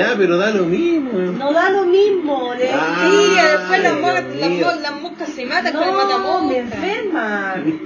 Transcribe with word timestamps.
Ya, 0.00 0.14
pero 0.16 0.36
da 0.38 0.50
lo 0.50 0.64
mismo. 0.64 1.12
no 1.12 1.52
da 1.52 1.70
lo 1.70 1.84
mismo. 1.84 2.54
Le 2.54 2.70
Ah, 2.72 3.08
Sí, 3.10 3.34
después 3.34 3.82
las, 3.82 3.94
moscas, 4.00 4.24
las, 4.36 4.50
mío. 4.50 4.66
mo- 4.66 4.80
las 4.80 5.00
moscas 5.00 5.28
se 5.30 5.46
matan 5.46 5.72
con 5.74 5.82
el 5.82 5.88
no, 5.90 5.96
matamoscas. 5.96 6.48
me 6.48 6.58
enferman. 6.58 7.80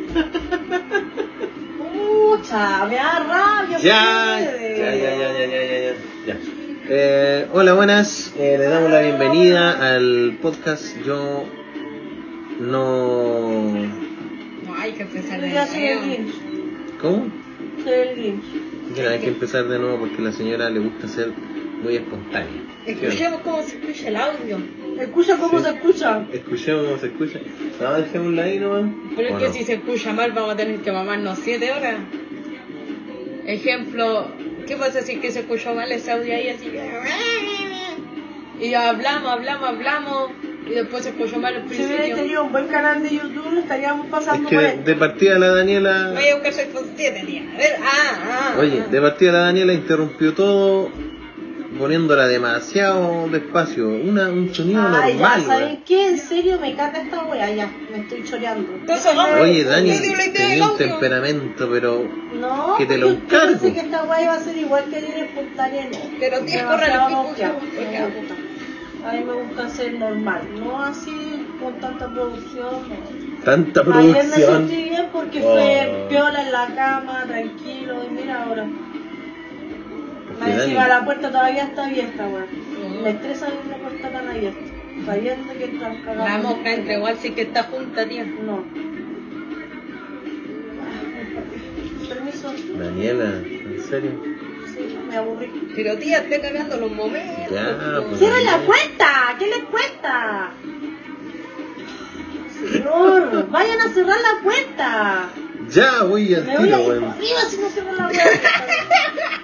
Pucha, 1.93 2.87
me 2.87 2.95
da 2.97 3.19
rabia. 3.21 3.79
Ya, 3.79 4.41
ya, 4.41 4.57
ya, 4.57 4.95
ya, 4.95 5.17
ya, 5.17 5.47
ya, 5.47 5.95
ya. 6.27 6.37
Eh, 6.89 7.47
hola, 7.53 7.73
buenas. 7.75 8.33
Eh, 8.39 8.57
le 8.59 8.67
damos 8.67 8.91
la 8.91 9.01
bienvenida 9.01 9.95
al 9.95 10.39
podcast. 10.43 10.97
Yo 11.05 11.45
no. 12.61 13.73
No, 13.73 14.75
hay 14.79 14.93
que 14.93 15.03
empezar 15.03 15.41
de 15.41 15.49
nuevo. 15.51 16.31
¿Cómo? 17.01 17.27
Soy 17.83 17.93
el 17.93 18.17
Grinch. 18.17 18.45
Ya 18.97 19.11
hay 19.11 19.19
que 19.21 19.29
empezar 19.29 19.65
de 19.67 19.79
nuevo 19.79 19.99
porque 19.99 20.17
a 20.19 20.21
la 20.21 20.33
señora 20.33 20.71
le 20.71 20.81
gusta 20.81 21.09
ser 21.09 21.33
muy 21.85 21.97
espontánea. 21.97 22.63
Escuchemos 22.87 23.41
cómo 23.43 23.63
se 23.63 23.77
escucha 23.77 24.09
el 24.09 24.17
audio. 24.17 24.59
Escucha 25.01 25.37
cómo 25.37 25.59
Sí. 25.59 25.65
se 25.65 25.71
escucha. 25.71 26.27
Escuchemos 26.33 26.85
cómo 26.87 26.99
se 26.99 27.07
escucha. 27.07 27.39
No, 27.81 27.93
dejémosla 27.95 28.43
ahí 28.43 28.59
nomás. 28.59 28.85
Pero 29.17 29.29
es 29.29 29.35
¿O 29.35 29.39
que 29.39 29.47
no? 29.47 29.53
si 29.53 29.65
se 29.65 29.75
escucha 29.75 30.13
mal 30.13 30.33
vamos 30.33 30.55
a 30.55 30.57
tener 30.57 30.81
que 30.81 30.93
mamarnos 30.93 31.39
7 31.43 31.73
horas. 31.73 31.97
Ejemplo, 33.47 34.29
¿qué 34.67 34.77
pasa 34.77 35.03
si 35.03 35.13
es 35.13 35.19
que 35.21 35.31
se 35.31 35.41
escuchó 35.41 35.75
mal 35.75 35.91
ese 35.93 36.11
audio 36.13 36.35
ahí 36.35 36.49
así? 36.49 36.71
Y 38.61 38.73
hablamos, 38.75 39.31
hablamos, 39.33 39.69
hablamos 39.69 40.31
y 40.67 40.71
después 40.71 41.03
se 41.05 41.11
escuchó 41.11 41.39
mal 41.39 41.55
el 41.55 41.63
Si 41.69 41.75
hubiera 41.75 41.89
principio. 41.97 42.17
tenido 42.17 42.45
un 42.45 42.53
buen 42.53 42.69
canal 42.69 43.03
de 43.03 43.11
YouTube, 43.11 43.53
lo 43.53 43.61
estaríamos 43.61 44.07
Es 44.07 44.11
pasando 44.13 44.49
que 44.49 44.57
por 44.57 44.85
de, 44.85 44.95
partida 44.95 45.39
la 45.39 45.49
Daniela. 45.49 46.13
Voy 46.15 46.29
a 46.29 46.35
buscar 46.37 46.53
6.7, 46.53 47.27
tía. 47.27 47.43
A 47.53 47.59
ver, 47.59 47.77
ah, 47.83 48.23
ah. 48.25 48.57
Oye, 48.61 48.83
ah. 48.87 48.89
de 48.91 49.01
partida 49.03 49.33
la 49.33 49.39
Daniela 49.41 49.75
interrumpió 49.75 50.33
todo 50.33 50.91
poniéndola 51.79 52.27
demasiado 52.27 53.29
despacio. 53.29 53.89
Una, 53.89 54.29
un 54.31 54.55
sonido 54.55 54.83
Ay, 54.87 55.13
ya, 55.15 55.19
normal. 55.21 55.43
¿saben 55.47 55.65
weón. 55.69 55.83
qué? 55.85 56.09
En 56.09 56.19
serio, 56.19 56.59
me 56.61 56.75
carga 56.75 57.03
esta 57.03 57.25
wea, 57.25 57.51
ya, 57.51 57.71
me 57.91 57.99
estoy 57.99 58.25
choreando. 58.25 58.69
Oye, 59.41 59.65
Dani, 59.65 59.93
tenía 60.33 60.69
un 60.71 60.77
temperamento, 60.77 61.69
pero 61.71 62.09
No, 62.35 62.75
Que 62.77 62.87
te 62.87 62.99
lo 62.99 63.09
porque 63.09 63.21
yo 63.21 63.37
encargo. 63.37 63.53
pensé 63.61 63.73
que 63.75 63.81
esta 63.81 64.05
wea 64.05 64.23
iba 64.23 64.33
a 64.35 64.41
ser 64.41 64.57
igual 64.57 64.85
que. 64.85 65.29
Pero 66.21 66.37
el 66.39 66.45
pico, 66.45 66.63
no 66.65 66.77
me 67.11 67.23
gusta. 67.29 67.53
A 69.07 69.13
mí 69.13 69.23
me 69.23 69.33
gusta 69.35 69.69
ser 69.69 69.93
normal, 69.99 70.41
no 70.59 70.83
así 70.83 71.47
con 71.63 71.75
tanta 71.79 72.09
producción. 72.09 72.77
tanta 73.45 73.81
Ayer 73.83 73.93
me 73.93 74.13
producción. 74.23 74.69
sentí 74.69 74.83
bien 74.89 75.07
porque 75.13 75.41
Oh. 75.45 75.53
fue 75.53 76.07
piola 76.09 76.41
en 76.43 76.53
la 76.53 76.67
cama, 76.75 77.25
tranquilo, 77.27 77.97
y 78.03 78.15
mira 78.15 78.45
ahora. 78.45 78.67
Más 80.41 80.49
encima 80.51 80.89
la 80.89 81.05
puerta 81.05 81.29
todavía 81.31 81.65
está 81.65 81.87
abierta, 81.87 82.27
weón. 82.29 83.03
Me 83.03 83.11
estresa 83.11 83.47
ver 83.47 83.67
la 83.71 83.77
puerta 83.77 84.11
tan 84.11 84.29
abierta. 84.29 84.61
Sabiendo 85.07 85.53
que 85.55 85.65
están 85.65 86.03
cagados. 86.03 86.29
La 86.31 86.39
mosca 86.39 86.73
entra 86.73 86.95
igual 86.95 87.17
sí 87.21 87.31
que 87.33 87.43
está 87.43 87.65
junta, 87.65 88.07
tía. 88.09 88.25
No. 88.25 88.65
Permiso. 92.09 92.53
Daniela, 92.79 93.25
¿en 93.25 93.83
serio? 93.89 94.11
Sí, 94.75 94.99
me 95.09 95.17
aburrí. 95.17 95.73
Pero 95.75 95.97
tía, 95.99 96.19
esté 96.19 96.41
cagando 96.41 96.77
los 96.77 96.93
momentos. 96.93 97.51
Ya, 97.51 98.01
pues. 98.09 98.19
¡Cierren 98.19 98.45
la 98.47 98.59
puerta! 98.59 99.37
¿Qué 99.39 99.47
les 99.47 99.65
cuesta? 99.65 100.51
Señor, 102.73 103.51
vayan 103.51 103.81
a 103.81 103.89
cerrar 103.93 104.17
la 104.21 104.43
puerta. 104.43 105.29
Ya, 105.71 106.03
voy 106.05 106.35
al 106.35 106.45
Me 106.45 106.57
voy 106.59 106.73
a 106.73 106.77
tiro, 106.77 106.83
ir 106.83 106.89
weón. 107.01 107.05
arriba 107.05 107.41
si 107.49 107.57
no 107.59 107.69
cierran 107.69 107.97
la 107.97 108.09
puerta. 108.09 108.51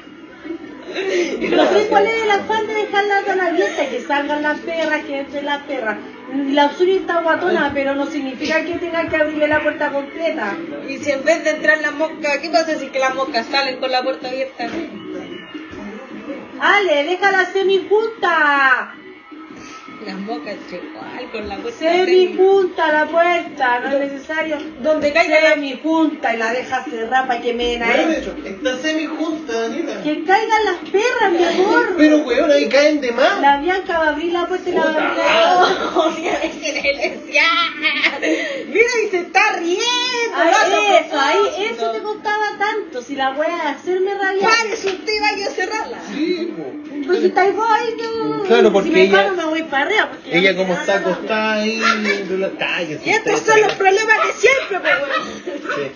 No 1.50 1.68
sé 1.72 1.86
cuál 1.88 2.06
es 2.06 2.22
el 2.22 2.30
afán 2.30 2.66
de 2.66 2.74
dejarla 2.74 3.22
tan 3.24 3.40
abierta, 3.40 3.88
que 3.88 4.00
salgan 4.02 4.42
las 4.42 4.58
perras, 4.60 5.04
que 5.04 5.20
entren 5.20 5.44
las 5.44 5.62
perras. 5.64 5.98
La 6.32 6.72
suya 6.72 6.94
está 6.94 7.22
guatona, 7.22 7.70
pero 7.74 7.94
no 7.94 8.06
significa 8.06 8.64
que 8.64 8.74
tengan 8.74 9.08
que 9.08 9.16
abrirle 9.16 9.48
la 9.48 9.62
puerta 9.62 9.90
completa. 9.90 10.56
Y 10.88 10.98
si 10.98 11.10
en 11.10 11.24
vez 11.24 11.42
de 11.44 11.50
entrar 11.50 11.78
las 11.80 11.92
moscas, 11.94 12.38
¿qué 12.38 12.50
pasa 12.50 12.78
si 12.78 12.88
que 12.88 12.98
las 12.98 13.14
moscas 13.14 13.46
salen 13.46 13.80
con 13.80 13.90
la 13.90 14.02
puerta 14.02 14.28
abierta? 14.28 14.68
Ale, 16.60 17.04
déjala 17.04 17.46
semi 17.46 17.86
junta. 17.88 18.94
Las 20.06 20.16
moscas 20.18 20.54
igual 20.70 21.30
con 21.30 21.48
la 21.48 21.56
puerta 21.58 21.78
Semi 21.78 22.34
junta 22.36 22.90
la 22.92 23.06
puerta, 23.06 23.80
no 23.80 23.88
es 23.90 24.12
necesario. 24.12 24.56
Donde 24.82 25.12
caiga 25.12 25.40
la... 25.40 25.50
Semi 25.54 25.78
junta 25.82 26.34
y 26.34 26.38
la 26.38 26.52
deja 26.52 26.84
cerrada 26.84 27.26
para 27.26 27.40
que 27.42 27.52
me 27.52 27.64
den 27.72 27.82
adentro. 27.82 28.34
Está 28.44 28.78
semi 28.78 29.06
junta, 29.06 29.52
Daniela. 29.62 30.02
Que 30.02 30.24
caigan 30.24 30.64
las 30.64 30.76
perras, 30.90 31.32
mi 31.32 31.44
amor. 31.44 31.94
Pero, 31.98 32.18
weón, 32.18 32.50
ahí 32.50 32.68
caen 32.68 33.00
de 33.00 33.12
más. 33.12 33.40
La 33.40 33.58
Bianca 33.58 33.98
va 33.98 34.06
a 34.06 34.08
abrir 34.10 34.32
la 34.32 34.46
puerta 34.48 34.70
y 34.70 34.72
la 34.72 34.84
va 34.84 34.90
a 34.90 34.94
abrir. 34.94 35.20
Oh. 35.96 36.10
Mira, 38.68 38.88
y 39.04 39.08
se 39.10 39.18
está 39.18 39.40
riendo. 39.58 39.80
Ay, 40.34 40.52
a 40.54 41.00
eso, 41.00 41.20
ahí, 41.20 41.64
eso 41.72 41.90
te 41.92 41.98
costaba 42.00 42.44
tanto. 42.58 43.02
Si 43.02 43.16
la 43.16 43.30
wea 43.32 43.56
es 43.72 43.76
hacerme 43.80 44.14
rabiar. 44.14 44.50
Párese 44.50 44.88
usted 44.88 45.20
vaya 45.20 45.46
a 45.46 45.50
cerrarla. 45.50 45.98
Sí. 46.14 46.54
Pues 47.06 47.20
si 47.20 47.26
estáis 47.26 47.56
vos 47.56 47.66
ahí, 47.70 47.96
no. 47.98 48.42
Claro, 48.44 48.72
porque 48.72 48.88
si 48.88 48.94
me 48.94 49.02
ella- 49.04 49.16
paro 49.16 49.34
me 49.36 49.44
voy 49.46 49.62
para 49.64 49.86
Porque 50.08 50.38
Ella 50.38 50.56
como 50.56 50.74
está 50.74 50.96
acostada 50.96 51.52
ahí, 51.54 51.80
cállese. 52.58 53.02
Y 53.04 53.10
estos 53.10 53.40
son 53.40 53.60
los 53.60 53.74
problemas 53.74 54.16
de 54.26 54.32
siempre, 54.32 54.80
pues, 54.80 54.92
Oye. 55.76 55.92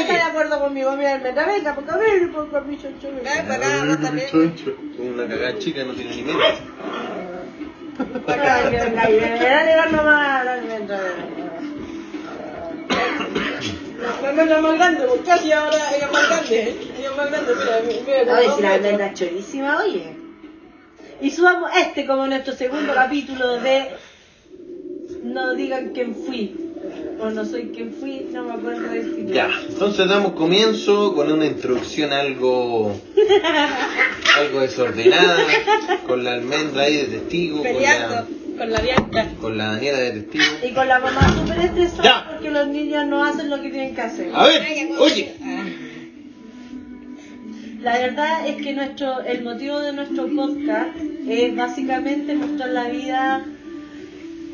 está 0.00 0.12
de 0.14 0.22
acuerdo 0.22 0.60
conmigo. 0.60 0.96
Mira, 0.96 1.14
almendra, 1.14 1.46
venga, 1.46 1.74
porque 1.74 1.90
a 1.90 1.96
ver, 1.96 2.30
porque 2.32 2.56
a 2.56 2.60
mi 2.60 2.78
choncho. 2.78 3.08
Ven 3.08 3.24
venga. 3.24 3.42
para 3.44 3.54
acá, 3.54 3.84
vos 3.84 4.00
también. 4.00 4.54
Una 4.98 5.28
cagada 5.28 5.58
chica 5.58 5.84
no 5.84 5.94
tiene 5.94 6.16
ni 6.16 6.22
llegar 9.66 9.92
nomás 9.92 10.44
la 10.44 10.52
almendra. 10.54 11.00
La 14.22 14.28
almendra 14.28 14.60
más 14.60 14.74
grande, 14.74 15.06
porque 15.06 15.32
así 15.32 15.52
ahora 15.52 15.76
ella 15.94 16.06
es 16.06 16.12
más 16.12 16.28
grande. 16.28 16.76
Ella 16.98 17.10
es 17.10 17.16
más 17.16 17.30
grande, 17.30 17.54
mira, 17.58 18.24
mira. 18.24 18.54
si 18.54 18.62
la 18.62 18.74
almendra 18.74 19.06
es 19.06 19.14
chorísima, 19.14 19.78
oye. 19.82 20.17
Y 21.20 21.30
subamos 21.30 21.70
este 21.76 22.06
como 22.06 22.26
nuestro 22.26 22.54
segundo 22.54 22.94
capítulo 22.94 23.60
de 23.60 23.88
No 25.24 25.54
digan 25.54 25.90
quién 25.92 26.14
fui. 26.14 26.54
O 27.20 27.30
no 27.30 27.44
soy 27.44 27.70
quien 27.74 27.92
fui, 27.92 28.28
no 28.32 28.44
me 28.44 28.52
acuerdo 28.54 28.88
del 28.90 29.16
título. 29.16 29.34
Ya, 29.34 29.50
entonces 29.68 30.08
damos 30.08 30.32
comienzo 30.32 31.12
con 31.14 31.30
una 31.32 31.46
introducción 31.46 32.12
algo 32.12 32.94
algo 34.36 34.60
desordenada, 34.60 35.36
con 36.06 36.22
la 36.22 36.34
almendra 36.34 36.84
ahí 36.84 36.96
de 36.98 37.04
testigo, 37.18 37.64
con 37.64 37.82
la, 37.82 38.24
con 38.56 38.70
la 38.70 38.80
Bianca. 38.80 39.26
con 39.40 39.58
la 39.58 39.64
Daniela 39.72 39.98
de 39.98 40.10
testigo. 40.12 40.44
Y 40.64 40.72
con 40.72 40.86
la 40.86 41.00
mamá 41.00 41.20
súper 41.34 41.58
estresada 41.58 42.28
porque 42.30 42.50
los 42.50 42.68
niños 42.68 43.04
no 43.06 43.24
hacen 43.24 43.50
lo 43.50 43.60
que 43.60 43.70
tienen 43.70 43.94
que 43.96 44.00
hacer. 44.00 44.30
A 44.32 44.46
ver, 44.46 44.62
oye, 45.00 45.34
Ah, 45.42 45.64
La 47.82 47.96
verdad 47.98 48.46
es 48.46 48.56
que 48.62 48.72
nuestro, 48.72 49.20
el 49.20 49.42
motivo 49.42 49.78
de 49.80 49.92
nuestro 49.92 50.26
podcast 50.34 50.96
es 51.28 51.54
básicamente 51.54 52.34
mostrar 52.34 52.70
la 52.70 52.88
vida, 52.88 53.44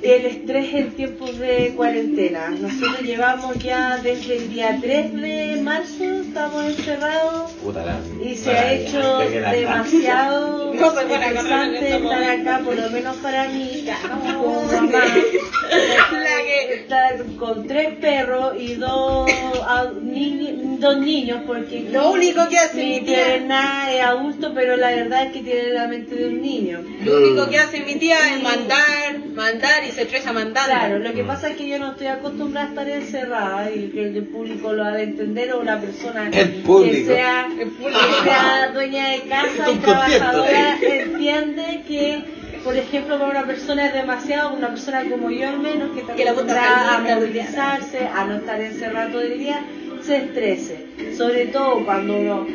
el 0.03 0.27
estrés 0.27 0.75
en 0.75 0.91
tiempos 0.93 1.39
de 1.39 1.73
cuarentena. 1.75 2.51
Nosotros 2.51 3.01
llevamos 3.01 3.59
ya 3.61 3.97
desde 3.97 4.37
el 4.37 4.51
día 4.51 4.77
3 4.79 5.13
de 5.15 5.61
marzo, 5.63 6.05
estamos 6.05 6.65
encerrados 6.67 7.53
puta 7.53 7.99
y 8.23 8.35
se 8.37 8.51
ha 8.51 8.73
hecho 8.75 9.19
demasiado 9.19 10.75
No 10.75 11.01
interesante 11.01 11.97
estar 11.97 12.23
acá, 12.25 12.61
por 12.63 12.77
lo 12.77 12.91
menos 12.91 13.17
para 13.17 13.49
mí, 13.49 13.87
como 14.23 14.65
mamá. 14.65 14.91
La 14.93 16.43
que. 16.45 16.75
está 16.75 17.17
con 17.39 17.67
tres 17.67 17.95
perros 18.01 18.55
y 18.61 18.75
dos, 18.75 19.31
a- 19.67 19.91
ni- 20.03 20.74
dos 20.85 20.99
niños, 20.99 21.41
porque 21.47 21.87
Lo 21.91 22.11
único 22.13 22.49
que 22.49 22.59
hace 22.59 22.77
mi 22.77 22.91
mi 22.91 23.01
tía. 23.01 23.25
pierna 23.25 23.93
es 23.93 24.03
adulto, 24.03 24.53
pero 24.55 24.77
la 24.77 24.91
verdad 24.91 25.27
es 25.27 25.33
que 25.33 25.41
tiene 25.41 25.71
la 25.73 25.89
mente 25.89 26.15
de 26.15 26.29
un 26.29 26.41
niño. 26.43 26.81
Lo 27.05 27.17
único 27.17 27.49
que 27.49 27.59
hace 27.59 27.81
mi 27.81 27.95
tía 27.97 28.17
es 28.35 28.43
mandar, 28.43 29.19
mandar 29.35 29.85
y 29.89 29.91
se 29.91 30.03
estresa 30.03 30.33
mandando. 30.33 30.71
Claro, 30.71 30.99
lo 30.99 31.13
que 31.13 31.25
pasa 31.25 31.51
es 31.51 31.57
que 31.57 31.69
yo 31.69 31.79
no 31.79 31.93
estoy 31.93 32.07
acostumbrada 32.09 32.67
a 32.67 32.71
estar 32.71 32.89
encerrada 32.89 33.71
y 33.71 33.89
que 33.89 34.09
el 34.09 34.25
público 34.25 34.73
lo 34.73 34.85
ha 34.85 34.93
de 34.93 35.03
entender 35.05 35.53
o 35.55 35.61
una 35.61 35.81
persona 35.81 36.29
El 36.33 36.63
que 36.63 37.05
sea, 37.05 37.47
El 37.51 37.71
que 37.71 37.93
sea 38.25 38.71
dueña 38.75 39.09
de 39.11 39.21
casa 39.23 39.71
y 39.73 39.75
trabajadora 39.77 40.79
entiende 40.83 41.83
que, 41.89 42.25
por 42.63 42.77
ejemplo, 42.77 43.19
para 43.19 43.31
una 43.31 43.47
persona 43.47 43.87
es 43.87 43.95
demasiado, 43.95 44.55
una 44.55 44.69
persona 44.69 45.05
como 45.11 45.31
yo 45.31 45.49
al 45.49 45.59
menos, 45.61 45.91
que 45.93 46.01
está 46.01 46.13
acostumbrada 46.13 46.97
a 46.97 47.01
movilizarse, 47.01 48.01
a 48.07 48.25
no 48.27 48.37
estar 48.37 48.61
encerrada 48.61 49.11
todo 49.11 49.23
el 49.23 49.39
día, 49.39 49.61
se 50.05 50.17
estrese. 50.17 50.87
Sobre 51.17 51.47
todo 51.47 51.85
cuando 51.85 52.17
uno 52.17 52.47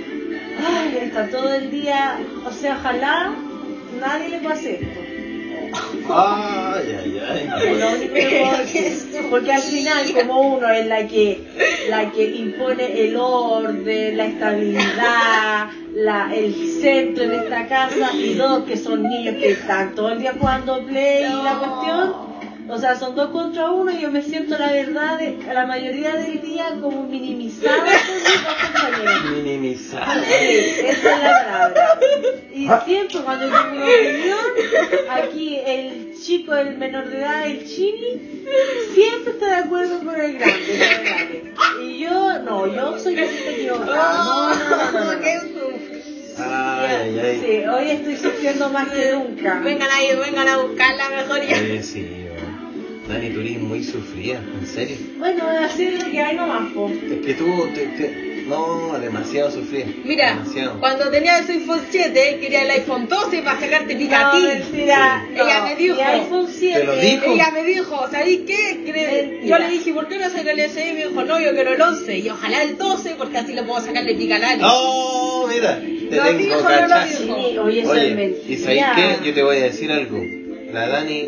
ay, 0.65 0.97
está 1.01 1.27
todo 1.27 1.53
el 1.53 1.71
día, 1.71 2.19
o 2.45 2.51
sea, 2.51 2.77
ojalá 2.79 3.33
nadie 3.99 4.29
le 4.29 4.39
pase 4.39 4.79
esto. 4.81 4.99
Ay, 6.09 6.97
ay, 6.99 7.21
ay. 7.29 7.49
Porque 9.29 9.51
al 9.51 9.61
final 9.61 10.11
como 10.13 10.55
uno 10.55 10.69
es 10.69 10.87
la 10.87 11.07
que 11.07 11.43
la 11.89 12.11
que 12.11 12.25
impone 12.25 13.01
el 13.01 13.15
orden, 13.15 14.17
la 14.17 14.25
estabilidad, 14.25 15.69
la, 15.93 16.35
el 16.35 16.53
centro 16.81 17.23
en 17.23 17.31
esta 17.33 17.67
casa 17.67 18.15
y 18.15 18.33
dos 18.33 18.63
que 18.63 18.77
son 18.77 19.03
niños 19.03 19.35
que 19.35 19.51
están 19.51 19.93
todo 19.93 20.09
el 20.11 20.19
día 20.19 20.33
jugando 20.39 20.83
play 20.85 21.25
y 21.25 21.43
la 21.43 21.59
cuestión, 21.59 22.28
o 22.69 22.77
sea 22.77 22.95
son 22.95 23.15
dos 23.15 23.29
contra 23.31 23.71
uno 23.71 23.91
y 23.91 24.01
yo 24.01 24.11
me 24.11 24.21
siento 24.21 24.57
la 24.57 24.71
verdad 24.71 25.17
de, 25.17 25.37
la 25.51 25.65
mayoría 25.65 26.13
del 26.15 26.41
día 26.41 26.77
como 26.79 27.03
minimizada 27.03 27.77
por 27.77 28.15
mis 28.15 28.43
dos 28.43 28.55
compañeros. 28.73 29.31
Minimizar. 29.31 30.23
Sí, 30.23 30.85
esa 30.85 30.91
es 30.91 31.23
la 31.23 31.43
palabra. 31.43 31.99
Y 32.53 32.67
siempre 32.85 33.19
cuando 33.21 33.47
yo 33.47 33.53
tengo 33.53 33.75
una 33.75 33.85
opinión, 33.85 34.39
aquí 35.09 35.59
el 35.65 36.13
chico, 36.19 36.55
el 36.55 36.77
menor 36.77 37.09
de 37.09 37.17
edad, 37.17 37.47
el 37.47 37.65
chini, 37.65 38.45
siempre 38.93 39.33
está 39.33 39.45
de 39.47 39.55
acuerdo 39.55 39.99
con 39.99 40.19
el 40.19 40.37
grande, 40.37 40.65
con 40.65 40.81
el 40.81 41.03
grande. 41.03 41.53
Y 41.83 41.99
yo, 41.99 42.39
no, 42.39 42.67
yo 42.67 42.99
soy 42.99 43.15
la 43.15 43.23
que 43.23 43.55
equivocada. 43.55 44.23
No, 44.23 45.13
no. 45.13 46.09
Ay, 46.41 46.95
ay, 46.95 47.19
ay. 47.19 47.41
Sí, 47.41 47.67
hoy 47.67 47.91
estoy 47.91 48.15
sufriendo 48.15 48.69
más 48.69 48.89
que 48.89 49.11
nunca. 49.11 49.59
Vengan 49.59 49.89
ahí, 49.91 50.15
vengan 50.15 50.47
a 50.47 50.57
buscarla 50.57 51.09
mejor 51.09 51.41
ya. 51.45 51.83
Sí, 51.83 52.07
weón. 52.23 52.28
Dani 53.09 53.29
Turín 53.31 53.67
muy 53.67 53.83
sufrida, 53.83 54.39
en 54.59 54.67
serio. 54.67 54.95
Bueno, 55.17 55.43
así 55.63 55.83
es 55.85 56.03
lo 56.03 56.11
que 56.11 56.19
hay 56.21 56.35
nomás, 56.35 56.71
po. 56.73 56.89
Es 56.89 57.25
que 57.25 57.33
tú, 57.33 57.67
te, 57.73 57.85
te- 57.87 58.29
no, 58.47 58.97
demasiado 58.99 59.51
sufrida. 59.51 59.85
Mira, 60.03 60.33
Demasiado. 60.35 60.79
cuando 60.79 61.09
tenía 61.09 61.37
el 61.39 61.47
iPhone 61.49 61.81
7, 61.89 62.37
quería 62.41 62.63
el 62.63 62.71
iPhone 62.71 63.07
12 63.07 63.41
para 63.43 63.59
sacarte 63.59 63.95
picatín. 63.95 64.41
No, 64.43 64.47
mentira. 64.49 65.25
Sí. 65.27 65.35
no. 65.37 65.43
Ella 65.43 65.63
me 65.63 65.75
dijo. 65.75 65.95
Y 65.97 66.01
iPhone 66.01 66.47
7. 66.51 66.79
¿Te 66.79 66.85
lo 66.85 66.95
dijo? 66.95 67.25
Ella 67.33 67.51
me 67.51 67.63
dijo, 67.63 68.07
¿sabéis 68.11 68.39
qué? 68.47 68.79
Cre-. 68.85 69.45
Yo 69.47 69.57
le 69.59 69.69
dije, 69.69 69.93
¿por 69.93 70.07
qué 70.07 70.17
no 70.19 70.29
saca 70.29 70.51
el 70.51 70.59
SE? 70.69 70.89
Y 70.89 70.93
me 70.93 71.07
dijo, 71.07 71.23
no, 71.23 71.39
yo 71.39 71.51
quiero 71.53 71.73
el 71.73 71.81
11. 71.81 72.17
Y 72.17 72.29
ojalá 72.29 72.63
el 72.63 72.77
12, 72.77 73.15
porque 73.17 73.37
así 73.37 73.53
lo 73.53 73.65
puedo 73.65 73.81
sacarle 73.81 74.15
picanal. 74.15 74.59
¡Oh, 74.63 75.47
mira! 75.51 75.79
Te 75.79 76.15
¿Lo 76.15 76.23
tengo 76.23 76.37
dijo 76.39 76.61
no 76.61 76.87
lo 76.87 77.05
dijo? 77.05 77.17
Sí, 77.49 77.57
oye, 77.59 77.85
Oye. 77.87 78.41
¿y 78.47 78.55
sabéis 78.57 78.83
qué? 78.95 79.27
Yo 79.27 79.33
te 79.33 79.43
voy 79.43 79.57
a 79.57 79.63
decir 79.63 79.91
algo. 79.91 80.19
La 80.73 80.87
Dani, 80.87 81.27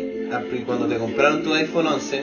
cuando 0.64 0.86
te 0.86 0.96
compraron 0.96 1.42
tu 1.42 1.54
iPhone 1.54 1.86
11, 1.86 2.22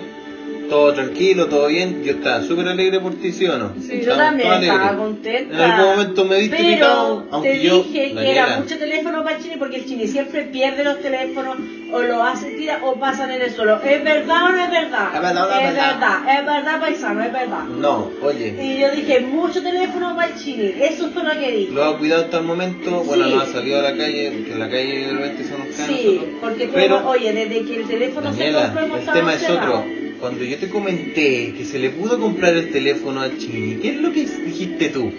todo 0.70 0.94
tranquilo, 0.94 1.48
todo 1.48 1.68
bien, 1.68 2.04
yo 2.04 2.12
estaba 2.14 2.42
súper 2.44 2.68
alegre 2.68 3.00
por 3.00 3.14
ti, 3.16 3.32
¿sí 3.32 3.46
o 3.46 3.58
no? 3.58 3.74
Sí. 3.82 4.02
Yo 4.06 4.16
también 4.16 4.64
estaba 4.64 4.96
contenta. 4.98 5.54
En 5.56 5.62
algún 5.72 5.92
momento 5.92 6.26
me 6.26 6.40
viste 6.40 6.56
Pero 6.58 6.70
picado, 6.76 7.28
aunque 7.32 7.50
te 7.52 7.62
yo, 7.64 7.84
dije 7.84 8.14
que 8.14 8.32
era 8.32 8.58
mucho 8.60 8.78
teléfono 8.78 9.24
para 9.24 9.36
el 9.38 9.44
chini 9.44 9.56
porque 9.58 9.78
el 9.78 9.86
chini 9.86 10.08
siempre 10.08 10.44
pierde 10.44 10.84
los 10.84 11.00
teléfonos 11.02 11.58
o 11.92 12.02
los 12.02 12.22
hace 12.22 12.52
tira 12.52 12.80
o 12.84 12.94
pasan 13.00 13.32
en 13.32 13.42
el 13.42 13.52
suelo. 13.52 13.82
¿Es 13.84 14.04
verdad 14.04 14.44
o 14.46 14.50
no 14.50 14.64
es 14.64 14.70
verdad? 14.72 15.08
Es 15.16 15.22
verdad 15.22 15.50
es 15.50 15.68
es 15.70 15.74
verdad. 15.76 15.92
verdad, 15.94 16.40
es 16.40 16.46
verdad, 16.46 16.80
paisano, 16.80 17.24
es 17.24 17.34
verdad. 17.34 17.64
No, 17.66 18.12
oye, 18.22 18.56
Y 18.62 18.80
yo 18.80 18.92
dije, 18.92 19.20
mucho 19.22 19.62
teléfono 19.64 20.16
para 20.16 20.28
el 20.28 20.36
chini. 20.36 20.74
Eso 20.80 21.10
fue 21.10 21.24
lo 21.24 21.32
que 21.40 21.52
dije. 21.52 21.72
lo 21.74 21.84
ha 21.86 21.98
cuidado 21.98 22.26
hasta 22.26 22.38
el 22.38 22.44
momento, 22.44 22.92
bueno, 23.04 23.26
Sí. 23.26 23.34
no 23.34 23.42
ha 23.42 23.46
salido 23.48 23.80
a 23.80 23.82
la 23.82 23.98
calle, 23.98 24.32
porque 24.32 24.52
en 24.54 24.60
la 24.60 24.70
calle 24.70 25.08
de 25.08 25.12
repente 25.14 25.44
se 25.44 25.58
nos 25.58 25.68
Sí, 25.76 25.92
nosotros. 26.20 26.26
porque 26.42 26.70
Pero, 26.74 27.08
oye, 27.10 27.34
desde 27.34 27.66
que 27.66 27.76
el 27.78 27.88
teléfono 27.88 28.30
Daniela, 28.32 28.60
se 28.62 28.66
compró 28.80 28.98
el 28.98 29.06
tema 29.06 29.34
es 29.34 29.50
otro. 29.50 29.84
Cuando 30.20 30.44
yo 30.44 30.58
te 30.58 30.68
comenté 30.68 31.54
que 31.58 31.64
se 31.64 31.80
le 31.80 31.92
pudo 31.92 32.20
comprar 32.20 32.54
el 32.54 32.72
teléfono 32.72 33.22
al 33.22 33.38
Chini, 33.38 33.76
¿qué 33.76 33.92
es 33.92 34.02
lo 34.02 34.12
que 34.12 34.26
dijiste 34.26 34.90
tú? 34.90 35.10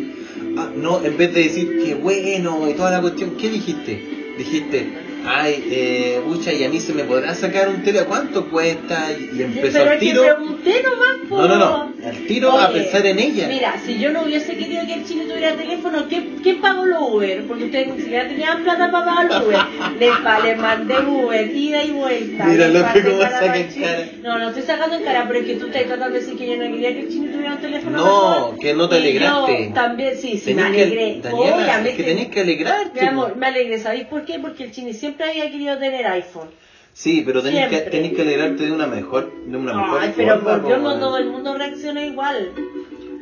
Ah, 0.59 0.71
no, 0.77 1.03
en 1.03 1.17
vez 1.17 1.33
de 1.33 1.45
decir 1.45 1.79
que 1.83 1.95
bueno 1.95 2.69
y 2.69 2.75
toda 2.75 2.91
la 2.91 3.01
cuestión, 3.01 3.31
¿qué 3.39 3.49
dijiste? 3.49 3.99
Dijiste, 4.37 4.87
ay, 5.27 5.65
eh, 5.71 6.21
pucha, 6.27 6.53
y 6.53 6.65
a 6.65 6.69
mí 6.69 6.81
se 6.81 6.93
me 6.93 7.05
podrá 7.05 7.35
sacar 7.35 7.69
un 7.69 7.83
teléfono, 7.83 8.09
¿cuánto 8.09 8.51
cuesta? 8.51 9.09
Y, 9.13 9.43
empezó 9.43 9.83
al 9.83 9.91
que 9.93 9.97
tiro. 9.99 10.23
pregunté 10.23 10.83
nomás, 10.83 11.29
po. 11.29 11.37
No, 11.39 11.49
no, 11.49 11.57
no, 11.59 11.93
al 12.07 12.17
tiro 12.27 12.51
a 12.53 12.69
Oye, 12.71 12.81
pensar 12.83 13.07
en 13.07 13.19
ella. 13.19 13.49
Mira, 13.49 13.75
si 13.85 13.99
yo 13.99 14.11
no 14.11 14.23
hubiese 14.23 14.57
querido 14.57 14.85
que 14.87 14.95
el 14.95 15.05
chino 15.07 15.25
tuviera 15.25 15.55
teléfono, 15.57 16.09
¿qué, 16.09 16.29
¿quién 16.43 16.61
pagó 16.61 16.85
los 16.87 17.01
Uber? 17.11 17.45
Porque 17.47 17.65
ustedes 17.65 17.95
ni 17.95 18.03
siquiera 18.03 18.29
tenían 18.29 18.63
plata 18.63 18.91
para 18.91 19.05
pagar 19.05 19.25
los 19.27 19.47
Uber. 19.47 19.59
Les, 19.99 20.45
les 20.45 20.59
mandé 20.59 20.95
Uber, 21.07 21.57
ida 21.57 21.85
y 21.85 21.91
vuelta. 21.93 22.45
Mira 22.47 22.69
lo 22.69 22.93
que 22.93 23.03
cómo 23.03 23.23
saca 23.23 23.57
en 23.57 23.69
cara. 23.81 24.05
No, 24.23 24.39
no 24.39 24.49
estoy 24.49 24.63
sacando 24.63 24.97
en 24.97 25.03
cara, 25.05 25.25
pero 25.27 25.41
es 25.41 25.47
que 25.47 25.55
tú 25.57 25.67
estás 25.67 25.85
tratando 25.85 26.15
de 26.15 26.21
decir 26.21 26.37
que 26.39 26.47
yo 26.47 26.57
no 26.57 26.63
quería 26.73 26.93
que 26.95 27.01
el 27.01 27.09
chino 27.09 27.31
tuviera 27.33 27.55
un 27.55 27.61
teléfono. 27.61 27.97
No, 27.99 28.57
que 28.61 28.75
no 28.75 28.89
te 28.89 28.97
alegraste. 28.97 29.67
Yo 29.69 29.75
también, 29.75 30.17
sí, 30.17 30.39
sí, 30.39 30.55
me 30.55 30.63
Tenés 30.63 30.77
que- 30.77 30.83
alegré. 30.83 31.21
Daniela, 31.23 31.57
Obviamente. 31.57 31.91
es 31.91 31.97
que 31.97 32.03
tenés 32.05 32.29
que 32.29 32.41
alegrarte. 32.41 33.01
Mi 33.01 33.07
amor, 33.07 33.37
me 33.37 33.47
alegré. 33.47 33.79
¿Sabéis 33.79 34.07
por 34.07 34.25
qué? 34.25 34.39
Porque 34.39 34.65
el 34.65 34.73
chino 34.73 34.93
siempre 34.93 35.10
había 35.19 35.51
querido 35.51 35.79
tener 35.79 36.07
iPhone. 36.07 36.49
Sí, 36.93 37.23
pero 37.25 37.43
tenés 37.43 37.69
que, 37.69 37.77
Siempre. 37.77 37.91
tenés 37.99 38.13
que 38.15 38.23
alegrarte 38.23 38.65
de 38.65 38.73
una 38.73 38.87
mejor, 38.87 39.33
de 39.47 39.57
una 39.57 39.73
mejor 39.75 40.01
Ay, 40.03 40.13
pero 40.17 40.35
forma, 40.41 40.59
por 40.59 40.67
Dios, 40.67 40.81
no 40.83 40.99
todo 40.99 41.17
el 41.19 41.27
mundo 41.31 41.55
reacciona 41.55 42.05
igual. 42.05 42.51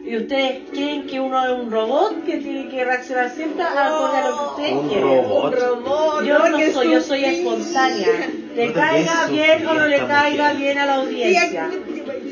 ¿Y 0.05 0.17
ustedes 0.17 0.61
creen 0.71 1.07
que 1.07 1.21
uno 1.21 1.45
es 1.45 1.53
un 1.63 1.71
robot 1.71 2.25
que 2.25 2.39
tiene 2.39 2.69
que 2.71 2.83
reaccionar 2.83 3.29
siempre 3.29 3.63
acorde 3.63 4.17
a 4.17 4.31
lo 4.31 4.39
que 4.39 4.45
ustedes 4.63 4.73
Un 4.73 4.89
quieren? 4.89 5.05
robot. 5.07 5.45
Un 5.55 5.61
robot, 5.61 6.25
Yo 6.25 6.39
no 6.49 6.57
que 6.57 6.73
soy, 6.73 6.91
yo 6.93 7.01
soy 7.03 7.25
espontánea. 7.27 8.09
Le 8.57 8.67
No 8.69 8.73
te 8.73 8.79
caiga 8.81 9.27
bien 9.29 9.67
o 9.67 9.75
no 9.75 9.87
le 9.87 9.99
caiga 9.99 10.45
mujer. 10.45 10.57
bien 10.57 10.79
a 10.79 10.87
la 10.87 10.95
audiencia. 10.97 11.71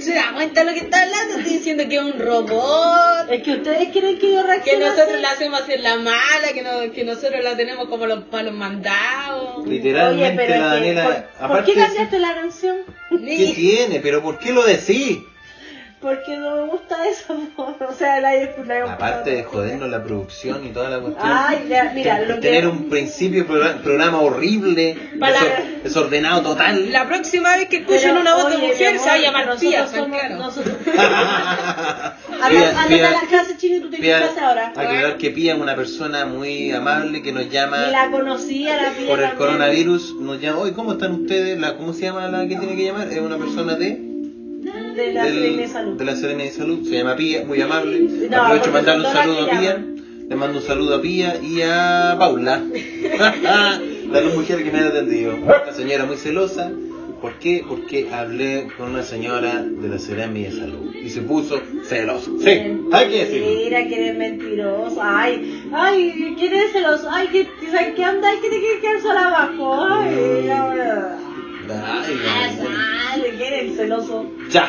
¿Se 0.00 0.15
da 0.15 0.33
cuenta 0.35 0.65
lo 0.65 0.73
que 0.73 0.81
está 0.81 1.03
hablando? 1.03 1.38
Estoy 1.38 1.55
diciendo 1.55 1.85
que 1.88 1.97
es 1.97 2.03
un 2.03 2.19
robot. 2.19 3.31
Es 3.31 3.43
que 3.43 3.53
ustedes 3.53 3.88
creen 3.93 4.19
que 4.19 4.35
yo 4.35 4.43
Que 4.65 4.76
nosotros 4.79 5.21
la 5.21 5.31
hacemos 5.31 5.61
hacer 5.61 5.81
la 5.81 5.97
mala, 5.97 6.53
que, 6.55 6.62
no, 6.62 6.93
que 6.93 7.05
nosotros 7.05 7.43
la 7.43 7.57
tenemos 7.57 7.88
como 7.88 8.07
los 8.07 8.25
palos 8.25 8.55
mandados. 8.55 9.67
Literalmente 9.67 10.26
Oye, 10.29 10.37
pero 10.37 10.61
la 10.61 10.76
es 10.76 10.83
que, 10.83 10.95
Daniela, 10.95 11.05
¿por, 11.05 11.15
¿por 11.15 11.45
aparte 11.45 11.73
qué 11.73 11.81
cambiaste 11.81 12.19
la 12.19 12.35
canción? 12.35 12.76
¿Qué 13.11 13.53
tiene? 13.55 14.00
¿Pero 14.00 14.23
por 14.23 14.38
qué 14.38 14.53
lo 14.53 14.65
decís? 14.65 15.19
Porque 16.00 16.37
no 16.37 16.57
me 16.57 16.62
gusta 16.71 17.09
eso, 17.09 17.33
amor. 17.33 17.75
O 17.88 17.93
sea, 17.95 18.21
la 18.21 18.35
he 18.35 18.55
la 18.67 18.93
Aparte 18.93 19.31
de 19.31 19.45
jodernos 19.45 19.88
la 19.88 20.03
producción 20.05 20.65
y 20.67 20.69
toda 20.71 20.91
la 20.91 20.99
cuestión. 21.00 21.26
Ay, 21.26 21.67
ya, 21.69 21.91
mira, 21.95 22.21
lo 22.21 22.35
que- 22.37 22.41
tener 22.43 22.67
un 22.69 22.91
principio 22.91 23.41
de 23.41 23.45
programa, 23.49 23.83
programa 23.83 24.21
horrible, 24.21 24.97
Para- 25.19 25.41
desor- 25.41 25.83
desordenado 25.83 26.43
total. 26.43 26.93
La 26.93 27.07
próxima 27.09 27.57
vez 27.57 27.69
que 27.69 27.79
escuchen 27.79 28.00
Pero, 28.11 28.21
una 28.21 28.35
voz 28.35 28.50
de 28.50 28.57
oye, 28.57 28.69
mujer 28.69 28.93
mi 28.93 28.99
se 28.99 29.05
va 29.07 29.11
a 29.11 29.15
amor, 29.15 29.25
llamar 29.26 29.47
nosotros 29.47 29.71
tía, 29.71 29.87
somos- 29.87 30.19
claro. 30.21 30.37
nosotros- 30.37 30.76
Pía- 30.85 32.71
Anda, 32.71 32.88
Pía- 32.88 33.09
a 33.09 33.12
la 33.12 33.21
clase 33.29 33.57
chino 33.57 33.81
tú 33.83 33.91
tienes 33.91 34.00
Pía- 34.07 34.19
clase 34.19 34.41
ahora. 34.41 34.67
aclarar 34.69 35.17
que 35.17 35.31
Pía 35.31 35.55
es 35.55 35.61
una 35.61 35.75
persona 35.75 36.26
muy 36.26 36.71
amable 36.73 37.23
que 37.23 37.33
nos 37.33 37.49
llama 37.50 37.87
la 37.88 38.11
conocía, 38.11 38.76
la 38.83 38.91
pilla 38.91 39.09
por 39.09 39.19
el 39.21 39.29
también. 39.31 39.37
coronavirus. 39.38 40.15
Nos 40.21 40.41
llama, 40.41 40.59
hoy 40.59 40.73
¿cómo 40.73 40.93
están 40.93 41.12
ustedes? 41.12 41.59
La, 41.59 41.76
¿Cómo 41.76 41.93
se 41.95 42.03
llama 42.03 42.29
la 42.29 42.43
que 42.47 42.57
tiene 42.57 42.76
que 42.76 42.85
llamar? 42.85 43.09
Es 43.09 43.19
una 43.21 43.38
persona 43.38 43.75
de, 43.76 43.99
De 44.97 45.12
la 45.12 45.25
Serena 45.25 45.62
de 45.62 45.69
Salud. 45.69 45.97
de 45.99 46.05
la 46.05 46.17
Serena 46.17 46.43
de 46.45 46.50
Salud. 46.50 46.85
Se 46.88 46.97
llama 46.97 47.17
Pía, 47.17 47.45
muy 47.45 47.61
amable. 47.61 48.00
No, 48.31 48.43
Aprovecho 48.43 48.73
mandarle 48.73 49.07
un 49.07 49.12
saludo 49.12 49.43
a 49.43 49.50
que 49.50 49.57
Pía. 49.57 49.85
Le 50.29 50.35
mando 50.37 50.59
un 50.59 50.65
saludo 50.65 50.95
a 50.97 51.03
Pía 51.03 51.41
y 51.43 51.62
a 51.62 52.17
Paula. 52.19 52.61
Las 54.11 54.25
dos 54.25 54.35
mujeres 54.35 54.65
que 54.65 54.71
me 54.73 54.79
han 54.79 54.87
atendido. 54.87 55.37
Una 55.37 55.73
señora 55.73 56.05
muy 56.07 56.17
celosa. 56.17 56.73
¿Por 57.21 57.35
qué? 57.38 57.65
Porque 57.67 58.09
hablé 58.12 58.69
con 58.76 58.91
una 58.91 59.03
señora 59.03 59.62
de 59.62 59.88
la 59.88 59.99
Serena 59.99 60.33
de 60.33 60.50
Salud. 60.50 60.95
Y 60.95 61.09
se 61.11 61.23
puso 61.23 61.61
celoso. 61.85 62.37
Sí, 62.38 62.49
hay 62.93 63.09
que 63.09 63.19
decirlo. 63.25 63.47
Mentira, 63.47 63.87
que 63.88 63.95
eres 63.95 64.19
mentiroso. 64.19 65.00
Ay, 65.03 65.65
ay, 65.73 66.35
¿quién 66.38 66.53
es 66.53 66.73
celoso? 66.73 67.09
Ay, 67.11 67.29
que, 67.29 67.47
¿sabes 67.71 67.95
qué 67.95 68.05
anda? 68.05 68.29
Ay, 68.29 68.38
que 68.43 68.50
te 68.50 68.59
quieres 68.61 68.81
quedar 68.81 69.00
sola 69.00 69.26
abajo. 69.29 69.85
Ay, 69.88 70.45
la 70.47 70.69
verdad. 70.69 71.19
Ay, 71.69 72.15
Daniela. 72.25 72.75
Ay, 73.12 73.23
¿quién 73.38 73.55
es 73.55 73.62
el 73.62 73.76
celoso? 73.76 74.26
Ya. 74.50 74.69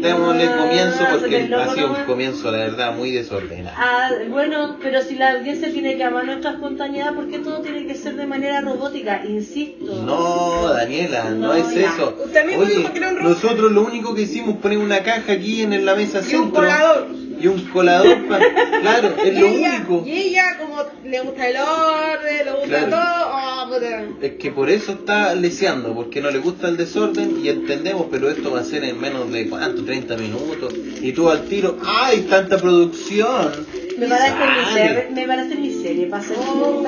Démosle 0.00 0.44
Ah, 0.44 0.56
comienzo 0.58 1.04
porque 1.10 1.46
pero 1.48 1.60
ha 1.62 1.74
sido 1.74 1.90
un 1.90 2.04
comienzo, 2.06 2.50
la 2.50 2.58
verdad, 2.58 2.92
muy 2.94 3.10
desordenado. 3.10 3.76
Ah, 3.78 4.10
bueno, 4.28 4.76
pero 4.82 5.00
si 5.02 5.14
la 5.16 5.32
audiencia 5.32 5.70
tiene 5.72 5.96
que 5.96 6.04
amar 6.04 6.24
nuestra 6.24 6.52
espontaneidad, 6.52 7.14
¿por 7.14 7.28
qué 7.28 7.38
todo 7.38 7.60
tiene 7.60 7.86
que 7.86 7.94
ser 7.94 8.14
de 8.16 8.26
manera 8.26 8.60
robótica? 8.60 9.22
Insisto. 9.24 10.02
No, 10.04 10.70
Daniela, 10.70 11.30
no, 11.30 11.48
No, 11.48 11.54
es 11.54 11.74
ya. 11.74 11.88
eso. 11.92 12.16
Usted 12.24 12.44
mismo 12.46 12.62
Oye, 12.62 12.76
dijo 12.78 12.92
que 12.92 12.98
era 12.98 13.08
un 13.10 13.16
robot. 13.16 13.30
nosotros 13.32 13.72
lo 13.72 13.82
único 13.82 14.14
que 14.14 14.22
hicimos 14.22 14.56
poner 14.56 14.78
una 14.78 15.02
caja 15.02 15.32
aquí 15.32 15.62
en 15.62 15.84
la 15.84 15.94
mesa 15.94 16.18
Y 16.18 16.22
un 16.22 16.26
centro. 16.44 16.52
colador. 16.62 17.06
Y 17.38 17.46
un 17.48 17.60
colador, 17.66 18.26
pa- 18.28 18.38
claro, 18.80 19.14
es 19.22 19.26
y 19.26 19.38
lo 19.38 19.46
ella, 19.46 19.70
único. 19.74 20.02
Y 20.06 20.10
ella, 20.12 20.56
como 20.58 20.82
le 21.04 21.20
gusta 21.20 21.48
el 21.48 21.56
orden, 21.58 22.44
le 22.46 22.52
gusta 22.52 22.66
Claro. 22.68 22.90
todo, 22.90 23.36
oh. 23.70 24.18
Es 24.22 24.32
que 24.34 24.50
por 24.50 24.70
eso 24.70 24.92
está 24.92 25.34
leseando, 25.34 25.94
porque 25.94 26.20
no 26.20 26.30
le 26.30 26.38
gusta 26.38 26.68
el 26.68 26.76
desorden 26.76 27.38
y 27.44 27.48
entendemos, 27.48 28.06
pero 28.10 28.28
esto 28.30 28.50
va 28.52 28.60
a 28.60 28.64
ser 28.64 28.84
en 28.84 29.00
menos 29.00 29.30
de 29.32 29.48
cuánto, 29.48 29.84
30 29.84 30.16
minutos. 30.16 30.74
Y 31.02 31.12
tú 31.12 31.28
al 31.30 31.42
tiro, 31.46 31.76
¡ay, 31.84 32.26
tanta 32.30 32.58
producción! 32.58 33.52
Me 33.98 34.06
van 34.06 34.20
a 34.20 34.24
hacer 34.24 34.48
mi 34.58 34.64
serie, 34.74 35.08
me 35.12 35.26
van 35.26 35.38
a 35.38 35.42
hacer 35.42 35.58
mi 35.58 35.70
serie 35.72 36.08
hacer 36.12 36.36
Oh, 36.38 36.82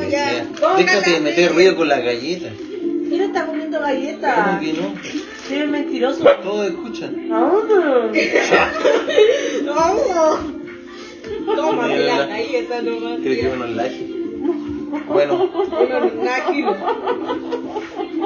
desea. 0.00 0.46
Póngale. 0.60 0.84
Déjate 0.84 1.10
de 1.12 1.20
meter 1.20 1.52
ruido 1.54 1.76
con 1.76 1.88
la 1.88 1.98
galleta. 2.00 2.50
¿Quién 3.08 3.20
está 3.22 3.46
comiendo 3.46 3.80
galletas? 3.80 4.36
¿Cómo 4.48 4.60
que 4.60 4.72
no? 4.74 4.94
Eres 5.50 5.68
mentiroso. 5.70 6.24
Todos 6.42 6.66
escuchan. 6.68 7.28
Ah. 7.32 7.52
No. 9.64 10.56
Toma, 11.56 11.86
Mira, 11.88 12.00
la 12.00 12.18
la- 12.18 12.26
galleta 12.26 12.82
nomás. 12.82 13.20
Creo 13.22 13.40
que 13.40 13.48
unos 13.56 13.70
lajes. 13.70 14.02
Bueno, 15.06 15.50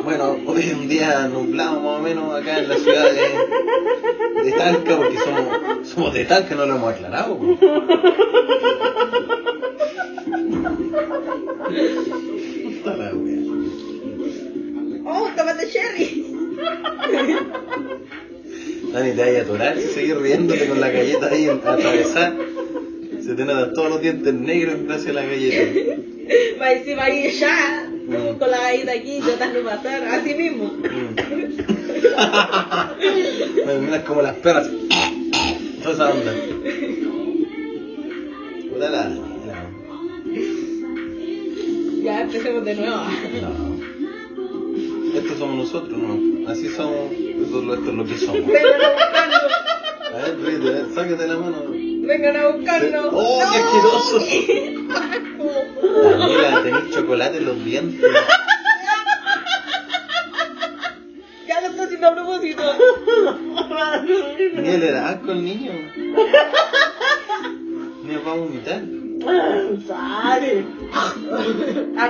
bueno, 0.03 0.37
hoy 0.47 0.61
es 0.61 0.75
un 0.75 0.89
día 0.89 1.29
nublado 1.29 1.81
más 1.81 1.99
o 1.99 2.03
menos 2.03 2.35
acá 2.35 2.59
en 2.59 2.69
la 2.69 2.77
ciudad 2.77 3.11
de, 3.13 4.45
de 4.45 4.53
Talca, 4.53 4.97
porque 4.97 5.19
somos, 5.19 5.89
somos 5.89 6.15
de 6.15 6.25
Talca, 6.25 6.55
no 6.55 6.67
lo 6.67 6.77
hemos 6.77 6.93
aclarado. 6.95 7.39
la. 12.85 13.13
Oh, 15.07 15.29
tomate 15.37 15.67
cherry. 15.71 16.25
Dani, 18.93 19.13
te 19.13 19.23
vaya 19.23 19.39
a 19.39 19.43
atorar 19.43 19.77
si 19.77 19.89
seguir 19.89 20.19
riéndote 20.19 20.69
con 20.69 20.81
la 20.81 20.91
galleta 20.91 21.29
ahí 21.31 21.49
atravesada. 21.49 22.35
Se 23.25 23.35
te 23.35 23.45
notan 23.45 23.73
todos 23.75 23.91
los 23.91 24.01
dientes 24.01 24.33
negros 24.35 24.77
gracias 24.87 25.11
a 25.11 25.13
la 25.13 25.23
galleta. 25.25 25.63
Va 26.61 26.73
encima 26.73 27.05
ahí 27.05 27.31
ya, 27.33 27.87
Mm. 28.11 28.39
con 28.39 28.51
la 28.51 28.59
galleta 28.59 28.93
aquí, 28.93 29.21
tratando 29.25 29.59
de 29.61 29.65
pasar, 29.65 30.03
así 30.05 30.35
mismo. 30.35 30.65
Mm. 30.65 31.17
Me 33.67 33.79
miras 33.79 34.03
como 34.05 34.23
las 34.23 34.35
perras. 34.37 34.69
Toda 35.83 35.95
esa 35.95 36.11
onda. 36.13 36.33
Puta 38.73 38.91
la. 38.91 39.09
la- 39.09 39.31
Ya 42.03 42.23
empecemos 42.23 42.65
de 42.65 42.75
nuevo. 42.75 42.97
No. 43.43 43.81
Estos 45.19 45.39
somos 45.39 45.57
nosotros, 45.57 45.99
¿no? 45.99 46.49
Así 46.51 46.69
somos. 46.69 47.13
Esto, 47.13 47.75
esto 47.75 47.91
es 47.91 47.97
lo 47.97 48.05
que 48.05 48.15
somos. 48.19 48.51
A 50.13 50.17
ver, 50.17 50.37
ríete, 50.45 50.85
sácate 50.95 51.27
la 51.29 51.37
mano. 51.37 51.59
Vengan 52.07 52.37
a 52.37 52.49
buscarlo. 52.49 53.11
¡Oh, 53.13 53.41
qué 53.53 53.59
asqueroso! 53.59 54.19
Daniela, 56.19 56.63
tenés 56.63 56.91
chocolate 56.91 57.39
en 57.39 57.45
los 57.45 57.65
dientes. 57.65 58.11
Ya 61.47 61.61
lo 61.61 61.67
estoy 61.69 61.85
haciendo 61.85 62.07
a 62.09 62.15
propósito. 62.15 62.63
Ni 64.55 64.77
le 64.77 64.91
da 64.93 65.09
asco 65.11 65.31
al 65.33 65.45
niño. 65.45 65.73
Ni 68.05 68.15
va 68.17 68.33
a 68.33 68.35
vomitar. 68.35 68.83
Sale. 69.87 70.65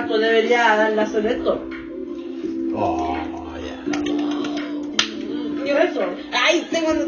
Pues 0.07 0.21
debería 0.21 0.75
darle 0.75 1.01
a 1.01 1.05
esto. 1.05 1.61
Oh, 2.75 3.17
ya. 3.57 3.75
Yo 5.65 5.77
eso. 5.77 6.01
Ay, 6.33 6.67
sé 6.71 6.81
cuando 6.83 7.03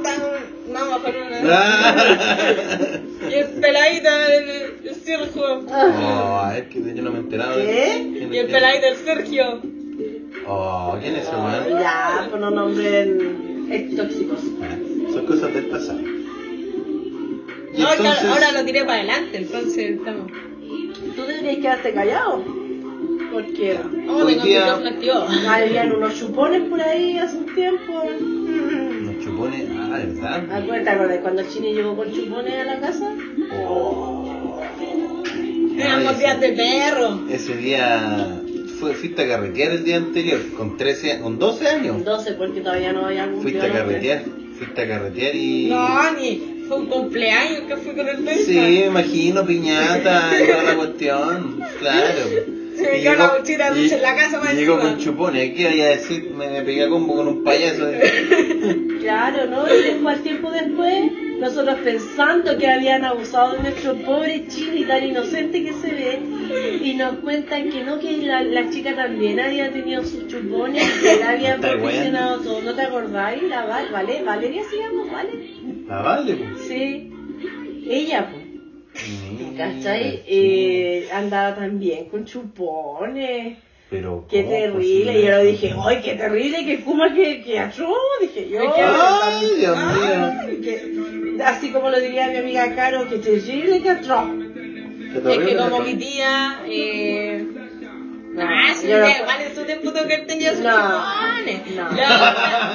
estaba. 0.74 0.98
Vamos 0.98 1.00
a 1.00 1.03
poner 1.03 1.22
una. 1.24 1.39
Ah. 1.46 3.00
Y 3.30 3.34
el 3.34 3.48
peladito 3.62 4.10
del 4.12 4.96
Sergio. 5.03 5.65
Oh, 5.70 6.50
ver, 6.53 6.70
que 6.70 6.96
yo 6.96 7.01
no 7.03 7.12
me 7.12 7.18
he 7.18 7.22
enterado. 7.22 7.56
¿Qué? 7.58 8.10
¿Quién 8.18 8.34
Y 8.34 8.38
el 8.38 8.46
es? 8.48 8.51
peladito 8.51 8.86
del 8.88 8.98
Sergio. 8.98 9.62
Oh, 10.48 10.98
¿quién 11.01 11.15
es 11.15 11.24
ese 11.27 11.36
weón? 11.36 11.80
Ya, 11.82 12.27
pues 12.30 12.42
no 12.42 12.50
nombren 12.51 13.68
ex 13.72 13.96
tóxicos. 13.96 14.39
Ah, 14.62 14.75
Son 15.13 15.25
cosas 15.25 15.53
del 15.53 15.65
pasado. 15.68 16.00
Y 17.75 17.82
No, 17.82 17.88
ahora 17.88 18.51
lo 18.51 18.65
tiré 18.65 18.82
para 18.86 19.00
adelante, 19.00 19.38
entonces 19.38 19.92
estamos. 19.98 20.32
Tú 21.15 21.22
deberías 21.25 21.58
quedarte 21.58 21.94
callado. 21.94 22.44
Porque 23.32 23.80
Oh, 24.08 24.25
Hoy 24.25 24.34
tengo 24.34 24.46
día- 24.46 24.60
el 24.60 24.63
micrófono 24.65 24.89
activado. 24.89 25.27
habían 25.50 25.92
unos 25.96 26.20
chupones 26.20 26.70
por 26.70 26.82
ahí 26.82 27.18
hace 27.18 27.38
un 27.38 27.56
tiempo. 27.56 28.03
Acuérdate 30.25 31.08
de 31.08 31.20
cuando 31.20 31.42
el 31.42 31.50
chini 31.50 31.74
llegó 31.74 31.96
con 31.96 32.12
chupones 32.12 32.53
a 32.53 32.63
la 32.63 32.80
casa. 32.80 33.13
Oh. 33.68 34.60
Días 36.18 36.39
de 36.39 36.53
perro. 36.53 37.22
Ese 37.30 37.56
día 37.58 38.42
fue, 38.80 38.94
fuiste 38.94 39.24
a 39.24 39.27
carretear 39.27 39.72
el 39.72 39.84
día 39.84 39.98
anterior, 39.98 40.39
con 40.56 40.77
13, 40.77 41.20
con 41.20 41.39
12 41.39 41.68
años. 41.68 42.06
12 42.06 42.34
porque 42.34 42.62
todavía 42.62 42.94
no 42.94 43.06
había 43.06 43.25
cumplido. 43.30 43.42
Fuiste 43.42 43.65
a 43.65 43.74
carretear, 43.74 44.24
fuiste 44.58 44.82
a 44.82 44.88
carretear 44.88 45.36
y... 45.36 45.68
No, 45.70 46.12
ni 46.13 46.65
fue 46.68 46.77
un 46.77 46.86
cumpleaños 46.88 47.62
que 47.68 47.77
fui 47.77 47.96
con 47.96 48.08
el 48.08 48.18
Benja. 48.18 48.44
Sí, 48.44 48.56
me 48.56 48.86
imagino, 48.86 49.46
piñata 49.46 50.32
toda 50.48 50.63
la 50.63 50.75
cuestión, 50.75 51.62
claro. 51.80 52.22
Se 52.75 52.82
me 52.92 53.01
quedó 53.01 53.15
la 53.15 53.34
mochila 53.38 53.72
de 53.72 53.80
dulce 53.80 53.96
en 53.96 54.01
la 54.01 54.15
casa 54.15 54.39
más 54.39 54.53
y 54.53 54.58
Llegó 54.58 54.74
encima. 54.75 54.89
con 54.92 55.00
chupones, 55.00 55.53
¿qué 55.56 55.65
vaya 55.65 55.86
a 55.86 55.89
decir? 55.89 56.30
Me, 56.32 56.48
me 56.50 56.62
pegué 56.63 56.84
a 56.84 56.89
combo 56.89 57.15
con 57.15 57.27
un 57.27 57.44
payaso. 57.44 57.88
Claro, 59.03 59.48
¿no? 59.48 59.65
Y 59.68 59.82
después, 59.84 60.24
tiempo 60.24 60.50
después, 60.50 61.12
nosotros 61.38 61.77
pensando 61.84 62.58
que 62.58 62.68
habían 62.70 63.03
abusado 63.03 63.51
de 63.51 63.60
nuestro 63.63 63.96
pobre 63.96 64.48
chini 64.48 64.86
tan 64.86 65.03
inocente 65.06 65.62
que 65.62 65.74
se 65.74 65.89
ve, 65.89 66.20
y 66.82 66.94
nos 66.94 67.18
cuentan 67.18 67.70
que 67.70 67.84
no, 67.84 68.00
que 68.00 68.15
la, 68.25 68.44
la 68.44 68.70
chica 68.70 68.96
también 68.96 69.42
había 69.42 69.70
tenido 69.74 70.03
sus 70.06 70.27
chupones, 70.27 70.89
que 71.01 71.18
le 71.18 71.24
habían 71.24 71.60
proporcionado 71.62 72.39
todo. 72.39 72.62
¿No 72.62 72.74
te 72.75 72.82
acordáis? 72.84 73.44
La 73.44 73.65
Val, 73.65 73.89
¿vale? 73.92 74.24
¿Valeria 74.24 74.63
se 74.70 74.77
llama? 74.77 75.12
¿Vale? 75.12 75.30
Ah, 75.89 76.01
vale, 76.01 76.36
pues. 76.36 76.68
Sí. 76.70 77.12
Ella, 77.89 78.30
pues. 78.32 78.43
¿Cachai? 79.58 80.12
sí. 80.18 80.22
Eh, 80.28 81.10
andaba 81.12 81.56
también 81.56 82.06
con 82.10 82.26
chupones. 82.26 83.58
Pero, 83.90 84.26
Qué 84.30 84.42
¿cómo 84.44 84.50
terrible. 84.56 85.20
Y 85.20 85.24
yo 85.26 85.32
lo 85.32 85.44
dije, 85.44 85.76
¡ay, 85.86 86.02
qué 86.04 86.14
terrible! 86.16 86.66
¡Qué 86.66 86.80
kuma, 86.82 87.14
qué, 87.14 87.44
qué 87.44 87.60
atroz! 87.60 87.96
Dije 88.22 88.50
yo. 88.50 88.62
Ay, 88.76 89.48
Dios 89.60 89.78
mío. 89.78 90.62
que- 90.64 91.44
así 91.44 91.72
como 91.72 91.90
lo 91.90 92.00
diría 92.00 92.28
mi 92.30 92.38
amiga 92.38 92.74
Caro, 92.76 93.08
qué 93.08 93.18
terrible, 93.18 93.82
qué 93.84 93.90
atroz. 93.92 94.26
Qué 95.14 95.32
Es 95.34 95.38
que 95.48 95.58
como 95.58 95.80
mi 95.82 95.94
tía, 95.96 96.62
eh... 96.68 97.46
No, 98.34 98.42
ah, 98.44 98.74
sí, 98.74 98.88
no- 98.88 99.08
igual 99.08 99.42
en 99.48 99.56
su 99.56 99.64
tiempo 99.64 99.94
tengo 99.94 100.08
que 100.08 100.18
tenía 100.20 100.54
sus 100.54 100.62
No, 100.62 100.72
chupones. 100.72 101.76
no. 101.76 101.92
La, 101.96 102.10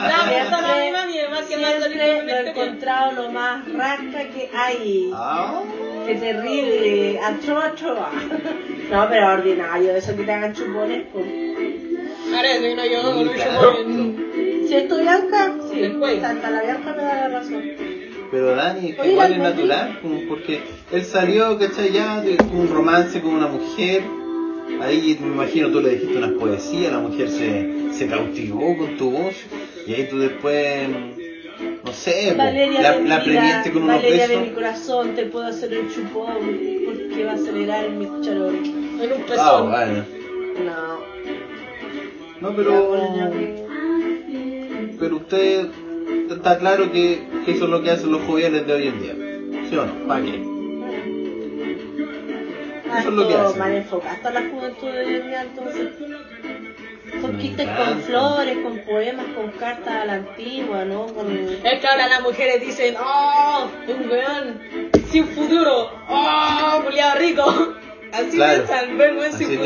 la, 0.09 0.85
mi 0.85 0.93
mami, 0.93 1.19
además 1.19 1.47
que 1.49 1.57
más 1.57 1.75
Siempre 1.79 2.23
lo 2.23 2.33
he 2.37 2.49
encontrado 2.51 3.13
lo 3.13 3.31
más 3.33 3.73
rasca 3.73 4.29
que 4.29 4.49
hay. 4.55 5.11
Ah, 5.13 5.63
Qué 6.09 6.15
terrible, 6.15 7.21
atroz, 7.21 7.65
atroz. 7.65 7.99
No, 8.91 9.07
pero 9.11 9.27
ordinario, 9.35 9.95
eso 9.95 10.17
que 10.17 10.25
te 10.25 10.33
hagan 10.33 10.55
chupones, 10.55 11.03
pues. 11.13 11.27
Ahora 12.35 12.49
sí, 12.59 12.75
no 12.75 12.87
yo 12.87 13.21
un 13.21 13.29
Claro. 13.29 13.77
chupón. 13.77 14.17
¿Cierto, 14.67 14.99
Bianca? 14.99 15.55
Sí, 15.71 15.89
cuello. 15.99 16.27
hasta 16.27 16.51
la 16.51 16.63
Bianca 16.63 16.95
me 16.97 17.03
da 17.03 17.29
la 17.29 17.39
razón. 17.39 17.63
Pero 18.31 18.47
Dani, 18.57 18.89
es 18.89 18.95
que 18.97 19.01
Oye, 19.03 19.11
igual 19.13 19.33
es 19.33 19.39
natural, 19.39 19.99
como 20.01 20.21
porque 20.23 20.61
él 20.91 21.05
salió, 21.05 21.59
¿cachai? 21.59 21.93
Ya 21.93 22.23
de 22.23 22.39
un 22.55 22.69
romance 22.73 23.21
con 23.21 23.35
una 23.35 23.47
mujer. 23.49 24.03
Ahí 24.81 25.19
me 25.21 25.27
imagino 25.29 25.69
tú 25.71 25.81
le 25.81 25.91
dijiste 25.91 26.17
unas 26.17 26.33
poesías, 26.33 26.91
la 26.93 27.01
mujer 27.01 27.29
se, 27.29 27.93
se 27.93 28.07
cautivó 28.07 28.75
con 28.79 28.97
tu 28.97 29.11
voz. 29.11 29.35
Y 29.87 29.93
ahí 29.95 30.07
tú 30.11 30.19
después, 30.19 30.89
no 31.85 31.93
sé, 31.93 32.35
Valeria 32.37 32.81
la, 32.83 32.99
la 33.01 33.19
vida, 33.21 33.63
con 33.73 33.83
unos 33.83 33.97
Valeria 33.97 34.29
de 34.29 34.37
mi 34.39 34.51
corazón, 34.51 35.15
te 35.15 35.27
puedo 35.27 35.47
hacer 35.47 35.73
el 35.73 35.93
chupón 35.93 36.35
porque 36.85 37.25
va 37.25 37.33
a 37.33 37.35
acelerar 37.35 37.91
mi 37.91 38.07
charol. 38.23 38.55
En 38.57 39.13
un 39.13 39.23
Ah, 39.23 39.27
pezón. 39.29 39.71
bueno. 39.71 40.05
No. 40.65 40.99
No, 42.41 42.57
pero. 42.57 43.01
Pero 45.01 45.17
usted 45.17 45.67
está 46.31 46.59
claro 46.59 46.91
que, 46.93 47.23
que 47.45 47.53
eso 47.53 47.65
es 47.65 47.71
lo 47.71 47.83
que 47.83 47.91
hacen 47.91 48.11
los 48.13 48.23
jóvenes 48.23 48.67
de 48.67 48.73
hoy 48.73 48.87
en 48.89 49.01
día. 49.03 49.15
¿Sí 49.69 49.77
o 49.77 49.87
no? 49.87 49.93
¿Para 50.09 50.23
qué? 50.25 50.43
Ah, 52.91 53.01
Eso 53.01 53.09
es 53.11 53.15
lo 53.15 53.29
que 53.29 53.35
hacen. 53.35 53.59
mal 53.59 53.75
enfocado 53.75 54.11
hasta 54.15 54.31
la 54.31 54.41
juventud 54.49 54.89
de 54.89 54.99
hoy 55.05 55.15
en 55.15 55.27
día, 55.29 55.43
entonces. 55.43 55.89
Conquistas 57.21 57.67
Me 57.67 57.77
con 57.77 58.01
flores, 58.03 58.59
con 58.63 58.79
poemas, 58.81 59.27
con 59.35 59.51
cartas 59.53 59.95
a 59.95 60.05
la 60.05 60.15
antigua, 60.15 60.85
¿no? 60.85 61.07
Con... 61.07 61.31
Es 61.31 61.81
que 61.81 61.87
ahora 61.87 62.09
las 62.09 62.23
mujeres 62.23 62.61
dicen, 62.61 62.95
oh, 63.03 63.69
un 63.89 64.11
weón 64.11 64.61
sin 65.11 65.27
futuro, 65.29 65.91
oh, 66.09 66.81
culiado 66.85 67.19
rico. 67.19 67.45
Así 68.13 68.37
Claro. 68.37 68.65
piensan, 68.65 68.97
ven 68.97 69.17
weón 69.19 69.33
sin 69.33 69.49
sin 69.49 69.59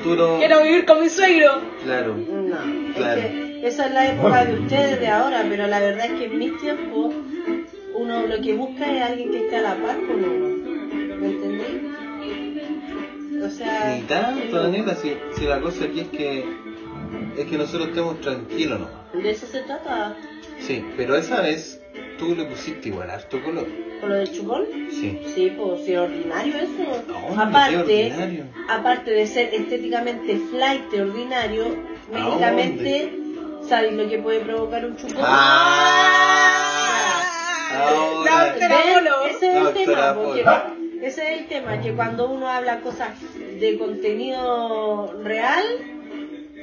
futuro. 0.00 0.38
quiero 0.38 0.62
vivir 0.64 0.84
con 0.86 1.00
mi 1.00 1.08
suegro. 1.08 1.60
Claro. 1.84 2.16
No, 2.16 2.94
Claro. 2.96 3.20
es 3.20 3.26
que 3.26 3.66
esa 3.66 3.86
es 3.86 3.92
la 3.94 4.06
época 4.08 4.44
de 4.44 4.54
ustedes 4.60 5.00
de 5.00 5.08
ahora, 5.08 5.44
pero 5.48 5.66
la 5.68 5.78
verdad 5.78 6.06
es 6.06 6.12
que 6.18 6.24
en 6.24 6.38
mis 6.38 6.56
tiempos 6.60 7.14
uno 7.94 8.26
lo 8.26 8.40
que 8.40 8.54
busca 8.54 8.90
es 8.90 9.02
alguien 9.02 9.30
que 9.30 9.38
esté 9.44 9.56
a 9.56 9.60
la 9.62 9.74
par 9.76 9.96
con 10.06 10.24
uno. 10.24 10.48
¿Me 11.20 11.26
entendí? 11.28 11.86
O 13.42 13.48
sea, 13.48 13.94
Ni 13.96 14.02
tanto, 14.02 14.62
Daniela, 14.62 14.94
si, 14.96 15.16
si 15.36 15.44
la 15.46 15.60
cosa 15.60 15.84
aquí 15.84 16.00
es 16.00 16.08
que 16.08 16.44
es 17.36 17.46
que 17.46 17.58
nosotros 17.58 17.88
estemos 17.88 18.20
tranquilos 18.20 18.80
nomás. 18.80 19.22
de 19.22 19.30
eso 19.30 19.46
se 19.46 19.60
trata. 19.62 20.16
Sí, 20.60 20.84
pero 20.96 21.16
esa 21.16 21.40
vez 21.40 21.80
tú 22.18 22.34
le 22.34 22.44
pusiste 22.44 22.88
igual 22.88 23.10
harto 23.10 23.42
color. 23.42 23.66
¿Con 24.00 24.08
lo 24.10 24.14
del 24.16 24.30
chupón? 24.32 24.64
Sí. 24.90 25.20
Sí, 25.34 25.52
pues 25.58 25.84
si 25.84 25.92
es 25.92 25.98
ordinario 25.98 26.54
eso. 26.56 27.02
No, 27.08 27.34
qué 27.34 27.40
aparte, 27.42 27.76
ordinario. 28.06 28.44
aparte 28.68 29.10
de 29.10 29.26
ser 29.26 29.52
estéticamente 29.54 30.38
flight 30.50 30.92
ordinario, 30.94 31.64
¿A 32.12 32.18
médicamente, 32.18 33.12
¿sabes 33.68 33.92
lo 33.92 34.08
que 34.08 34.18
puede 34.18 34.40
provocar 34.40 34.84
un 34.86 34.96
chupón? 34.96 35.18
Ah, 35.22 37.22
ahora. 37.78 38.30
La 38.30 38.44
doctora 38.46 38.76
¿Ven? 38.84 38.94
Polo. 38.94 39.26
Ese 39.26 39.50
es 39.50 39.56
el 39.66 39.74
tema, 39.74 40.14
porque 40.14 40.44
ese 41.06 41.22
es 41.34 41.40
el 41.40 41.46
tema, 41.48 41.80
que 41.80 41.92
cuando 41.92 42.28
uno 42.30 42.48
habla 42.48 42.80
cosas 42.80 43.10
de 43.60 43.78
contenido 43.78 45.14
real, 45.22 45.64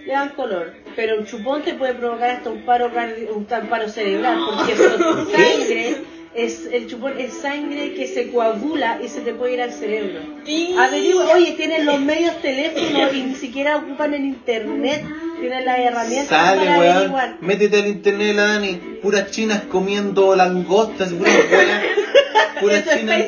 le 0.07 0.13
dan 0.13 0.29
color. 0.29 0.73
Pero 0.95 1.19
un 1.19 1.25
chupón 1.25 1.61
te 1.61 1.73
puede 1.75 1.93
provocar 1.93 2.31
hasta 2.31 2.49
un 2.49 2.61
paro 2.61 2.91
cardi- 2.93 3.29
un 3.29 3.45
paro 3.45 3.89
cerebral, 3.89 4.39
porque 4.49 4.75
sangre, 5.35 5.95
es, 6.33 6.65
el 6.71 6.87
chupón 6.87 7.19
es 7.19 7.33
sangre 7.33 7.93
que 7.93 8.07
se 8.07 8.31
coagula 8.31 8.99
y 9.03 9.07
se 9.09 9.21
te 9.21 9.33
puede 9.33 9.53
ir 9.55 9.61
al 9.61 9.71
cerebro. 9.71 10.19
Sí. 10.45 10.75
Averigua, 10.77 11.25
oye, 11.35 11.51
tienen 11.53 11.85
los 11.85 11.99
medios 11.99 12.41
teléfonos 12.41 13.13
y 13.13 13.21
ni 13.23 13.35
siquiera 13.35 13.77
ocupan 13.77 14.13
el 14.13 14.23
internet, 14.25 15.03
tienen 15.39 15.65
las 15.65 15.79
herramientas 15.79 16.27
Sale, 16.29 16.65
para 16.65 16.79
weón. 16.79 16.95
averiguar. 16.97 17.37
Métete 17.41 17.77
al 17.79 17.87
internet, 17.87 18.35
la 18.35 18.43
Dani. 18.43 18.73
Puras 19.01 19.29
chinas 19.31 19.61
comiendo 19.69 20.35
langostas, 20.35 21.11
puras. 21.13 21.35
Puras 22.61 22.85
chinas. 22.97 23.23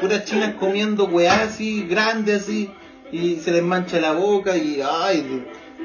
Puras 0.00 0.24
chinas 0.24 0.54
comiendo 0.54 1.04
weas 1.06 1.38
así, 1.40 1.84
grandes 1.88 2.42
así. 2.42 2.70
Y 3.12 3.36
se 3.36 3.50
les 3.52 3.62
mancha 3.62 4.00
la 4.00 4.12
boca 4.12 4.56
y. 4.56 4.80
¡Ay! 4.82 5.44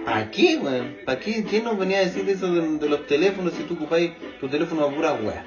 ¿Para 0.10 0.32
qué, 0.32 0.58
weón? 0.58 0.98
¿Para 1.06 1.20
qué? 1.20 1.44
¿Quién 1.44 1.64
nos 1.64 1.78
venía 1.78 2.00
a 2.00 2.02
decir 2.02 2.28
eso 2.30 2.52
de, 2.52 2.78
de 2.78 2.90
los 2.90 3.06
teléfonos 3.08 3.54
si 3.54 3.64
tú 3.64 3.76
ocupáis 3.76 4.12
tu 4.40 4.48
teléfono 4.50 4.86
a 4.86 4.90
puras 4.90 5.16
weas? 5.22 5.46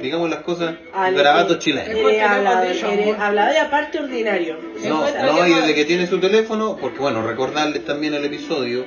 Digamos 0.00 0.30
las 0.30 0.40
cosas, 0.40 0.74
Ale, 0.92 1.16
garabatos 1.16 1.56
eh, 1.56 1.58
chilenos. 1.58 1.88
Que 1.88 2.00
hemos 2.00 2.12
eres 2.12 3.54
y 3.54 3.58
aparte 3.58 3.98
ordinario. 3.98 4.58
No, 4.84 5.06
Encuentro 5.06 5.26
no, 5.26 5.42
que 5.42 5.50
y 5.50 5.54
desde 5.54 5.74
que 5.74 5.84
tiene 5.84 6.06
su 6.06 6.18
teléfono, 6.18 6.76
porque 6.80 6.98
bueno, 6.98 7.26
recordarles 7.26 7.84
también 7.84 8.14
el 8.14 8.24
episodio. 8.24 8.86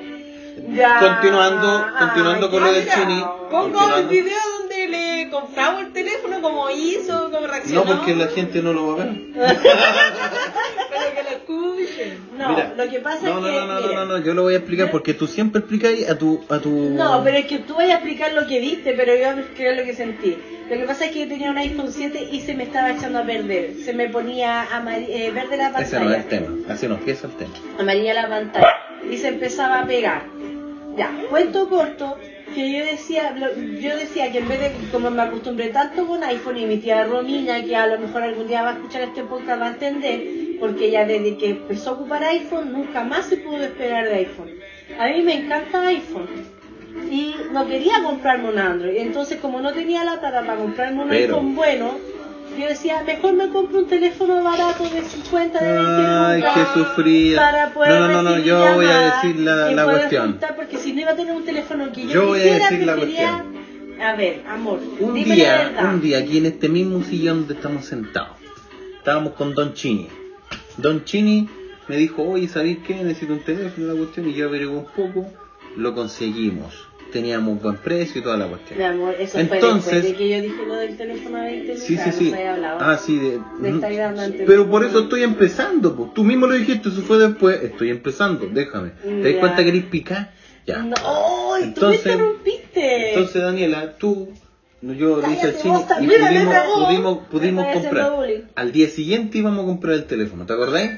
Ya. 0.69 0.99
Continuando, 0.99 1.85
continuando 1.99 2.45
Ay, 2.45 2.51
con 2.51 2.63
lo 2.63 2.71
del 2.73 2.89
chini. 2.89 3.25
Pongo 3.51 3.65
el 3.67 3.73
continuando. 3.73 4.09
video 4.09 4.37
donde 4.59 4.87
le 4.87 5.29
compramos 5.29 5.81
el 5.81 5.93
teléfono, 5.93 6.41
como 6.41 6.69
hizo, 6.69 7.29
como 7.31 7.47
reaccionó. 7.47 7.83
No, 7.83 7.95
porque 7.97 8.15
la 8.15 8.27
gente 8.27 8.61
no 8.61 8.73
lo 8.73 8.87
va 8.87 8.93
a 8.93 9.05
ver. 9.05 9.15
Para 9.35 11.13
que 11.13 11.23
lo 11.23 11.29
escuchen. 11.29 11.84
No, 12.37 12.49
Mira, 12.49 12.73
lo 12.77 12.89
que 12.89 12.99
pasa 12.99 13.25
no, 13.29 13.37
es 13.37 13.41
no, 13.41 13.47
que. 13.47 13.51
no, 13.53 13.65
no, 13.67 13.73
no, 13.73 13.81
mire, 13.81 13.95
no, 13.95 14.05
no, 14.05 14.17
yo 14.19 14.33
lo 14.33 14.43
voy 14.43 14.53
a 14.53 14.57
explicar 14.57 14.91
porque 14.91 15.13
tú 15.13 15.27
siempre 15.27 15.59
explicáis 15.59 16.09
a 16.09 16.17
tu, 16.17 16.43
a 16.49 16.59
tu. 16.59 16.69
No, 16.69 17.21
pero 17.23 17.37
es 17.37 17.45
que 17.45 17.59
tú 17.59 17.75
vas 17.75 17.89
a 17.89 17.93
explicar 17.95 18.33
lo 18.33 18.45
que 18.47 18.59
viste, 18.59 18.93
pero 18.93 19.13
yo 19.13 19.19
voy 19.31 19.37
a 19.37 19.39
explicar 19.41 19.75
lo 19.75 19.83
que 19.83 19.93
sentí. 19.93 20.37
Lo 20.69 20.75
que 20.77 20.83
pasa 20.85 21.05
es 21.05 21.11
que 21.11 21.19
yo 21.19 21.27
tenía 21.27 21.51
un 21.51 21.57
iPhone 21.59 21.91
7 21.91 22.29
y 22.31 22.41
se 22.41 22.55
me 22.55 22.63
estaba 22.63 22.91
echando 22.91 23.19
a 23.19 23.23
perder. 23.23 23.75
Se 23.83 23.93
me 23.93 24.09
ponía 24.09 24.65
eh, 25.07 25.31
verde 25.31 25.57
la 25.57 25.67
Ese 25.79 25.99
no 25.99 26.09
es 26.11 26.15
pantalla. 26.15 26.15
el 26.17 26.25
tema, 26.25 26.47
así 26.73 26.87
no 26.87 26.95
empieza 26.95 27.27
el 27.27 27.33
tema. 27.33 27.51
amarilla 27.79 28.13
la 28.15 28.27
pantalla 28.27 28.67
y 29.11 29.17
se 29.17 29.27
empezaba 29.27 29.81
a 29.81 29.85
pegar. 29.85 30.23
Ya, 30.97 31.11
cuento 31.29 31.67
corto 31.69 32.17
que 32.55 32.71
yo 32.71 32.85
decía, 32.85 33.31
lo- 33.37 33.53
yo 33.79 33.97
decía 33.97 34.31
que 34.31 34.37
en 34.39 34.47
vez 34.47 34.59
de, 34.61 34.71
como 34.91 35.11
me 35.11 35.21
acostumbré 35.21 35.67
tanto 35.67 36.07
con 36.07 36.23
iPhone 36.23 36.57
y 36.57 36.65
mi 36.65 36.77
tía 36.77 37.03
Romina, 37.03 37.61
que 37.63 37.75
a 37.75 37.85
lo 37.85 37.99
mejor 37.99 38.23
algún 38.23 38.47
día 38.47 38.61
va 38.61 38.69
a 38.69 38.73
escuchar 38.73 39.01
este 39.01 39.23
podcast, 39.23 39.61
va 39.61 39.65
a 39.67 39.71
entender, 39.71 40.23
porque 40.59 40.87
ella 40.87 41.05
desde 41.05 41.37
que 41.37 41.49
empezó 41.51 41.91
a 41.91 41.93
ocupar 41.93 42.23
iPhone 42.23 42.71
nunca 42.73 43.03
más 43.03 43.25
se 43.27 43.37
pudo 43.37 43.57
despegar 43.59 44.05
de 44.05 44.15
iPhone. 44.15 44.49
A 44.99 45.07
mí 45.07 45.21
me 45.23 45.33
encanta 45.45 45.87
iPhone 45.87 46.27
y 47.11 47.35
no 47.51 47.67
quería 47.67 48.01
comprarme 48.03 48.49
un 48.49 48.59
Android, 48.59 48.95
entonces 48.97 49.39
como 49.39 49.59
no 49.61 49.73
tenía 49.73 50.03
la 50.03 50.19
plata 50.19 50.41
para 50.45 50.55
comprarme 50.57 51.03
un 51.03 51.09
Pero- 51.09 51.35
iPhone 51.35 51.55
bueno, 51.55 51.91
yo 52.57 52.67
decía, 52.67 53.03
mejor 53.05 53.33
me 53.33 53.49
compro 53.49 53.79
un 53.79 53.87
teléfono 53.87 54.41
barato 54.41 54.83
de 54.87 55.01
50, 55.01 55.59
de 55.59 55.71
20 55.73 56.01
Ay, 56.07 56.41
qué 56.53 56.79
sufrida. 56.79 57.41
para 57.51 57.69
poder 57.73 57.99
No, 57.99 58.07
no, 58.07 58.21
no, 58.21 58.37
yo 58.39 58.73
voy 58.75 58.85
a 58.85 58.99
decir 59.15 59.39
la, 59.41 59.71
la 59.71 59.83
cuestión. 59.85 60.39
porque 60.55 60.77
si 60.77 60.93
no 60.93 61.01
iba 61.01 61.11
a 61.11 61.15
tener 61.15 61.33
un 61.35 61.43
teléfono 61.43 61.91
que 61.91 62.03
yo, 62.03 62.09
Yo 62.13 62.27
voy 62.27 62.39
a 62.39 62.43
quisiera, 62.43 62.69
decir 62.69 62.85
la 62.85 62.93
prefería- 62.95 63.45
A 64.01 64.15
ver, 64.15 64.43
amor, 64.47 64.79
Un 64.99 65.13
dime 65.13 65.29
la 65.29 65.35
día, 65.35 65.57
verdad. 65.69 65.93
un 65.93 66.01
día 66.01 66.17
aquí 66.19 66.37
en 66.37 66.45
este 66.45 66.69
mismo 66.69 67.01
sillón 67.03 67.39
donde 67.39 67.53
estamos 67.55 67.85
sentados, 67.85 68.37
estábamos 68.97 69.33
con 69.33 69.53
Don 69.53 69.73
Chini. 69.73 70.07
Don 70.77 71.03
Chini 71.05 71.47
me 71.87 71.97
dijo, 71.97 72.23
oye, 72.23 72.47
¿sabéis 72.47 72.79
qué? 72.85 72.95
Necesito 72.95 73.33
un 73.33 73.39
teléfono, 73.39 73.87
la 73.87 73.93
cuestión, 73.95 74.27
y 74.29 74.33
yo 74.33 74.47
averigué 74.47 74.71
un 74.71 74.85
poco, 74.85 75.31
lo 75.77 75.93
conseguimos. 75.93 76.73
Teníamos 77.11 77.61
buen 77.61 77.77
precio 77.77 78.19
y 78.19 78.23
toda 78.23 78.35
la 78.35 78.47
cuestión. 78.47 78.77
Mi 78.79 78.83
amor, 78.85 79.15
eso 79.17 79.37
Entonces- 79.39 79.83
fue 79.83 79.93
después 79.95 80.03
de 80.03 80.15
que 80.17 80.29
yo 80.29 80.41
dije 80.41 80.65
lo 80.67 80.75
del 80.75 80.97
teléfono 80.97 81.37
de 81.37 81.43
20 81.45 81.67
lucas, 81.73 81.83
Sí, 81.87 81.97
sí, 81.97 82.11
sí. 82.11 82.33
hablado. 82.33 82.77
Ah, 82.81 82.97
sí, 82.97 83.19
de, 83.19 83.69
estar. 83.69 84.45
Pero 84.45 84.69
por 84.69 84.83
eso 84.83 84.99
estoy 85.01 85.23
empezando, 85.23 85.95
pues. 85.95 86.13
Tú 86.13 86.23
mismo 86.25 86.47
lo 86.47 86.53
dijiste, 86.55 86.89
eso 86.89 87.01
fue 87.03 87.17
después. 87.19 87.63
Estoy 87.63 87.89
empezando, 87.91 88.47
déjame. 88.51 88.89
¿Te 89.01 89.31
das 89.31 89.39
cuenta 89.39 89.63
que 89.63 89.69
eres 89.69 89.85
picar? 89.85 90.33
Ya. 90.65 90.79
No, 90.79 90.95
¡ay! 90.97 91.03
tú 91.03 91.85
me 91.85 91.93
Entonces- 91.93 92.05
interrumpiste. 92.05 93.09
Entonces, 93.13 93.41
Daniela, 93.41 93.97
tú, 93.97 94.29
yo 94.93 95.21
le 95.21 95.27
dije 95.29 95.47
al 95.47 95.57
chino 95.57 95.85
y 95.99 96.07
pudimos, 96.07 96.55
pudimos, 96.85 97.17
pudimos 97.29 97.65
comprar. 97.73 98.11
Al 98.55 98.71
día 98.71 98.89
siguiente 98.89 99.37
íbamos 99.37 99.63
a 99.63 99.67
comprar 99.67 99.95
el 99.95 100.05
teléfono, 100.05 100.45
¿te 100.45 100.53
acordáis? 100.53 100.91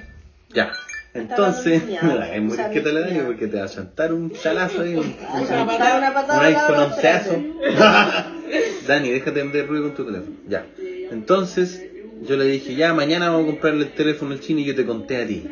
Ya. 0.53 0.71
Entonces, 1.13 1.81
es 1.83 2.41
muy 2.41 2.57
que 2.57 2.81
te 2.81 2.93
la 2.93 3.01
daño 3.01 3.25
porque 3.25 3.47
te 3.47 3.57
va 3.57 3.65
a 3.65 3.69
chantar 3.69 4.13
un 4.13 4.31
chalazo 4.31 4.81
ahí. 4.81 4.95
Un, 4.95 5.05
iPhone 5.05 6.13
patada, 6.13 6.43
11 6.85 7.53
Dani, 8.87 9.09
déjate 9.09 9.43
de 9.43 9.63
ruido 9.63 9.83
con 9.85 9.95
tu 9.95 10.05
teléfono. 10.05 10.35
Ya. 10.47 10.65
Entonces, 11.11 11.83
yo 12.27 12.37
le 12.37 12.45
dije, 12.45 12.75
ya, 12.75 12.93
mañana 12.93 13.29
vamos 13.29 13.45
a 13.45 13.51
comprarle 13.51 13.85
el 13.85 13.93
teléfono 13.93 14.33
al 14.33 14.39
chino 14.39 14.59
y 14.59 14.65
yo 14.65 14.75
te 14.75 14.85
conté 14.85 15.17
a 15.17 15.27
ti. 15.27 15.47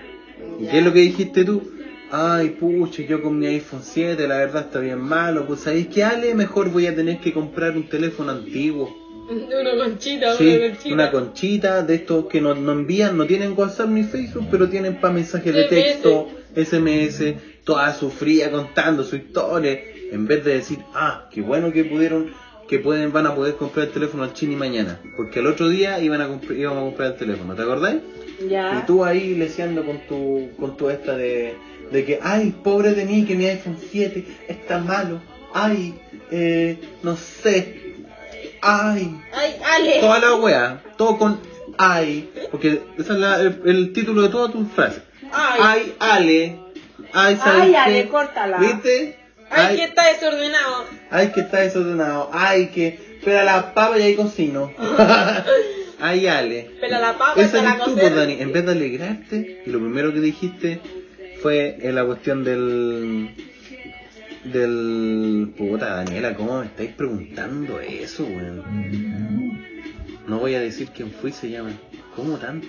¿Y 0.59 0.67
qué 0.67 0.79
es 0.79 0.83
lo 0.83 0.93
que 0.93 0.99
dijiste 0.99 1.43
tú? 1.43 1.74
Ay, 2.11 2.49
pucha, 2.51 3.03
yo 3.03 3.21
con 3.21 3.37
mi 3.39 3.47
iPhone 3.47 3.81
7, 3.83 4.27
la 4.27 4.37
verdad 4.37 4.63
está 4.67 4.79
bien 4.79 4.99
malo. 4.99 5.45
Pues, 5.47 5.61
¿sabéis 5.61 5.87
qué, 5.87 6.03
Ale? 6.03 6.35
Mejor 6.35 6.69
voy 6.69 6.87
a 6.87 6.95
tener 6.95 7.19
que 7.19 7.33
comprar 7.33 7.75
un 7.75 7.89
teléfono 7.89 8.31
antiguo. 8.31 9.05
Una 9.27 9.83
conchita, 9.83 10.35
Sí, 10.35 10.47
una 10.49 10.59
conchita. 10.69 10.93
una 10.93 11.11
conchita 11.11 11.81
de 11.83 11.95
estos 11.95 12.25
que 12.25 12.39
no, 12.41 12.53
no 12.53 12.73
envían, 12.73 13.17
no 13.17 13.25
tienen 13.25 13.55
WhatsApp 13.57 13.89
ni 13.89 14.03
Facebook, 14.03 14.45
pero 14.51 14.69
tienen 14.69 15.01
para 15.01 15.15
mensajes 15.15 15.51
de 15.51 15.63
texto, 15.63 16.29
SMS, 16.55 17.33
toda 17.63 17.91
su 17.95 18.11
fría 18.11 18.51
contando 18.51 19.03
su 19.03 19.15
historia, 19.15 19.79
en 20.11 20.27
vez 20.27 20.45
de 20.45 20.53
decir, 20.53 20.77
ah, 20.93 21.27
qué 21.31 21.41
bueno 21.41 21.73
que 21.73 21.83
pudieron, 21.85 22.27
que 22.67 22.77
pueden, 22.77 23.11
van 23.11 23.25
a 23.25 23.33
poder 23.33 23.55
comprar 23.55 23.87
el 23.87 23.93
teléfono 23.93 24.23
al 24.23 24.33
chini 24.33 24.55
mañana, 24.55 24.99
porque 25.17 25.39
el 25.39 25.47
otro 25.47 25.69
día 25.69 25.99
iban 25.99 26.21
a 26.21 26.29
íbamos 26.53 26.81
a 26.81 26.85
comprar 26.85 27.13
el 27.13 27.17
teléfono, 27.17 27.55
¿te 27.55 27.63
acordáis? 27.63 28.01
Ya. 28.47 28.79
Y 28.79 28.85
tú 28.85 29.03
ahí 29.03 29.33
leseando 29.33 29.83
con 29.83 30.01
tu, 30.07 30.49
con 30.59 30.77
tu 30.77 30.91
esta 30.91 31.17
de, 31.17 31.55
de 31.91 32.05
que, 32.05 32.19
ay, 32.21 32.53
pobre 32.63 32.93
de 32.93 33.05
mí, 33.05 33.25
que 33.25 33.35
mi 33.35 33.45
iPhone 33.45 33.77
7 33.91 34.25
está 34.47 34.79
malo, 34.79 35.21
ay, 35.53 35.93
eh, 36.31 36.77
no 37.03 37.15
sé, 37.15 37.95
ay, 38.61 39.15
Ay, 39.33 39.55
Ale. 39.63 39.99
toda 39.99 40.19
la 40.19 40.35
wea, 40.35 40.81
todo 40.97 41.17
con 41.17 41.39
ay, 41.77 42.29
porque 42.51 42.81
ese 42.97 43.13
es 43.13 43.19
la- 43.19 43.39
el, 43.41 43.61
el 43.65 43.93
título 43.93 44.21
de 44.23 44.29
todas 44.29 44.51
tus 44.51 44.67
frases. 44.71 45.01
Ay. 45.31 45.59
Ay, 45.61 45.95
Ale, 45.99 46.59
ay, 47.13 47.35
¿sabes 47.37 47.61
Ay, 47.63 47.71
qué? 47.71 47.77
Ale, 47.77 48.07
córtala. 48.07 48.57
¿Viste? 48.57 49.19
Ay, 49.49 49.75
que 49.75 49.83
está 49.83 50.07
desordenado. 50.11 50.85
ay, 51.11 51.27
que 51.29 51.39
está 51.41 51.59
desordenado, 51.61 52.29
ay, 52.33 52.67
que 52.67 52.87
espera 53.19 53.43
la 53.43 53.73
papa 53.73 53.97
y 53.99 54.01
ahí 54.03 54.15
cocino. 54.15 54.71
ay, 55.99 56.27
Ale. 56.27 56.71
Pela 56.79 56.99
la 56.99 57.13
papa, 57.17 57.39
está 57.41 57.61
la 57.61 57.73
eres 57.73 57.83
tú, 57.85 57.95
pues, 57.95 58.15
Dani, 58.15 58.37
en 58.39 58.51
vez 58.51 58.65
de 58.65 58.71
alegrarte, 58.71 59.63
y 59.65 59.69
lo 59.69 59.79
primero 59.79 60.13
que 60.13 60.19
dijiste 60.19 60.79
fue 61.45 61.77
en 61.79 61.93
la 61.93 62.03
cuestión 62.03 62.43
del 62.43 63.29
del 64.45 65.53
puta 65.55 65.97
Daniela, 65.97 66.33
¿cómo 66.33 66.61
me 66.61 66.65
estáis 66.65 66.89
preguntando 66.93 67.79
eso, 67.79 68.23
weón? 68.23 69.61
No 70.27 70.39
voy 70.39 70.55
a 70.55 70.59
decir 70.59 70.89
quién 70.89 71.11
fui, 71.11 71.31
se 71.31 71.51
llama. 71.51 71.69
¿Cómo 72.15 72.39
tanto? 72.39 72.67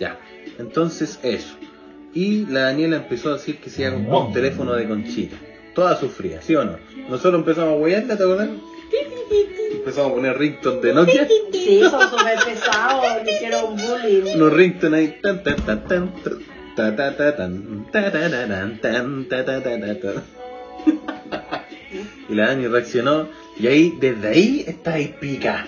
Ya. 0.00 0.18
Entonces, 0.58 1.20
eso. 1.22 1.58
Y 2.14 2.46
la 2.46 2.60
Daniela 2.60 2.96
empezó 2.96 3.28
a 3.28 3.32
decir 3.34 3.58
que 3.58 3.68
se 3.68 3.82
iba 3.82 3.90
a 3.90 3.94
comprar 3.94 4.22
un 4.22 4.32
teléfono 4.32 4.72
de 4.72 4.88
conchita. 4.88 5.36
Toda 5.74 6.00
sufría, 6.00 6.40
¿sí 6.40 6.54
o 6.54 6.64
no? 6.64 6.78
Nosotros 7.10 7.40
empezamos 7.40 7.74
a 7.74 7.76
huearla, 7.76 8.16
¿te 8.16 8.22
acuerdas? 8.22 8.48
Empezamos 9.70 10.12
a 10.12 10.14
poner 10.14 10.38
ringtones 10.38 10.80
de 10.80 10.94
Nokia. 10.94 11.28
Sí, 11.52 11.82
son 11.90 12.08
súper 12.08 12.38
pesados, 12.42 13.04
hicieron 13.28 13.76
bullying. 13.76 14.34
Unos 14.34 14.52
ringtones 14.54 14.98
ahí. 14.98 15.18
Tan, 15.20 15.42
tan, 15.42 15.56
tan, 15.56 15.84
tan, 15.86 16.53
ta, 16.76 16.96
ta, 16.96 17.16
ta, 17.16 17.36
tan, 17.36 17.86
ta, 17.92 18.10
ta, 18.10 18.30
ta, 18.30 18.48
tan, 18.48 18.80
tan, 18.80 19.28
ta, 19.28 19.44
ta, 19.44 19.62
ta, 19.62 19.80
ta, 19.80 20.00
ta. 20.00 20.22
Y 22.28 22.34
la 22.34 22.48
Dani 22.48 22.66
reaccionó. 22.66 23.28
Y 23.58 23.66
ahí, 23.66 23.94
desde 24.00 24.28
ahí, 24.28 24.64
está 24.66 24.94
ahí 24.94 25.14
pica. 25.20 25.66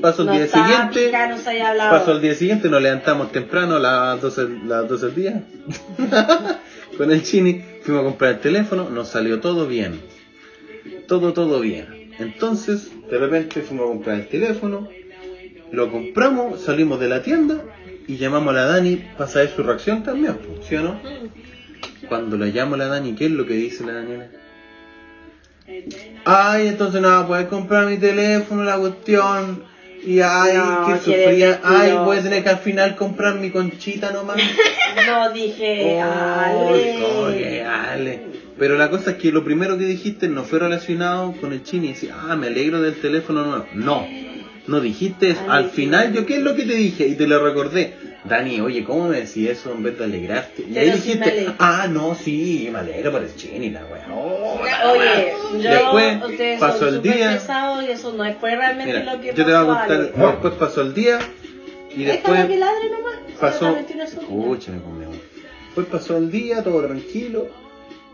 Pasó 0.00 0.22
el 0.22 0.28
No 0.28 0.34
día 0.34 0.46
siguiente. 0.48 1.06
pica, 1.06 1.28
no 1.28 1.38
se 1.38 2.10
el 2.12 2.20
día 2.20 2.34
siguiente, 2.34 2.68
nos 2.68 2.82
levantamos 2.82 3.30
temprano 3.30 3.78
las 3.78 4.20
12, 4.20 4.48
las 4.66 4.88
12 4.88 5.06
del 5.06 5.14
día. 5.14 5.42
Con 6.98 7.12
el 7.12 7.22
chini 7.22 7.64
fuimos 7.82 8.02
a 8.02 8.04
comprar 8.04 8.32
el 8.32 8.40
teléfono, 8.40 8.90
nos 8.90 9.08
salió 9.08 9.40
todo 9.40 9.66
bien. 9.66 10.00
Todo, 11.06 11.32
todo 11.32 11.60
bien. 11.60 12.10
Entonces, 12.18 12.90
de 13.10 13.18
repente 13.18 13.62
fuimos 13.62 13.86
a 13.86 13.92
comprar 13.92 14.16
el 14.20 14.28
teléfono, 14.28 14.88
lo 15.72 15.90
compramos, 15.90 16.60
salimos 16.62 17.00
de 17.00 17.08
la 17.08 17.22
tienda 17.22 17.62
y 18.06 18.16
llamamos 18.16 18.50
a 18.50 18.56
la 18.56 18.64
Dani 18.66 18.96
para 19.16 19.30
saber 19.30 19.50
su 19.54 19.62
reacción 19.62 20.02
también, 20.02 20.38
¿sí 20.68 20.76
o 20.76 20.82
no? 20.82 21.00
Cuando 22.08 22.36
la 22.36 22.46
llamo 22.46 22.74
a 22.74 22.78
la 22.78 22.86
Dani, 22.86 23.14
¿qué 23.14 23.26
es 23.26 23.30
lo 23.30 23.46
que 23.46 23.54
dice 23.54 23.84
la 23.84 23.94
Daniela? 23.94 24.28
Ay, 26.24 26.68
entonces 26.68 27.00
no 27.00 27.08
va 27.08 27.20
a 27.20 27.26
poder 27.26 27.48
comprar 27.48 27.86
mi 27.86 27.96
teléfono, 27.96 28.64
la 28.64 28.76
cuestión. 28.78 29.64
Y 30.06 30.20
ay, 30.20 30.56
No, 30.56 30.86
que 30.86 30.98
sufría. 30.98 31.60
Ay, 31.64 31.92
voy 31.92 32.18
a 32.18 32.22
tener 32.22 32.42
que 32.42 32.50
al 32.50 32.58
final 32.58 32.94
comprar 32.96 33.36
mi 33.36 33.50
conchita 33.50 34.10
nomás. 34.10 34.36
No 35.06 35.32
dije, 35.32 36.00
Ay, 36.00 37.02
oye, 37.02 37.64
Ale. 37.64 37.64
Ale. 37.64 38.20
Pero 38.56 38.78
la 38.78 38.88
cosa 38.90 39.12
es 39.12 39.16
que 39.16 39.32
lo 39.32 39.42
primero 39.42 39.76
que 39.76 39.84
dijiste 39.84 40.28
no 40.28 40.44
fue 40.44 40.60
relacionado 40.60 41.32
con 41.40 41.52
el 41.52 41.64
chini. 41.64 41.88
Decir, 41.88 42.12
ah, 42.14 42.36
me 42.36 42.46
alegro 42.46 42.80
del 42.80 42.94
teléfono 42.94 43.44
nuevo. 43.44 43.66
No, 43.74 44.06
no 44.66 44.80
dijiste 44.80 45.36
Al 45.48 45.70
final, 45.70 46.12
yo, 46.12 46.24
¿qué 46.26 46.36
es 46.36 46.42
lo 46.42 46.54
que 46.54 46.64
te 46.64 46.74
dije? 46.74 47.06
Y 47.06 47.14
te 47.14 47.26
lo 47.26 47.44
recordé. 47.44 47.94
Dani, 48.24 48.60
oye, 48.62 48.84
¿cómo 48.84 49.08
me 49.08 49.18
decís 49.20 49.50
eso 49.50 49.72
en 49.72 49.82
vez 49.82 49.98
de 49.98 50.04
alegrarte? 50.04 50.64
Y 50.66 50.78
ahí 50.78 50.92
dijiste, 50.92 51.54
ah, 51.58 51.86
no, 51.90 52.14
sí, 52.14 52.70
me 52.72 52.78
alegro 52.78 53.12
por 53.12 53.22
el 53.22 53.34
chini, 53.36 53.68
la 53.68 53.84
wea. 53.84 54.08
Oh, 54.10 54.58
Oye, 54.92 55.32
yo, 55.62 55.70
Después 55.70 56.22
ustedes 56.24 56.58
pasó 56.60 56.78
son 56.78 56.94
el 56.94 57.02
día. 57.02 57.32
y 57.86 57.90
eso 57.90 58.12
no 58.14 58.34
fue 58.40 58.56
realmente 58.56 58.98
Mira, 58.98 59.12
lo 59.14 59.20
que 59.20 59.26
yo 59.26 59.32
pasó. 59.34 59.44
te 59.44 59.44
voy 59.44 59.52
a 59.52 59.64
contar. 59.66 59.92
Ale. 59.92 60.12
Después 60.30 60.54
pasó 60.54 60.80
el 60.80 60.94
día. 60.94 61.18
Y 61.94 62.04
después 62.04 62.46
que 62.46 62.56
ladre 62.56 62.90
nomás. 62.90 63.14
pasó. 63.38 63.76
Escúchame 63.76 64.80
conmigo. 64.80 65.12
Después 65.66 65.86
pasó 65.88 66.16
el 66.16 66.30
día, 66.30 66.62
todo 66.62 66.82
tranquilo. 66.82 67.48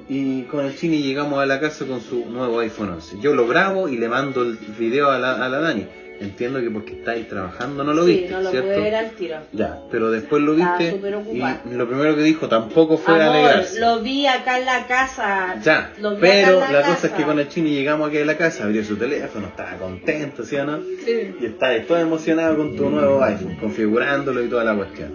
Y 0.08 0.42
con 0.42 0.66
el 0.66 0.76
chini 0.76 1.02
llegamos 1.02 1.38
a 1.38 1.46
la 1.46 1.60
casa 1.60 1.86
con 1.86 2.00
su 2.00 2.26
nuevo 2.26 2.58
iPhone 2.58 2.90
11. 2.94 3.18
Yo 3.20 3.32
lo 3.32 3.46
grabo 3.46 3.88
y 3.88 3.96
le 3.96 4.08
mando 4.08 4.42
el 4.42 4.56
video 4.76 5.08
a 5.08 5.18
la, 5.20 5.44
a 5.44 5.48
la 5.48 5.60
Dani. 5.60 5.86
Entiendo 6.20 6.60
que 6.60 6.70
porque 6.70 6.92
estáis 6.94 7.26
trabajando 7.28 7.82
no 7.82 7.94
lo 7.94 8.04
sí, 8.04 8.12
viste, 8.12 8.30
no 8.32 8.42
lo 8.42 8.50
¿cierto? 8.50 8.68
pude 8.68 8.80
ver 8.80 8.94
al 8.94 9.10
tiro. 9.12 9.36
Ya, 9.52 9.78
pero 9.90 10.10
después 10.10 10.42
lo 10.42 10.52
Estaba 10.52 10.76
viste 10.78 10.94
súper 10.94 11.14
ocupada. 11.14 11.62
y 11.70 11.74
lo 11.74 11.88
primero 11.88 12.14
que 12.14 12.22
dijo 12.22 12.46
tampoco 12.48 12.98
fue 12.98 13.14
Amor, 13.14 13.36
alegrarse. 13.36 13.80
lo 13.80 14.00
vi 14.02 14.26
acá 14.26 14.58
en 14.58 14.66
la 14.66 14.86
casa. 14.86 15.60
Ya, 15.62 15.92
Lo 15.98 16.10
vi 16.16 16.20
pero 16.20 16.62
en 16.64 16.72
la 16.74 16.82
cosa 16.82 17.06
es 17.06 17.12
que 17.14 17.22
con 17.22 17.38
el 17.38 17.48
chini 17.48 17.70
llegamos 17.70 18.08
aquí 18.08 18.18
a 18.18 18.24
la 18.26 18.36
casa, 18.36 18.64
abrió 18.64 18.84
su 18.84 18.96
teléfono, 18.96 19.46
estaba 19.46 19.72
contento, 19.78 20.44
¿sí 20.44 20.56
o 20.56 20.66
no? 20.66 20.78
Sí. 21.04 21.34
Y 21.40 21.46
estás 21.46 21.86
todo 21.86 21.98
emocionado 21.98 22.56
con 22.56 22.76
tu 22.76 22.90
nuevo 22.90 23.22
iPhone, 23.24 23.56
configurándolo 23.58 24.44
y 24.44 24.48
toda 24.48 24.64
la 24.64 24.74
cuestión. 24.76 25.12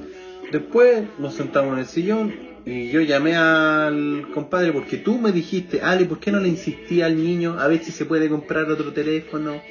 Después 0.51 1.03
nos 1.19 1.35
sentamos 1.35 1.73
en 1.73 1.79
el 1.79 1.85
sillón 1.85 2.33
y 2.65 2.89
yo 2.89 3.01
llamé 3.01 3.35
al 3.35 4.27
compadre 4.33 4.71
porque 4.71 4.97
tú 4.97 5.19
me 5.19 5.31
dijiste, 5.31 5.81
Ale, 5.83 6.05
¿por 6.05 6.19
qué 6.19 6.31
no 6.31 6.39
le 6.39 6.47
insistí 6.47 7.03
al 7.03 7.15
niño 7.15 7.57
a 7.59 7.67
ver 7.67 7.83
si 7.83 7.91
se 7.91 8.05
puede 8.05 8.27
comprar 8.27 8.63
otro 8.71 8.91
teléfono? 8.91 9.61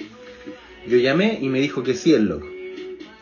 Yo 0.86 0.98
llamé 0.98 1.38
y 1.40 1.48
me 1.48 1.60
dijo 1.60 1.82
que 1.82 1.94
sí 1.94 2.12
el 2.12 2.26
loco, 2.26 2.46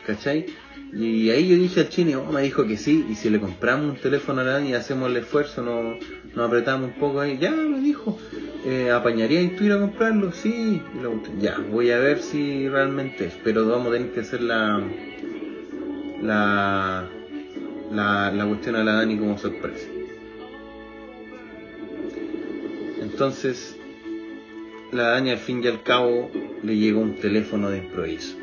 ¿cachai? 0.06 0.46
Y 0.94 1.30
ahí 1.30 1.48
yo 1.48 1.56
dije 1.56 1.80
al 1.80 1.88
chino, 1.88 2.24
oh, 2.28 2.32
me 2.32 2.42
dijo 2.42 2.66
que 2.66 2.76
sí, 2.76 3.04
y 3.08 3.14
si 3.14 3.30
le 3.30 3.40
compramos 3.40 3.94
un 3.94 3.96
teléfono 3.96 4.40
a 4.42 4.44
la 4.44 4.52
Dani 4.52 4.70
y 4.70 4.74
hacemos 4.74 5.08
el 5.08 5.16
esfuerzo, 5.16 5.62
nos, 5.62 5.96
nos 6.36 6.46
apretamos 6.46 6.90
un 6.92 6.98
poco 6.98 7.20
ahí, 7.20 7.38
ya 7.38 7.50
me 7.50 7.80
dijo, 7.80 8.18
eh, 8.66 8.90
¿apañarías 8.90 9.56
tú 9.56 9.64
ir 9.64 9.72
a 9.72 9.78
comprarlo? 9.78 10.32
Sí, 10.32 10.82
y 10.94 11.02
lo- 11.02 11.22
ya, 11.40 11.58
voy 11.70 11.90
a 11.90 11.98
ver 11.98 12.18
si 12.18 12.68
realmente 12.68 13.26
es, 13.26 13.34
pero 13.42 13.66
vamos 13.66 13.88
a 13.88 13.92
tener 13.96 14.10
que 14.12 14.20
hacer 14.20 14.42
la, 14.42 14.82
la, 16.20 17.08
la, 17.90 18.30
la 18.30 18.46
cuestión 18.46 18.76
a 18.76 18.84
la 18.84 18.92
Dani 18.92 19.16
como 19.16 19.38
sorpresa. 19.38 19.86
Entonces, 23.00 23.76
la 24.92 25.08
Dani 25.08 25.30
al 25.30 25.38
fin 25.38 25.62
y 25.64 25.68
al 25.68 25.82
cabo 25.82 26.30
le 26.62 26.76
llegó 26.76 27.00
un 27.00 27.16
teléfono 27.16 27.70
de 27.70 27.78
improviso. 27.78 28.36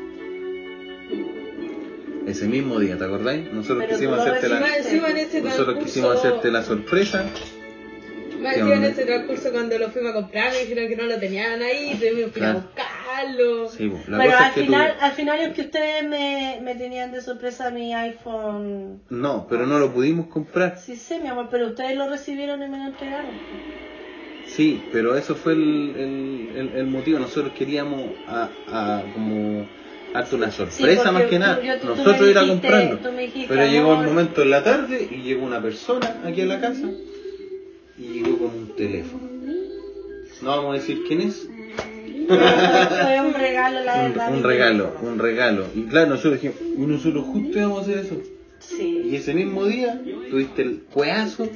Ese 2.26 2.46
mismo 2.46 2.78
día, 2.78 2.98
¿te 2.98 3.04
acordáis? 3.04 3.50
Nosotros 3.52 3.86
Pero 3.86 3.96
quisimos 3.96 4.18
hacerte 4.20 4.48
la, 4.48 4.60
nosotros 4.60 5.30
transcurso, 5.30 5.78
quisimos 5.84 6.16
hacerte 6.16 6.50
la 6.50 6.62
sorpresa. 6.62 7.24
más 8.40 8.54
¿Qué 8.54 8.60
encima 8.60 8.76
en 8.76 8.84
ese 8.84 9.04
transcurso 9.04 9.52
cuando 9.52 9.78
lo 9.78 9.90
fuimos 9.90 10.10
a 10.10 10.14
comprar 10.14 10.52
me 10.52 10.60
dijeron 10.60 10.88
que 10.88 10.96
no 10.96 11.04
lo 11.04 11.18
tenían 11.18 11.62
ahí, 11.62 11.96
tuvimos 11.98 12.32
que 12.32 12.40
ir 12.40 12.46
a 12.46 12.52
buscarlo. 12.54 13.68
Sí, 13.68 13.88
pues, 13.88 14.08
la 14.08 14.18
Pero 14.18 14.30
cosa 14.30 14.44
al 14.44 14.48
es 14.48 14.54
que 14.54 14.60
final, 14.62 14.94
tú... 14.98 15.04
al 15.04 15.12
final 15.12 15.40
es 15.40 15.54
que 15.54 15.60
ustedes 15.62 16.08
me, 16.08 16.58
me 16.62 16.74
tenían 16.74 17.12
de 17.12 17.20
sorpresa 17.20 17.70
mi 17.70 17.94
iPhone. 17.94 19.02
No, 19.08 19.46
pero 19.48 19.66
no 19.66 19.78
lo 19.78 19.92
pudimos 19.92 20.26
comprar. 20.28 20.78
Sí 20.78 20.96
sé, 20.96 21.20
mi 21.20 21.28
amor, 21.28 21.48
pero 21.50 21.68
ustedes 21.68 21.96
lo 21.96 22.08
recibieron 22.08 22.62
y 22.62 22.68
me 22.68 22.78
lo 22.78 22.84
entregaron. 22.86 23.30
Sí, 24.56 24.82
pero 24.92 25.16
eso 25.16 25.34
fue 25.34 25.52
el, 25.52 25.94
el, 25.96 26.48
el- 26.56 26.72
el 26.76 26.86
motivo. 26.86 27.18
Nosotros 27.18 27.52
queríamos 27.56 28.10
a, 28.26 28.48
a 28.68 29.02
como 29.14 29.66
darte 30.12 30.34
una 30.36 30.50
sorpresa 30.50 31.12
más 31.12 31.24
que 31.24 31.38
nada. 31.38 31.62
yo- 31.62 31.78
tú 31.80 31.86
Nosotros 31.88 32.28
ir 32.28 32.38
a 32.38 32.46
comprarlo. 32.46 32.98
dijiste, 33.18 33.46
Pero 33.48 33.66
llegó 33.66 34.00
el 34.00 34.06
momento 34.08 34.42
en 34.42 34.50
la 34.50 34.62
tarde 34.64 35.08
y 35.10 35.22
llegó 35.22 35.44
una 35.46 35.62
persona 35.62 36.20
aquí 36.24 36.40
en 36.40 36.48
la 36.48 36.60
casa 36.60 36.90
y 37.98 38.02
llegó 38.02 38.38
con 38.38 38.48
un 38.58 38.68
teléfono. 38.76 39.22
No 40.42 40.48
vamos 40.50 40.70
a 40.70 40.80
decir 40.80 41.02
quién 41.06 41.20
es. 41.22 41.48
Pero 42.28 42.40
fue, 42.40 43.20
un 43.20 43.34
regalo, 43.34 43.80
la 43.84 43.94
Un, 44.04 44.12
verdad. 44.12 44.32
un 44.34 44.42
regalo, 44.42 44.94
un 45.02 45.18
regalo. 45.18 45.66
Y 45.74 45.82
claro, 45.82 46.10
nosotros 46.10 46.34
dijimos, 46.40 46.56
y 46.76 46.80
nosotros 46.86 47.24
justo 47.26 47.58
íbamos 47.58 47.78
a 47.78 47.82
hacer 47.82 47.98
eso. 47.98 48.14
Y 48.14 48.66
Sí. 48.76 49.10
ese 49.16 49.34
mismo 49.34 49.64
día 49.64 50.00
tuviste 50.30 50.62
el 50.62 50.80
cueazo 50.92 51.48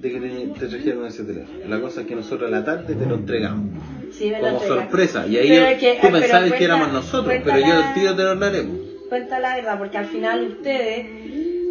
de 0.00 0.12
que 0.12 0.20
te, 0.20 0.60
te 0.60 0.66
trajeron 0.68 1.06
ese 1.06 1.24
teléfono. 1.24 1.58
La 1.68 1.80
cosa 1.80 2.02
es 2.02 2.06
que 2.06 2.14
nosotros 2.14 2.48
a 2.50 2.56
la 2.56 2.64
tarde 2.64 2.94
te 2.94 3.06
lo 3.06 3.16
entregamos. 3.16 3.66
Sí, 4.12 4.30
me 4.30 4.40
lo 4.40 4.48
Como 4.48 4.60
sorpresa. 4.60 5.26
Y 5.26 5.36
ahí 5.38 5.48
Pero 5.48 5.70
yo- 5.72 5.78
que- 5.78 5.92
tú 5.94 5.98
pero 6.02 6.18
pensabas 6.20 6.52
que 6.52 6.64
éramos 6.64 6.92
nosotros, 6.92 7.34
pero 7.44 7.58
yo 7.58 7.78
el 7.88 7.94
tiro 7.94 8.14
te 8.16 8.22
lo 8.22 8.30
hablaremos. 8.30 8.78
Cuenta 9.08 9.38
la 9.40 9.56
verdad, 9.56 9.78
porque 9.78 9.98
al 9.98 10.06
final 10.06 10.46
ustedes 10.46 11.06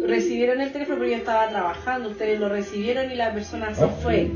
recibieron 0.06 0.60
el 0.60 0.72
teléfono, 0.72 0.98
pero 0.98 1.10
yo 1.10 1.16
estaba 1.16 1.48
trabajando. 1.48 2.10
Ustedes 2.10 2.38
lo 2.38 2.48
recibieron 2.48 3.10
y 3.10 3.14
la 3.14 3.32
persona 3.32 3.74
se 3.74 3.86
fue. 4.02 4.28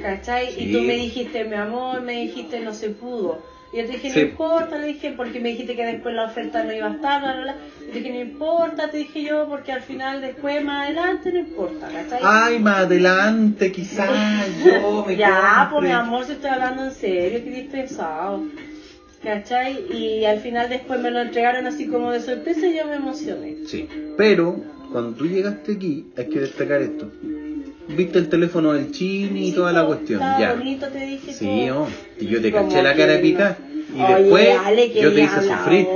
¿Cachai? 0.00 0.52
Sí. 0.52 0.64
Y 0.68 0.72
tú 0.72 0.80
me 0.82 0.94
dijiste, 0.94 1.44
mi 1.44 1.54
amor, 1.54 2.00
me 2.02 2.12
dijiste, 2.22 2.60
no 2.60 2.72
se 2.72 2.90
pudo. 2.90 3.40
Y 3.72 3.78
yo 3.78 3.86
te 3.86 3.92
dije, 3.92 4.10
Sí. 4.10 4.20
no 4.20 4.26
importa, 4.28 4.78
le 4.78 4.88
dije, 4.88 5.14
porque 5.16 5.40
me 5.40 5.48
dijiste 5.50 5.74
que 5.74 5.86
después 5.86 6.14
la 6.14 6.26
oferta 6.26 6.62
no 6.62 6.72
iba 6.72 6.88
a 6.88 6.92
estar, 6.92 7.22
bla, 7.22 7.32
bla, 7.32 7.42
bla. 7.42 7.56
Y 7.88 7.90
te 7.92 7.98
dije, 8.00 8.12
no 8.12 8.20
importa, 8.20 8.90
te 8.90 8.98
dije 8.98 9.22
yo, 9.22 9.46
porque 9.48 9.72
al 9.72 9.80
final, 9.82 10.20
después, 10.20 10.62
más 10.62 10.86
adelante, 10.86 11.32
no 11.32 11.38
importa, 11.38 11.88
¿cachai? 11.88 12.20
Ay, 12.22 12.58
más 12.58 12.80
adelante, 12.80 13.72
quizás 13.72 14.10
yo 14.64 15.04
me 15.06 15.16
ya, 15.16 15.68
pues 15.70 15.84
mi 15.84 15.90
amor, 15.90 16.24
si 16.26 16.32
estoy 16.32 16.50
hablando 16.50 16.84
en 16.84 16.92
serio, 16.92 17.42
que 17.42 17.50
dispensado. 17.50 18.42
¿Cachai? 19.22 19.84
Y 19.92 20.24
al 20.24 20.40
final 20.40 20.68
después 20.68 21.00
me 21.00 21.10
lo 21.10 21.20
entregaron 21.20 21.64
así 21.66 21.86
como 21.86 22.10
de 22.10 22.18
sorpresa 22.20 22.66
y 22.66 22.76
yo 22.76 22.86
me 22.86 22.96
emocioné. 22.96 23.54
Sí, 23.66 23.88
pero 24.16 24.56
cuando 24.90 25.12
tú 25.16 25.26
llegaste 25.26 25.72
aquí, 25.74 26.06
hay 26.16 26.26
que 26.28 26.40
destacar 26.40 26.82
esto. 26.82 27.08
Viste 27.96 28.18
el 28.18 28.28
teléfono 28.28 28.72
del 28.72 28.90
chini 28.90 29.48
y 29.48 29.52
toda 29.52 29.72
la 29.72 29.84
cuestión, 29.84 30.20
ya. 30.20 30.54
bonito, 30.54 30.86
te 30.88 30.98
dije 31.06 31.32
Sí, 31.32 31.66
todo. 31.68 31.82
oh, 31.82 31.88
y 32.20 32.26
yo 32.26 32.40
te 32.40 32.52
caché 32.52 32.82
la 32.82 32.94
cara 32.94 33.12
de 33.18 33.32
no. 33.32 33.56
Y 33.94 34.00
Oye, 34.02 34.14
después 34.22 34.48
yo 35.02 35.12
te 35.12 35.20
hice 35.22 35.42
sufrir. 35.42 35.86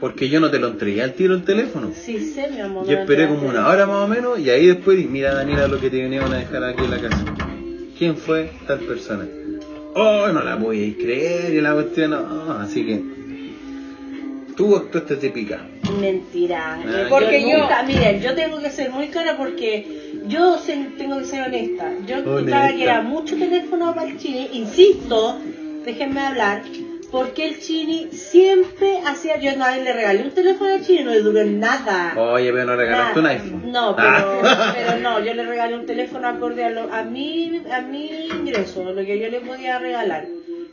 Porque 0.00 0.28
yo 0.28 0.40
no 0.40 0.50
te 0.50 0.58
lo 0.58 0.68
entregué 0.68 1.02
al 1.02 1.12
tiro 1.12 1.34
el 1.34 1.44
teléfono. 1.44 1.90
Sí, 1.94 2.18
sé, 2.18 2.48
mi 2.50 2.60
amor. 2.60 2.86
Yo 2.88 2.98
esperé 2.98 3.28
como 3.28 3.48
una 3.48 3.68
hora 3.68 3.86
más 3.86 3.96
o 3.98 4.08
menos 4.08 4.38
y 4.40 4.50
ahí 4.50 4.66
después, 4.66 4.98
y 4.98 5.04
mira 5.04 5.32
Daniela 5.34 5.68
lo 5.68 5.78
que 5.78 5.90
te 5.90 6.00
venían 6.02 6.32
a 6.32 6.38
dejar 6.38 6.64
aquí 6.64 6.82
en 6.84 6.90
la 6.90 6.98
casa. 6.98 7.24
¿Quién 7.98 8.16
fue 8.16 8.50
tal 8.66 8.80
persona? 8.80 9.26
Oh, 9.94 10.26
no 10.32 10.42
la 10.42 10.58
podíais 10.58 10.96
creer 10.96 11.52
y 11.54 11.60
la 11.60 11.74
cuestión, 11.74 12.10
no. 12.12 12.52
Así 12.54 12.84
que 12.84 13.00
tú 14.56 14.74
actuaste 14.76 15.16
típica. 15.16 15.60
Mentira. 16.00 16.80
Ah, 16.84 17.06
Porque 17.08 17.42
yo- 17.42 17.68
miren, 17.86 18.20
yo 18.20 18.34
tengo 18.34 18.60
que 18.60 18.70
ser 18.70 18.90
muy 18.90 19.08
clara 19.08 19.36
porque 19.36 20.01
yo 20.28 20.56
tengo 20.98 21.18
que 21.18 21.24
ser 21.24 21.42
honesta. 21.42 21.92
Yo 22.06 22.16
escuchaba 22.16 22.68
que 22.68 22.82
era 22.84 23.00
mucho 23.02 23.36
teléfono 23.36 23.94
para 23.94 24.08
el 24.08 24.18
chile, 24.18 24.48
insisto, 24.52 25.38
déjenme 25.84 26.20
hablar, 26.20 26.62
Porque 27.10 27.44
el 27.46 27.58
chini 27.60 28.08
siempre 28.10 29.00
hacía. 29.04 29.38
Yo 29.38 29.50
vez 29.68 29.84
le 29.84 29.92
regalé 29.92 30.22
un 30.22 30.30
teléfono 30.30 30.70
al 30.72 30.82
chini 30.82 31.00
y 31.00 31.04
no 31.04 31.10
le 31.10 31.20
duró 31.20 31.44
nada. 31.44 32.14
Oye, 32.16 32.50
pero 32.50 32.64
no 32.64 32.74
regalaste 32.74 33.20
un 33.20 33.26
iPhone. 33.26 33.70
No, 33.70 33.94
pero, 33.94 34.40
Ah. 34.42 34.72
pero 34.74 34.98
no, 34.98 35.20
yo 35.22 35.34
le 35.34 35.44
regalé 35.44 35.74
un 35.76 35.84
teléfono 35.84 36.26
acorde 36.28 36.64
a, 36.64 36.70
lo- 36.70 36.90
a, 36.90 37.02
mi, 37.02 37.60
a 37.70 37.82
mi 37.82 38.10
ingreso, 38.34 38.94
lo 38.94 39.04
que 39.04 39.18
yo 39.18 39.28
le 39.28 39.40
podía 39.40 39.78
regalar. 39.78 40.24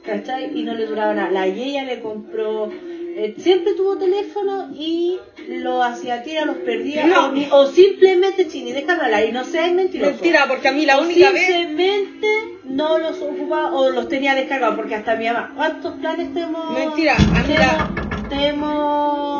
¿Cachai? 0.06 0.58
Y 0.58 0.64
no 0.64 0.76
le 0.76 0.86
duraba 0.86 1.14
nada. 1.14 1.30
La 1.30 1.46
Yeya 1.46 1.84
le 1.84 2.00
compró, 2.00 2.72
eh, 3.22 3.34
siempre 3.38 3.74
tuvo 3.74 3.98
teléfono 3.98 4.70
y 4.74 5.18
lo 5.48 5.84
hacía 5.84 6.24
tira, 6.24 6.46
los 6.46 6.56
perdía. 6.58 7.06
No. 7.06 7.32
O, 7.52 7.66
simplemente, 7.68 8.48
Chini, 8.48 8.72
déjame 8.72 9.04
hablar 9.04 9.26
y 9.26 9.32
no 9.32 9.44
seas 9.44 9.72
mentiroso. 9.74 10.12
Mentira, 10.12 10.46
porque 10.48 10.68
a 10.70 10.72
mí 10.72 10.86
la 10.86 10.98
O 10.98 11.02
única 11.04 11.32
vez. 11.32 11.46
simplemente 11.48 12.28
no 12.64 12.98
los 12.98 13.22
ocupaba 13.22 13.74
o 13.74 13.90
los 13.90 14.08
tenía 14.08 14.36
descargados, 14.36 14.76
porque 14.76 14.96
hasta 14.96 15.16
mi 15.16 15.26
mamá, 15.26 15.52
¿cuántos 15.56 15.94
planes 15.96 16.34
tenemos? 16.34 16.72
Mentira, 16.72 17.16
a 17.16 17.44
mí 17.44 17.54
la- 17.56 17.88
tenemos, 18.30 19.39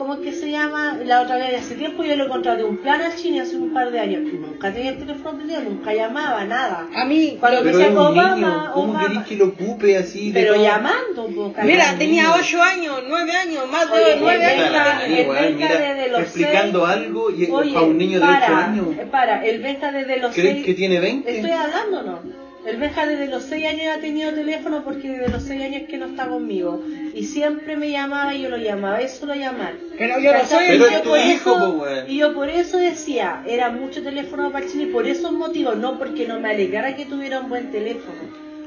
¿cómo 0.00 0.14
es 0.14 0.20
que 0.20 0.32
se 0.32 0.50
llama? 0.50 0.96
La 1.04 1.20
otra 1.20 1.36
vez, 1.36 1.60
hace 1.60 1.74
tiempo 1.74 2.02
yo 2.02 2.16
le 2.16 2.26
contraté 2.26 2.64
un 2.64 2.78
plan 2.78 3.02
al 3.02 3.14
chino 3.14 3.42
hace 3.42 3.56
un 3.58 3.74
par 3.74 3.90
de 3.90 4.00
años. 4.00 4.22
Nunca 4.32 4.72
tenía 4.72 4.90
el 4.92 4.98
teléfono 4.98 5.36
prendido, 5.36 5.60
nunca 5.60 5.92
llamaba, 5.92 6.42
nada. 6.46 6.88
A 6.94 7.04
mí. 7.04 7.36
Cuando 7.38 7.62
Pero 7.62 7.78
un 7.90 7.96
Obama, 7.98 8.34
niño, 8.34 8.70
¿cómo 8.72 8.92
Obama. 8.92 9.08
querés 9.08 9.24
que 9.28 9.36
lo 9.36 9.44
ocupe 9.48 9.98
así 9.98 10.30
Pero 10.32 10.54
todo? 10.54 10.62
llamando, 10.64 11.52
cagando. 11.52 11.62
Mira, 11.70 11.84
tenía 11.98 12.22
niño. 12.22 12.34
8 12.40 12.62
años, 12.62 13.02
9 13.06 13.32
años, 13.36 13.70
más 13.70 13.86
de 13.92 14.02
Oye, 14.02 14.16
9 14.18 14.36
el 14.36 14.74
años. 14.74 15.00
Tenía. 15.04 15.20
el 15.20 15.26
Benja 15.28 15.68
mira, 15.68 15.94
desde 15.94 16.08
los 16.10 16.20
explicando 16.22 16.86
algo 16.86 17.30
y 17.30 17.44
Oye, 17.50 17.72
para 17.74 17.86
un 17.86 17.98
niño 17.98 18.20
de 18.20 18.26
para, 18.26 18.46
8 18.46 18.56
años. 18.56 18.86
eh, 18.98 19.06
Para, 19.10 19.44
el 19.44 19.60
Benja 19.60 19.92
desde 19.92 20.16
los 20.18 20.34
¿Crees 20.34 20.52
seis- 20.54 20.64
que 20.64 20.74
tiene 20.74 20.98
20? 20.98 21.30
Estoy 21.36 21.50
hablando, 21.50 22.02
¿no? 22.02 22.50
El 22.66 22.76
Benja 22.76 23.06
desde 23.06 23.26
los 23.28 23.42
6 23.44 23.66
años 23.66 23.96
ha 23.96 24.00
tenido 24.00 24.32
teléfono 24.34 24.82
porque 24.84 25.08
desde 25.08 25.28
los 25.28 25.42
6 25.42 25.62
años 25.62 25.82
que 25.88 25.96
no 25.98 26.06
está 26.06 26.26
conmigo. 26.26 26.82
Y 27.12 27.24
siempre 27.24 27.76
me 27.76 27.90
llamaba 27.90 28.34
y 28.34 28.42
yo 28.42 28.48
lo 28.50 28.56
llamaba, 28.56 29.00
eso 29.00 29.26
lo. 29.34 29.74
Pero 29.98 30.20
yo 30.20 30.32
no. 30.32 30.38
Pero 30.68 30.90
yo 30.90 31.02
tu 31.02 31.08
por 31.10 31.18
hijo, 31.18 31.50
eso- 31.50 31.58
po, 31.58 31.82
weón. 31.82 32.04
Y 32.10 32.16
yo 32.18 32.34
por 32.34 32.48
eso 32.48 32.76
decía, 32.78 33.42
era 33.46 33.70
mucho 33.70 34.02
teléfono 34.02 34.50
para 34.52 34.66
Chile, 34.66 34.86
por 34.92 35.06
esos 35.06 35.32
motivos, 35.32 35.76
no 35.76 35.98
porque 35.98 36.26
no 36.26 36.38
me 36.40 36.50
alegrara 36.50 36.94
que 36.96 37.06
tuviera 37.06 37.40
un 37.40 37.48
buen 37.48 37.70
teléfono. 37.70 38.18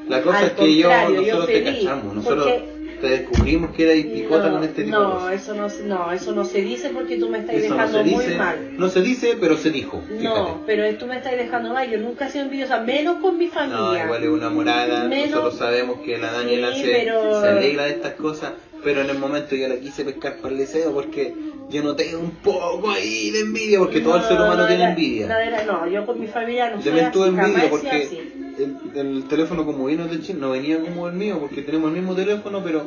La 0.10 0.22
cosa 0.22 0.40
Al 0.40 0.46
es 0.48 0.52
que 0.52 0.78
yo, 0.78 0.90
contrario, 0.90 1.16
yo 1.22 1.22
nosotros 1.22 1.46
te 1.48 1.64
feliz, 1.64 1.84
cachamos, 1.86 2.16
nosotros 2.16 2.44
porque- 2.52 2.83
descubrimos 3.10 3.72
que 3.76 3.84
eras 3.84 4.06
picota 4.14 4.48
no, 4.48 4.54
con 4.56 4.64
este 4.64 4.84
tipo 4.84 4.98
no, 4.98 5.28
de 5.28 5.36
eso 5.36 5.54
no, 5.54 5.68
no, 5.86 6.12
eso 6.12 6.32
no 6.34 6.44
se 6.46 6.62
dice 6.62 6.90
porque 6.90 7.18
tú 7.18 7.30
me 7.30 7.40
estás 7.40 7.56
Eso 7.56 7.70
no 7.70 7.76
dejando 7.76 7.98
se 8.00 8.04
muy 8.04 8.24
dice, 8.26 8.38
mal. 8.38 8.78
no 8.78 8.90
se 8.90 9.02
dice, 9.02 9.38
pero 9.40 9.58
se 9.58 9.70
dijo. 9.72 10.02
Fíjate. 10.08 10.24
No, 10.24 10.62
pero 10.66 10.96
tú 10.98 11.06
me 11.08 11.18
estás 11.18 11.34
dejando 11.34 11.74
mal. 11.74 11.90
Yo 11.90 11.98
nunca 12.00 12.28
he 12.28 12.32
sido 12.32 12.46
envidiosa, 12.46 12.80
menos 12.82 13.18
con 13.22 13.38
mi 13.38 13.46
No, 13.48 13.52
familia. 13.52 14.06
igual 14.06 14.24
es 14.24 14.30
una 14.30 14.50
morada, 14.50 15.04
Menos- 15.08 15.30
nosotros 15.32 15.58
sabemos 15.58 16.00
que 16.06 16.18
la 16.18 16.32
Daniela 16.32 16.74
Sí, 16.74 16.82
se, 16.84 16.92
pero- 16.92 17.42
se 17.42 17.48
alegra 17.48 17.84
de 17.86 17.90
estas 17.92 18.14
cosas, 18.14 18.52
pero 18.84 19.02
en 19.02 19.10
el 19.10 19.18
momento 19.18 19.56
yo 19.56 19.68
la 19.68 19.76
quise 19.78 20.04
pescar 20.04 20.38
para 20.38 20.50
el 20.54 20.58
deseo 20.60 20.92
porque 20.92 21.34
yo 21.70 21.82
noté 21.84 22.16
un 22.16 22.32
poco 22.32 22.92
ahí 22.92 23.32
de 23.32 23.40
envidia, 23.40 23.80
porque 23.80 24.02
todo 24.02 24.16
el 24.18 24.22
No, 24.22 24.28
ser 24.28 24.38
humano 24.38 24.56
no 24.58 24.68
tiene 24.68 24.84
era- 24.84 24.92
envidia. 24.92 25.28
No, 25.28 25.38
era- 25.38 25.64
no, 25.64 25.88
yo 25.88 26.06
con 26.06 26.20
mi 26.20 26.28
familia 26.28 26.70
no 26.70 26.82
Yo 26.82 26.94
así, 26.94 27.12
tuve 27.12 27.28
envidia 27.28 27.70
porque. 27.70 28.34
El, 28.58 28.78
el 28.98 29.24
teléfono 29.28 29.66
como 29.66 29.86
vino 29.86 30.08
de 30.08 30.22
China 30.22 30.40
no 30.42 30.52
venía 30.52 30.80
como 30.80 31.08
el 31.08 31.14
mío, 31.14 31.38
porque 31.40 31.62
tenemos 31.62 31.90
el 31.92 31.98
mismo 31.98 32.16
teléfono, 32.16 32.62
pero 32.64 32.84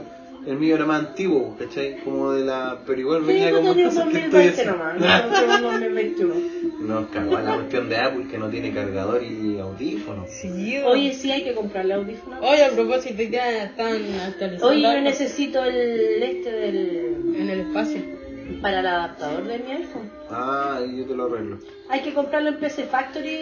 el 0.46 0.56
mío 0.58 0.76
era 0.76 0.84
más 0.86 1.00
antiguo, 1.06 1.56
¿cachai? 1.58 1.98
Como 2.04 2.30
de 2.32 2.44
la... 2.44 2.78
pero 2.86 3.00
igual 3.00 3.22
Sí, 3.22 3.26
venía 3.26 3.50
yo 3.50 3.56
como 3.56 3.74
cosas 3.74 4.08
que 4.08 4.18
estoy 4.18 4.46
2020 4.46 4.48
haciendo. 4.48 4.72
nomás, 4.76 5.26
no 5.26 5.40
tengo 5.40 5.54
un 5.54 5.62
2021. 5.62 6.34
Nos 6.86 7.06
cagó 7.08 7.38
la 7.40 7.54
cuestión 7.56 7.88
de 7.88 7.96
Apple 7.96 8.26
que 8.30 8.38
no 8.38 8.48
tiene 8.48 8.72
cargador 8.72 9.22
y 9.24 9.58
audífono. 9.58 10.24
Sí, 10.28 10.78
Oye, 10.84 11.12
sí 11.14 11.32
hay 11.32 11.42
que 11.42 11.52
comprarle 11.54 11.94
audífonos. 11.94 12.38
Oye, 12.42 12.64
a 12.64 12.70
propósito, 12.70 13.22
ya 13.24 13.64
están 13.64 13.96
actualizando. 14.24 14.66
Oye, 14.68 14.82
yo 14.82 15.00
necesito 15.00 15.64
el 15.64 16.22
este 16.22 16.52
del 16.52 17.34
En 17.36 17.50
el 17.50 17.60
espacio. 17.60 18.00
para 18.62 18.78
el 18.80 18.86
adaptador 18.86 19.44
de 19.48 19.58
mi 19.58 19.72
iPhone. 19.72 20.08
Ah, 20.30 20.80
y 20.86 20.98
yo 20.98 21.06
te 21.06 21.14
lo 21.16 21.24
arreglo. 21.26 21.58
Hay 21.88 22.02
que 22.02 22.14
comprarlo 22.14 22.50
en 22.50 22.56
PC 22.58 22.84
Factory, 22.84 23.38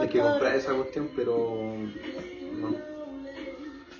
Hay 0.00 0.08
que 0.08 0.18
comprar 0.20 0.56
esa 0.56 0.72
cuestión, 0.72 1.08
pero 1.16 1.74
no. 2.58 2.92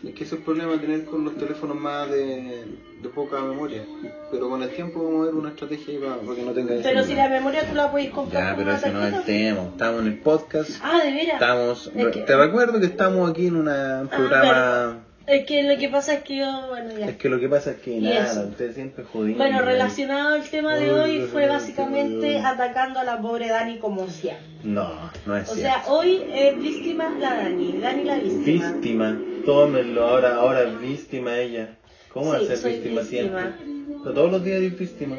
Es 0.08 0.14
que 0.14 0.24
ese 0.24 0.34
es 0.34 0.40
el 0.40 0.44
problema 0.44 0.80
tener 0.80 1.04
con 1.04 1.24
los 1.24 1.36
teléfonos 1.36 1.76
más 1.76 2.10
de, 2.10 2.64
de 3.00 3.08
poca 3.08 3.40
memoria. 3.40 3.84
Pero 4.32 4.48
con 4.48 4.60
el 4.62 4.70
tiempo 4.70 5.00
vamos 5.04 5.22
a 5.22 5.24
ver 5.26 5.34
una 5.36 5.50
estrategia 5.50 5.94
ahí 5.94 6.00
para, 6.00 6.16
para 6.16 6.34
que 6.36 6.42
no 6.42 6.52
tenga 6.52 6.74
ese 6.74 6.82
Pero 6.82 7.00
si 7.02 7.06
problema. 7.10 7.28
la 7.28 7.34
memoria 7.36 7.68
tú 7.68 7.74
la 7.76 7.90
puedes 7.92 8.10
comprar 8.10 8.42
Ya, 8.50 8.56
pero 8.56 8.72
ese 8.72 8.90
no 8.90 9.06
es 9.06 9.14
el 9.14 9.22
tema. 9.22 9.62
Estamos 9.62 10.00
en 10.00 10.06
el 10.08 10.18
podcast. 10.18 10.70
Ah, 10.82 11.00
de 11.04 11.12
veras. 11.12 11.34
Estamos, 11.34 11.90
Es 11.94 12.06
que- 12.08 12.20
te 12.22 12.36
recuerdo 12.36 12.80
que 12.80 12.86
estamos 12.86 13.30
aquí 13.30 13.46
en 13.46 13.56
una- 13.56 14.00
un 14.00 14.08
Ah, 14.10 14.16
programa. 14.16 15.04
Es 15.26 15.46
que 15.46 15.62
lo 15.62 15.78
que 15.78 15.88
pasa 15.88 16.14
es 16.14 16.22
que 16.24 16.36
yo, 16.38 16.66
bueno, 16.68 16.98
ya. 16.98 17.06
Es 17.10 17.16
que 17.16 17.28
lo 17.28 17.38
que 17.38 17.48
pasa 17.48 17.70
es 17.70 17.76
que 17.76 18.00
nada, 18.00 18.30
eso. 18.32 18.42
ustedes 18.48 18.74
siempre 18.74 19.04
jodiendo. 19.04 19.38
Bueno, 19.42 19.62
relacionado 19.62 20.34
al 20.34 20.42
tema 20.48 20.76
de 20.76 20.90
hoy 20.90 21.20
fue 21.30 21.46
básicamente 21.46 22.38
atacando 22.38 22.98
a 22.98 23.04
la 23.04 23.20
pobre 23.20 23.48
Dani 23.48 23.78
como 23.78 24.08
siempre. 24.08 24.44
No, 24.64 24.90
no 25.26 25.36
es 25.36 25.48
O 25.48 25.54
cierto. 25.54 25.80
sea, 25.84 25.92
hoy 25.92 26.22
es 26.34 26.58
víctima 26.60 27.14
la 27.20 27.34
Dani, 27.36 27.78
Dani 27.80 28.04
la 28.04 28.14
víctima. 28.16 28.70
Víctima, 28.72 29.20
tómenlo, 29.46 30.04
ahora, 30.06 30.34
ahora 30.36 30.62
es 30.64 30.80
víctima 30.80 31.38
ella. 31.38 31.68
¿Cómo 32.12 32.30
va 32.30 32.38
Sí, 32.40 32.44
a 32.44 32.48
ser 32.48 32.56
soy 32.58 32.72
víctima, 32.74 33.00
víctima. 33.02 33.40
siempre? 33.56 33.74
No, 34.04 34.12
todos 34.12 34.30
los 34.32 34.44
días 34.44 34.60
es 34.60 34.78
víctima. 34.78 35.16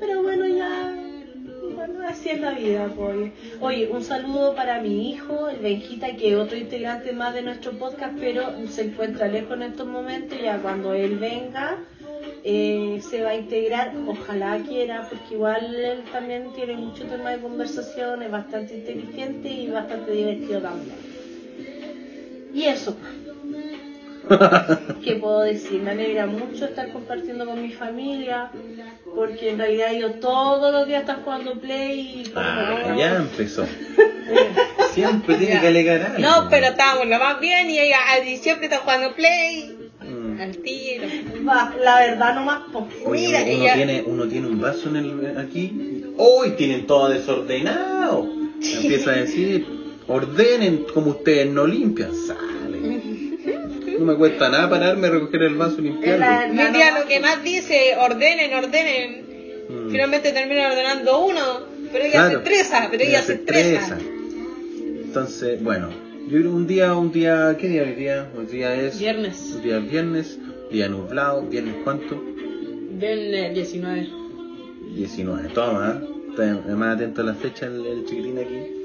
Pero 0.00 0.22
bueno, 0.22 0.46
ya. 0.48 0.96
Así 2.06 2.28
es 2.28 2.40
la 2.40 2.52
vida, 2.52 2.92
pues. 2.94 3.32
Oye, 3.60 3.88
un 3.90 4.02
saludo 4.02 4.54
para 4.54 4.80
mi 4.80 5.10
hijo, 5.10 5.48
el 5.48 5.58
Benjita, 5.58 6.14
que 6.16 6.30
es 6.32 6.36
otro 6.36 6.56
integrante 6.56 7.12
más 7.12 7.32
de 7.32 7.42
nuestro 7.42 7.72
podcast, 7.72 8.14
pero 8.20 8.52
se 8.68 8.82
encuentra 8.82 9.26
lejos 9.26 9.52
en 9.52 9.62
estos 9.62 9.86
momentos. 9.86 10.38
Ya 10.42 10.58
cuando 10.58 10.92
él 10.92 11.16
venga, 11.16 11.78
eh, 12.44 13.00
se 13.08 13.22
va 13.22 13.30
a 13.30 13.34
integrar. 13.36 13.94
Ojalá 14.06 14.58
quiera, 14.68 15.08
porque 15.08 15.34
igual 15.34 15.74
él 15.74 16.04
también 16.12 16.52
tiene 16.54 16.76
mucho 16.76 17.04
tema 17.06 17.30
de 17.30 17.40
conversación, 17.40 18.22
es 18.22 18.30
bastante 18.30 18.74
inteligente 18.74 19.48
y 19.48 19.70
bastante 19.70 20.12
divertido 20.12 20.60
también. 20.60 20.96
Y 22.52 22.64
eso. 22.64 22.96
¿Qué 25.04 25.16
puedo 25.16 25.40
decir? 25.40 25.80
Me 25.82 25.90
alegra 25.92 26.26
mucho 26.26 26.64
estar 26.64 26.90
compartiendo 26.92 27.44
con 27.46 27.60
mi 27.62 27.70
familia, 27.72 28.50
porque 29.14 29.50
en 29.50 29.58
realidad 29.58 29.92
yo 29.92 30.12
todos 30.14 30.72
los 30.72 30.86
días 30.86 31.00
están 31.02 31.22
jugando 31.22 31.58
play 31.60 32.22
y 32.26 32.32
Ah, 32.34 32.94
ya 32.96 33.16
empezó. 33.16 33.66
Siempre 34.92 35.36
tiene 35.36 35.54
Ya. 35.54 35.60
que 35.60 35.66
alegar 35.68 36.02
algo. 36.02 36.18
No, 36.18 36.48
pero 36.48 36.66
estábamos 36.66 37.06
lo 37.08 37.18
más 37.18 37.40
bien 37.40 37.68
y 37.70 37.78
ella 37.78 37.98
a 38.12 38.20
diciembre 38.20 38.66
está 38.66 38.78
jugando 38.78 39.14
play. 39.14 39.76
Mm. 40.00 40.40
Al 40.40 40.56
tiro. 40.58 41.06
Va, 41.46 41.74
la 41.82 41.96
verdad 42.00 42.34
no 42.34 42.44
más 42.44 42.60
po. 42.72 42.86
Oye, 43.06 43.26
Mira, 43.28 43.40
uno, 43.42 43.48
ella- 43.50 43.74
tiene, 43.74 44.02
uno 44.06 44.26
tiene 44.26 44.46
un 44.48 44.60
vaso 44.60 44.88
en 44.88 44.96
el, 44.96 45.38
aquí. 45.38 46.04
¡Hoy 46.16 46.50
tienen 46.52 46.86
todo 46.86 47.08
desordenado! 47.08 48.26
Empieza 48.62 49.10
a 49.10 49.14
decir, 49.16 49.66
ordenen 50.06 50.84
como 50.94 51.10
ustedes 51.10 51.50
no 51.50 51.66
limpian. 51.66 52.10
No 53.98 54.04
me 54.06 54.14
cuesta 54.16 54.48
nada 54.48 54.68
pararme 54.70 55.06
a 55.06 55.10
recoger 55.10 55.42
el 55.42 55.54
vaso 55.54 55.76
y 55.80 55.84
limpiarlo. 55.84 56.24
tía 56.72 56.90
no 56.92 57.00
lo 57.00 57.06
que 57.06 57.20
más 57.20 57.42
dice, 57.44 57.94
ordenen, 58.00 58.54
ordenen. 58.54 59.24
Mm. 59.68 59.90
Finalmente 59.90 60.32
termina 60.32 60.68
ordenando 60.68 61.24
uno, 61.24 61.40
pero 61.92 62.04
ella 62.04 62.12
Claro. 62.12 62.30
se 62.30 62.36
estresa, 62.36 62.88
pero 62.90 63.04
ella, 63.04 63.22
se 63.22 63.32
estresa. 63.34 63.98
Entonces, 65.04 65.62
bueno, 65.62 65.90
yo 66.28 66.38
creo 66.38 66.52
un 66.52 66.66
día, 66.66 66.94
un 66.94 67.12
día, 67.12 67.56
¿qué 67.58 67.68
día 67.68 67.82
hoy 67.82 67.92
día? 67.94 68.28
Hoy 68.36 68.46
día 68.46 68.74
es 68.74 68.98
Viernes. 68.98 69.52
un 69.56 69.62
día 69.62 69.78
viernes, 69.78 70.38
día 70.70 70.88
nublado, 70.88 71.42
viernes 71.42 71.76
cuánto? 71.84 72.22
Viernes 72.92 73.54
19. 73.54 74.08
19, 74.96 75.48
toma, 75.54 76.00
¿eh? 76.02 76.08
está 76.30 76.74
más 76.76 76.96
atento 76.96 77.22
a 77.22 77.24
la 77.24 77.34
fecha 77.34 77.66
el, 77.66 77.84
el 77.86 78.04
chiquitín 78.04 78.38
aquí. 78.38 78.83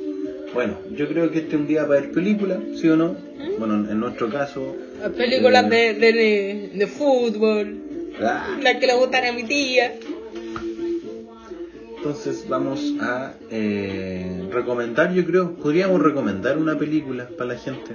Bueno, 0.53 0.77
yo 0.95 1.07
creo 1.07 1.31
que 1.31 1.39
este 1.39 1.55
es 1.55 1.61
un 1.61 1.67
día 1.67 1.87
para 1.87 2.01
ver 2.01 2.11
películas, 2.11 2.59
¿sí 2.75 2.89
o 2.89 2.95
no? 2.95 3.15
Bueno, 3.57 3.89
en 3.89 3.99
nuestro 3.99 4.29
caso... 4.29 4.75
Las 4.99 5.11
películas 5.11 5.65
eh, 5.71 5.93
de, 5.93 6.11
de, 6.11 6.71
de 6.73 6.87
fútbol, 6.87 7.77
ah, 8.21 8.57
las 8.61 8.75
que 8.77 8.87
le 8.87 8.95
gustan 8.95 9.25
a 9.25 9.31
mi 9.31 9.43
tía. 9.43 9.93
Entonces 11.97 12.45
vamos 12.47 12.93
a 13.01 13.33
eh, 13.51 14.47
recomendar, 14.51 15.13
yo 15.13 15.25
creo, 15.25 15.53
podríamos 15.55 16.01
recomendar 16.01 16.57
una 16.57 16.77
película 16.77 17.27
para 17.37 17.53
la 17.53 17.59
gente. 17.59 17.91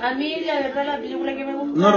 A 0.00 0.12
mí 0.14 0.36
la 0.46 0.60
verdad 0.60 0.86
la 0.86 0.98
película 0.98 1.34
que 1.34 1.44
me 1.44 1.54
gusta 1.54 1.80
No 1.80 1.88
el- 1.88 1.94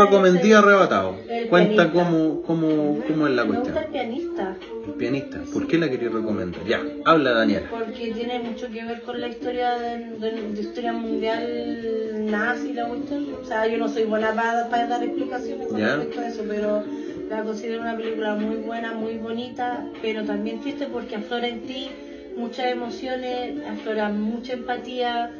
arrebatado. 0.58 1.16
Cuenta 1.50 1.84
pianista. 1.84 1.92
cómo, 1.92 2.42
cómo, 2.42 3.00
cómo 3.08 3.28
es 3.28 3.34
la 3.34 3.46
Me 3.46 3.58
gusta 3.60 3.74
cuestión. 3.74 3.78
el 3.78 3.92
pianista, 3.92 4.56
El 4.88 4.94
pianista, 4.94 5.42
¿por 5.54 5.68
qué 5.68 5.78
la 5.78 5.90
quería 5.90 6.10
recomendar? 6.10 6.66
Ya, 6.66 6.82
habla 7.06 7.32
Daniela. 7.32 7.68
porque 7.70 8.12
tiene 8.12 8.40
mucho 8.40 8.70
que 8.72 8.84
ver 8.84 9.02
con 9.02 9.22
la 9.22 9.28
historia 9.28 9.72
de, 9.78 9.98
de- 10.18 10.52
de 10.54 10.62
historia 10.62 10.94
mundial 10.94 12.26
nazi 12.32 12.74
la 12.74 12.86
cuestión. 12.88 13.28
O 13.42 13.46
sea, 13.46 13.68
yo 13.68 13.78
no 13.78 13.88
soy 13.88 14.04
buena 14.04 14.34
para, 14.34 14.68
para 14.70 14.88
dar 14.88 15.04
explicaciones 15.04 15.68
con 15.68 15.78
Ya. 15.80 15.96
respecto 15.98 16.22
a 16.22 16.28
eso, 16.28 16.44
pero 16.48 16.84
la 17.30 17.44
considero 17.44 17.82
una 17.82 17.96
película 17.96 18.34
muy 18.36 18.56
buena, 18.58 18.94
muy 18.94 19.18
bonita, 19.18 19.86
pero 20.02 20.24
también 20.24 20.60
triste 20.62 20.88
porque 20.88 21.16
aflora 21.18 21.48
en 21.48 21.62
ti 21.62 21.90
muchas 22.36 22.72
emociones, 22.72 23.54
aflora 23.70 24.10
mucha 24.10 24.54
empatía 24.54 25.32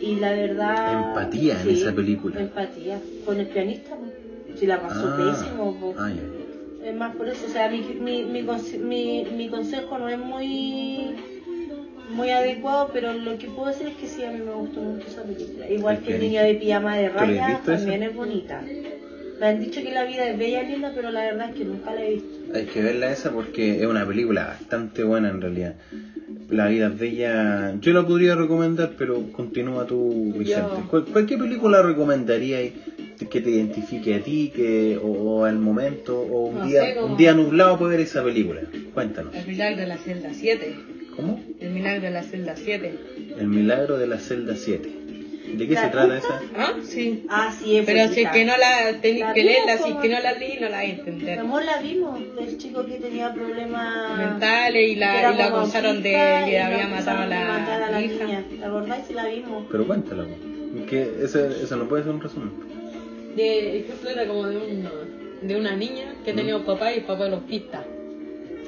Y 0.00 0.16
la 0.16 0.32
verdad. 0.32 0.92
Empatía 1.08 1.60
en 1.62 1.70
esa 1.70 1.92
película. 1.92 2.40
Empatía. 2.40 3.00
Con 3.24 3.38
el 3.40 3.46
pianista. 3.46 3.96
Si 4.58 4.66
la 4.66 4.80
pasó 4.80 5.06
Ah, 5.06 5.16
pésimo, 5.16 5.94
ah, 5.98 6.10
ya. 6.10 6.88
Es 6.88 6.94
más 6.94 7.14
por 7.16 7.28
eso, 7.28 7.46
o 7.46 7.50
sea, 7.50 7.68
mi, 7.68 7.80
mi, 8.00 8.22
mi, 8.24 8.42
conse- 8.42 8.78
mi, 8.78 9.24
mi 9.36 9.48
consejo 9.48 9.98
no 9.98 10.08
es 10.08 10.18
muy 10.18 11.14
muy 12.10 12.30
adecuado, 12.30 12.88
pero 12.92 13.12
lo 13.12 13.36
que 13.36 13.48
puedo 13.48 13.66
decir 13.68 13.88
es 13.88 13.94
que 13.96 14.06
sí, 14.06 14.24
a 14.24 14.30
mí 14.30 14.38
me 14.40 14.52
gustó 14.54 14.80
mucho 14.80 15.06
esa 15.08 15.22
película. 15.22 15.68
Igual 15.68 15.96
El 15.96 16.02
que 16.02 16.14
el 16.14 16.20
niño 16.22 16.42
de 16.42 16.54
pijama 16.54 16.96
de 16.96 17.08
¿Tú 17.10 17.14
la 17.16 17.20
has 17.22 17.28
rayas 17.28 17.46
visto 17.48 17.72
esa? 17.72 17.80
también 17.84 18.02
es 18.04 18.14
bonita. 18.16 18.64
Me 19.38 19.46
han 19.46 19.60
dicho 19.60 19.82
que 19.82 19.92
la 19.92 20.04
vida 20.04 20.26
es 20.26 20.38
bella 20.38 20.62
y 20.62 20.66
linda, 20.68 20.92
pero 20.94 21.10
la 21.10 21.20
verdad 21.20 21.50
es 21.50 21.54
que 21.56 21.64
nunca 21.64 21.92
la 21.94 22.02
he 22.02 22.10
visto. 22.14 22.37
Hay 22.54 22.64
que 22.64 22.82
verla 22.82 23.10
esa 23.12 23.30
porque 23.30 23.80
es 23.80 23.86
una 23.86 24.06
película 24.06 24.46
bastante 24.46 25.02
buena 25.04 25.28
en 25.28 25.40
realidad. 25.40 25.74
La 26.48 26.66
vida 26.68 26.86
es 26.86 26.98
bella. 26.98 27.74
Yo 27.80 27.92
la 27.92 28.06
podría 28.06 28.34
recomendar, 28.34 28.92
pero 28.96 29.30
continúa 29.32 29.86
tú, 29.86 30.32
Vicente. 30.36 30.82
¿Cuál, 30.88 31.04
cuál- 31.04 31.26
qué 31.26 31.36
película 31.36 31.82
recomendarías 31.82 32.72
que 33.30 33.40
te 33.40 33.50
identifique 33.50 34.14
a 34.14 34.20
ti 34.22 34.50
que, 34.54 34.96
o, 34.96 35.06
o 35.06 35.44
al 35.44 35.58
momento 35.58 36.18
o 36.20 36.46
un 36.46 36.58
No 36.60 36.66
día 36.66 36.82
sé, 36.94 37.00
un 37.02 37.16
día 37.16 37.34
nublado 37.34 37.76
para 37.78 37.90
ver 37.90 38.00
esa 38.00 38.22
película? 38.22 38.62
Cuéntanos. 38.94 39.34
El 39.34 39.46
milagro 39.46 39.76
de 39.76 39.86
la 39.86 39.96
celda 39.98 40.30
7. 40.32 40.74
¿Cómo? 41.16 41.40
El 41.60 41.70
milagro 41.70 42.00
de 42.02 42.10
la 42.10 42.22
celda 42.22 42.54
7. 42.56 42.94
El 43.38 43.48
milagro 43.48 43.98
de 43.98 44.06
la 44.06 44.18
celda 44.18 44.54
7. 44.56 44.88
¿De 45.54 45.66
qué 45.66 45.74
¿La 45.74 45.82
se 45.82 45.88
trata 45.88 46.16
esa? 46.18 46.40
¿Ah? 46.56 46.74
Sí. 46.82 47.24
Ah, 47.28 47.52
sí, 47.56 47.78
es 47.78 47.86
Pero 47.86 48.08
si 48.12 48.22
es 48.22 48.30
que 48.30 48.44
no 48.44 48.56
la 48.56 49.00
tenéis 49.00 49.24
que 49.34 49.40
vimos, 49.42 49.54
leerla, 49.66 49.78
si 49.78 49.90
es 49.90 49.96
que 49.96 50.08
no 50.08 50.20
la 50.20 50.32
leí, 50.32 50.58
no 50.60 50.68
la 50.68 50.76
vais 50.76 50.90
a 50.90 50.96
entender. 50.96 51.38
amor 51.38 51.64
la 51.64 51.78
vimos, 51.78 52.20
del 52.36 52.58
chico 52.58 52.84
que 52.86 52.94
tenía 52.98 53.32
problemas 53.32 54.18
Mentales 54.18 54.90
y 54.90 54.94
la, 54.96 55.32
y 55.32 55.36
la 55.36 55.46
acusaron 55.46 55.96
de 56.02 56.10
que 56.10 56.52
la 56.58 56.66
había 56.66 56.86
matado 56.88 57.22
a 57.22 57.26
la, 57.26 57.90
la 57.90 58.00
hija. 58.00 58.24
niña. 58.24 58.44
¿La 58.60 58.66
acordáis 58.66 59.06
si 59.06 59.14
la 59.14 59.26
vimos? 59.26 59.64
Pero 59.70 59.86
cuéntala. 59.86 60.24
Que 60.88 61.10
ese, 61.22 61.62
eso 61.62 61.76
no 61.76 61.88
puede 61.88 62.04
ser 62.04 62.12
un 62.12 62.20
resumen. 62.20 62.52
De 63.34 63.78
ejemplo, 63.80 64.10
era 64.10 64.26
como 64.26 64.46
de, 64.46 64.56
un, 64.56 64.88
de 65.42 65.56
una 65.56 65.74
niña 65.76 66.14
que 66.24 66.32
tenía 66.32 66.56
un 66.56 66.64
papá 66.64 66.92
y 66.92 66.98
el 66.98 67.04
papá 67.04 67.26
era 67.26 67.36
autista. 67.36 67.84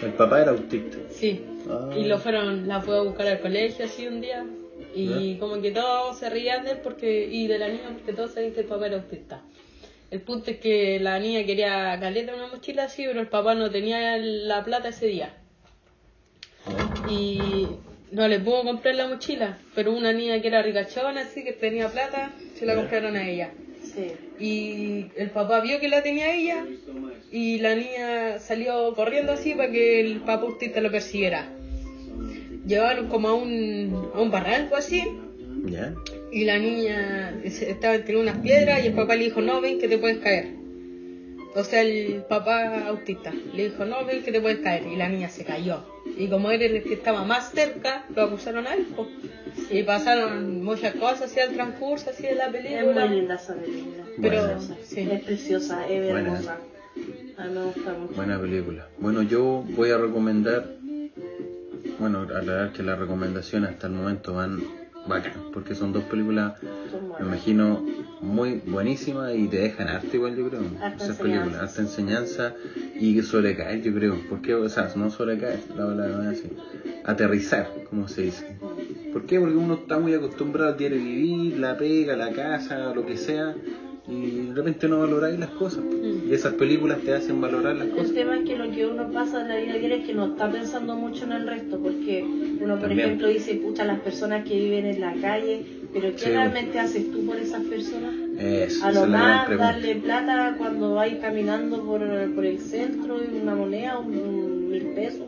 El 0.02 0.12
papá 0.12 0.40
era 0.40 0.52
autista. 0.52 0.96
Sí. 1.10 1.42
Ah. 1.68 1.90
Y 1.96 2.04
lo 2.04 2.18
fueron, 2.18 2.66
la 2.66 2.80
fue 2.80 2.96
a 2.96 3.02
buscar 3.02 3.26
al 3.26 3.40
colegio 3.40 3.84
así 3.84 4.06
un 4.06 4.20
día. 4.20 4.46
Y 4.94 5.36
como 5.36 5.60
que 5.60 5.70
todos 5.70 6.18
se 6.18 6.28
reían 6.30 6.64
de 6.64 6.72
él 6.72 6.78
porque, 6.82 7.28
y 7.30 7.46
de 7.46 7.58
la 7.58 7.68
niña 7.68 7.90
porque 7.92 8.12
todos 8.12 8.32
sabían 8.32 8.52
que 8.52 8.60
el 8.60 8.66
papá 8.66 8.86
era 8.86 8.96
autista. 8.96 9.42
El 10.10 10.22
punto 10.22 10.50
es 10.50 10.58
que 10.58 10.98
la 10.98 11.18
niña 11.20 11.46
quería 11.46 11.96
caleta 12.00 12.34
una 12.34 12.48
mochila 12.48 12.84
así, 12.84 13.04
pero 13.06 13.20
el 13.20 13.28
papá 13.28 13.54
no 13.54 13.70
tenía 13.70 14.16
la 14.18 14.64
plata 14.64 14.88
ese 14.88 15.06
día. 15.06 15.34
Y 17.08 17.66
no 18.10 18.26
le 18.26 18.40
pudo 18.40 18.64
comprar 18.64 18.96
la 18.96 19.06
mochila, 19.06 19.58
pero 19.74 19.92
una 19.92 20.12
niña 20.12 20.40
que 20.42 20.48
era 20.48 20.62
ricachona 20.62 21.20
así, 21.20 21.44
que 21.44 21.52
tenía 21.52 21.88
plata, 21.88 22.32
se 22.56 22.66
la 22.66 22.74
compraron 22.74 23.16
a 23.16 23.28
ella. 23.28 23.52
Sí. 23.82 24.12
Y 24.38 25.06
el 25.16 25.30
papá 25.30 25.60
vio 25.60 25.78
que 25.78 25.88
la 25.88 26.02
tenía 26.02 26.34
ella 26.34 26.66
y 27.30 27.58
la 27.58 27.74
niña 27.74 28.38
salió 28.40 28.94
corriendo 28.94 29.32
así 29.32 29.54
para 29.54 29.70
que 29.70 30.00
el 30.00 30.20
papá 30.20 30.46
autista 30.46 30.80
lo 30.80 30.90
persiguiera. 30.90 31.48
Llevaron 32.66 33.08
como 33.08 33.28
a 33.28 33.34
un, 33.34 34.10
a 34.14 34.20
un 34.20 34.30
barranco 34.30 34.76
así 34.76 35.02
¿Ya? 35.66 35.94
y 36.32 36.44
la 36.44 36.58
niña 36.58 37.40
estaba 37.44 37.94
entre 37.96 38.16
unas 38.16 38.38
piedras 38.38 38.82
y 38.84 38.88
el 38.88 38.92
papá 38.94 39.16
le 39.16 39.24
dijo, 39.24 39.40
no, 39.40 39.60
ven 39.60 39.78
que 39.78 39.88
te 39.88 39.98
puedes 39.98 40.18
caer. 40.18 40.54
O 41.56 41.64
sea, 41.64 41.82
el 41.82 42.22
papá 42.28 42.86
autista 42.86 43.32
le 43.54 43.64
dijo, 43.70 43.84
no, 43.84 44.04
ven 44.04 44.22
que 44.22 44.30
te 44.30 44.40
puedes 44.40 44.60
caer. 44.60 44.86
Y 44.86 44.94
la 44.96 45.08
niña 45.08 45.28
se 45.28 45.44
cayó. 45.44 45.84
Y 46.16 46.28
como 46.28 46.50
era 46.52 46.64
el 46.64 46.82
que 46.84 46.94
estaba 46.94 47.24
más 47.24 47.50
cerca, 47.50 48.04
lo 48.14 48.22
acusaron 48.22 48.66
a 48.68 48.74
él. 48.74 48.84
po. 48.94 49.08
Y 49.68 49.82
pasaron 49.82 50.62
muchas 50.62 50.94
cosas 50.94 51.22
así 51.22 51.40
al 51.40 51.52
transcurso 51.54 52.10
así 52.10 52.22
de 52.22 52.36
la 52.36 52.46
Es 52.46 52.52
película. 52.52 53.06
muy 53.06 53.16
linda 53.16 53.34
esa 53.34 53.54
película. 53.56 54.04
Pero, 54.20 54.60
sí. 54.84 55.08
Es 55.10 55.22
preciosa, 55.24 55.88
es 55.88 56.08
Buena. 56.08 56.20
hermosa. 56.34 56.58
A 57.36 57.44
mí 57.46 57.54
me 57.54 57.64
gusta 57.64 57.94
mucho. 57.94 58.14
Buena 58.14 58.40
película. 58.40 58.88
Bueno, 58.98 59.22
yo 59.22 59.64
voy 59.70 59.90
a 59.90 59.98
recomendar, 59.98 60.76
bueno, 62.00 62.22
aclarar 62.22 62.72
que 62.72 62.82
las 62.82 62.98
recomendaciones 62.98 63.70
hasta 63.70 63.86
el 63.86 63.92
momento 63.92 64.34
van 64.34 64.60
bacán, 65.06 65.50
porque 65.52 65.74
son 65.74 65.92
dos 65.92 66.04
películas, 66.04 66.54
me 67.18 67.26
imagino, 67.26 67.84
muy 68.20 68.62
buenísimas 68.66 69.34
y 69.34 69.48
te 69.48 69.58
dejan 69.58 69.88
arte 69.88 70.16
igual, 70.16 70.36
yo 70.36 70.48
creo. 70.48 70.62
Harta 70.80 71.04
Esas 71.04 71.16
películas, 71.18 71.60
harta 71.60 71.82
enseñanza 71.82 72.54
y 72.98 73.20
sobrecaer, 73.22 73.82
yo 73.82 73.94
creo. 73.94 74.18
Porque, 74.28 74.54
o 74.54 74.68
sea, 74.68 74.90
no 74.96 75.10
sobrecaer, 75.10 75.60
la 75.76 76.32
es 76.32 76.38
así. 76.38 76.50
Aterrizar, 77.04 77.68
como 77.88 78.08
se 78.08 78.22
dice. 78.22 78.56
¿Por 79.12 79.26
qué? 79.26 79.40
Porque 79.40 79.56
uno 79.56 79.74
está 79.74 79.98
muy 79.98 80.14
acostumbrado 80.14 80.70
a 80.70 80.76
diario 80.76 80.98
vivir, 80.98 81.58
la 81.58 81.76
pega, 81.76 82.16
la 82.16 82.30
casa, 82.32 82.94
lo 82.94 83.04
que 83.04 83.16
sea, 83.16 83.54
y 84.08 84.46
de 84.48 84.54
repente 84.54 84.88
no 84.88 85.00
valoráis 85.00 85.38
las 85.38 85.50
cosas. 85.50 85.84
Y 86.28 86.32
esas 86.32 86.54
películas 86.54 86.98
te 87.00 87.12
hacen 87.14 87.40
valorar 87.40 87.76
las 87.76 87.88
El 87.88 87.94
cosas. 87.94 88.12
tema 88.14 88.36
es 88.38 88.44
que 88.48 88.56
lo 88.56 88.70
que 88.70 88.86
uno 88.86 89.10
pasa 89.10 89.42
en 89.42 89.48
la 89.48 89.56
vida 89.56 89.74
diaria 89.74 89.96
es 89.98 90.06
que 90.06 90.14
no 90.14 90.26
está 90.26 90.50
pensando 90.50 90.96
mucho 90.96 91.24
en 91.24 91.32
el 91.32 91.46
resto, 91.46 91.78
porque 91.78 92.24
uno, 92.24 92.74
por 92.74 92.80
También. 92.88 93.00
ejemplo, 93.00 93.28
dice, 93.28 93.54
pucha, 93.56 93.84
las 93.84 94.00
personas 94.00 94.44
que 94.44 94.54
viven 94.58 94.86
en 94.86 95.00
la 95.00 95.14
calle, 95.20 95.64
pero 95.92 96.10
¿qué 96.12 96.18
Sí, 96.18 96.30
realmente 96.30 96.78
haces 96.78 97.10
tú 97.12 97.24
por 97.26 97.36
esas 97.36 97.62
personas? 97.64 98.14
Eso, 98.38 98.84
A 98.86 98.92
lo 98.92 99.06
más 99.06 99.48
darle 99.56 99.96
plata 99.96 100.54
cuando 100.58 100.94
vais 100.94 101.18
caminando 101.20 101.82
por, 101.84 102.00
por 102.34 102.44
el 102.46 102.58
centro, 102.58 103.18
una 103.42 103.54
moneda, 103.54 103.98
un, 103.98 104.16
un 104.18 104.70
mil 104.70 104.86
pesos, 104.94 105.22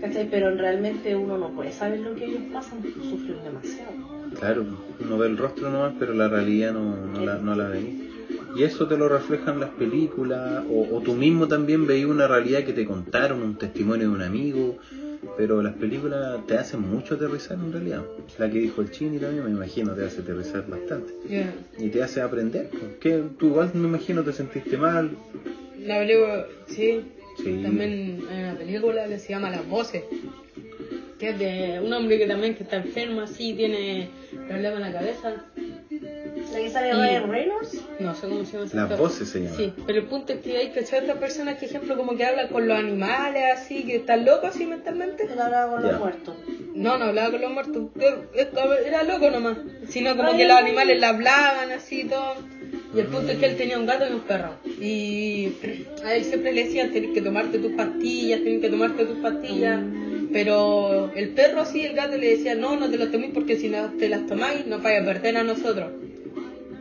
¿cachai? 0.00 0.28
Pero 0.30 0.54
realmente 0.54 1.14
uno 1.16 1.38
no 1.38 1.50
puede 1.50 1.72
saber 1.72 2.00
lo 2.00 2.14
que 2.14 2.24
ellos 2.24 2.42
pasan, 2.52 2.82
sufren 2.82 3.42
demasiado. 3.44 3.92
Claro, 4.38 4.64
uno 5.00 5.18
ve 5.18 5.26
el 5.28 5.36
rostro 5.36 5.70
nomás, 5.70 5.94
pero 5.98 6.12
la 6.14 6.28
realidad 6.28 6.72
no, 6.72 7.06
no 7.06 7.24
la, 7.24 7.38
no 7.38 7.54
la 7.54 7.68
veis. 7.68 7.94
Y 8.56 8.62
eso 8.62 8.86
te 8.88 8.96
lo 8.96 9.08
reflejan 9.08 9.60
las 9.60 9.70
películas, 9.70 10.64
o, 10.70 10.96
o 10.96 11.00
tú 11.00 11.14
mismo 11.14 11.46
también 11.46 11.86
veías 11.86 12.08
una 12.08 12.26
realidad 12.26 12.64
que 12.64 12.72
te 12.72 12.86
contaron, 12.86 13.42
un 13.42 13.56
testimonio 13.56 14.08
de 14.08 14.14
un 14.14 14.22
amigo, 14.22 14.78
pero 15.36 15.62
las 15.62 15.74
películas 15.74 16.46
te 16.46 16.56
hacen 16.56 16.80
mucho 16.80 17.14
aterrizar 17.14 17.58
en 17.58 17.72
realidad. 17.72 18.02
La 18.38 18.50
que 18.50 18.58
dijo 18.58 18.80
el 18.80 18.90
Chini 18.90 19.18
también, 19.18 19.44
me 19.44 19.50
imagino, 19.50 19.92
te 19.92 20.04
hace 20.04 20.22
aterrizar 20.22 20.66
bastante. 20.66 21.12
Ya. 21.28 21.52
Y 21.78 21.88
te 21.88 22.02
hace 22.02 22.20
aprender, 22.20 22.70
porque 22.70 23.22
tú 23.38 23.46
igual 23.46 23.70
me 23.74 23.88
imagino 23.88 24.22
te 24.22 24.32
sentiste 24.32 24.76
mal. 24.76 25.10
La 25.78 25.98
película, 25.98 26.46
sí. 26.66 27.04
Sí. 27.36 27.60
También 27.62 28.22
hay 28.30 28.42
una 28.44 28.54
película 28.54 29.06
que 29.06 29.18
se 29.18 29.30
llama 29.30 29.50
Las 29.50 29.66
Voces. 29.68 30.02
Que 31.18 31.30
es 31.30 31.38
de 31.38 31.80
un 31.82 31.92
hombre 31.94 32.18
que 32.18 32.26
también 32.26 32.54
que 32.54 32.62
está 32.64 32.76
enfermo 32.76 33.22
así, 33.22 33.54
tiene 33.54 34.10
problemas 34.48 34.74
en 34.74 34.80
la 34.82 34.92
cabeza. 34.92 35.34
¿La 36.52 36.58
que 36.60 36.70
sale 36.70 36.92
Ryan 36.92 37.30
Reynolds? 37.30 37.80
No 38.00 38.14
sé 38.14 38.28
cómo 38.28 38.44
se 38.44 38.52
llama 38.52 38.64
Las 38.64 38.74
actor. 38.84 38.98
voces 38.98 39.28
se 39.30 39.40
llaman. 39.40 39.56
Sí, 39.56 39.72
pero 39.86 39.98
el 40.00 40.04
punto 40.06 40.34
es 40.34 40.40
que 40.40 40.56
hay 40.58 40.68
que 40.72 40.84
ser 40.84 41.04
otras 41.04 41.18
personas 41.18 41.58
que, 41.58 41.66
ejemplo, 41.66 41.96
como 41.96 42.16
que 42.16 42.24
hablan 42.24 42.48
con 42.48 42.68
los 42.68 42.78
animales 42.78 43.42
así, 43.54 43.84
que 43.84 43.96
están 43.96 44.26
locos 44.26 44.50
así 44.54 44.66
mentalmente. 44.66 45.22
Él 45.24 45.38
hablaba 45.40 45.72
con 45.72 45.82
los 45.82 45.98
muertos. 45.98 46.36
No, 46.74 46.98
no 46.98 47.06
hablaba 47.06 47.30
con 47.30 47.40
los 47.40 47.50
muertos. 47.50 47.82
Eh, 47.98 48.14
eh, 48.34 48.48
Era 48.86 49.02
loco 49.02 49.30
nomás. 49.30 49.56
Sino 49.88 50.16
como 50.16 50.32
Ay, 50.32 50.36
que 50.36 50.48
los 50.48 50.56
animales 50.58 51.00
le 51.00 51.06
hablaban 51.06 51.72
así 51.72 52.02
y 52.02 52.04
todo. 52.04 52.34
Y 52.96 53.00
el 53.00 53.06
punto 53.08 53.32
es 53.32 53.38
que 53.38 53.46
él 53.46 53.56
tenía 53.56 53.78
un 53.78 53.84
gato 53.86 54.04
y 54.08 54.12
un 54.14 54.20
perro. 54.20 54.50
Y 54.80 55.48
a 56.04 56.14
él 56.14 56.24
siempre 56.24 56.52
le 56.52 56.64
decían, 56.64 56.90
tenés 56.92 57.10
que 57.12 57.20
tomarte 57.20 57.58
tus 57.58 57.72
pastillas, 57.72 58.40
tenés 58.42 58.60
que 58.62 58.68
tomarte 58.70 59.04
tus 59.04 59.18
pastillas. 59.18 59.80
Pero 60.32 61.10
el 61.14 61.28
perro 61.30 61.64
sí, 61.66 61.82
el 61.82 61.94
gato 61.94 62.16
le 62.16 62.30
decía, 62.30 62.54
no, 62.54 62.76
no 62.76 62.88
te 62.90 62.96
las 62.98 63.10
toméis 63.10 63.32
porque 63.34 63.56
si 63.56 63.68
no 63.68 63.90
te 63.98 64.08
las 64.08 64.26
tomáis 64.26 64.66
nos 64.66 64.82
vais 64.82 65.00
a 65.00 65.04
perder 65.04 65.36
a 65.36 65.44
nosotros. 65.44 65.90